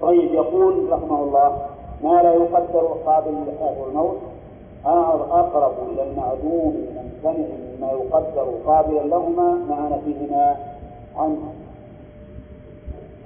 [0.00, 1.66] طيب يقول رحمه الله
[2.04, 4.18] ما لا يقدر قابل للحياه والموت
[4.84, 7.46] أقرب إلى المعدوم الممتنع
[7.78, 10.56] مما يقدر قابلا لهما مع نفيهما
[11.16, 11.52] عنه.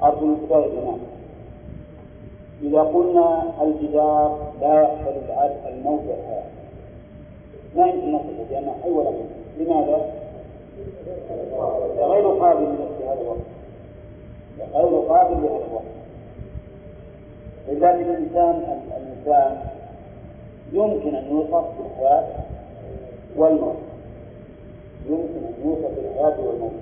[0.03, 0.97] أرجو بنا
[2.63, 5.17] إذا قلنا الجدار لا يقبل
[5.69, 6.57] الموت والحياة
[7.77, 10.13] ما يمكن نصفه لأنه حي ولا ميت لماذا؟
[11.99, 13.39] غير قابل لنفس هذا الوقت.
[14.75, 15.85] غير قابل لهذا الوقت.
[17.69, 19.59] لذلك الإنسان الإنسان
[20.73, 22.27] يمكن أن يوصف بالحياة
[23.37, 23.77] والموت.
[25.09, 26.73] يمكن أن يوصف بالحياة والموت.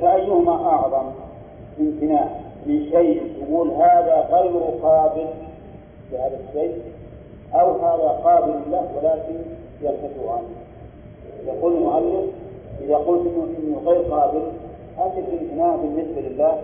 [0.00, 1.12] فأيهما أعظم؟
[1.80, 2.43] امتناع.
[2.66, 5.26] من شيء يقول هذا غير قابل
[6.12, 6.82] لهذا الشيء
[7.54, 9.34] أو هذا قابل له ولكن
[9.82, 10.48] يرتفع عنه.
[11.46, 12.30] يقول المؤلف
[12.80, 14.42] إذا قلت إنه, غير قابل
[14.98, 16.58] هذا الامتناع بالنسبة لله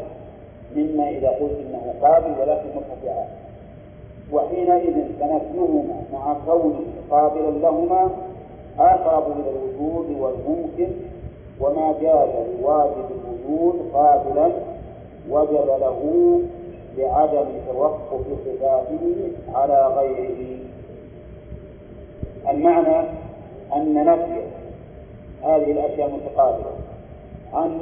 [0.76, 3.28] مما إذا قلت إنه قابل ولكن مرتفع عنه
[4.32, 8.10] وحينئذ فنفيهما مع كونه قابلا لهما
[8.78, 10.88] أقرب إلى الوجود والممكن
[11.60, 12.28] وما جاز
[12.60, 14.50] لواجب الوجود قابلا
[15.28, 16.40] وجب له
[16.96, 20.58] لعدم توقف صفاته على غيره.
[22.50, 23.08] المعنى
[23.76, 24.42] أن نفي
[25.42, 26.70] هذه الأشياء المتقابلة
[27.52, 27.80] عن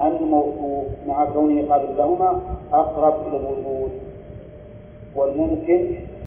[0.00, 2.40] عن الموصوف مع كونه قابل لهما
[2.72, 3.90] أقرب إلى الوجود.
[5.16, 5.94] والممكن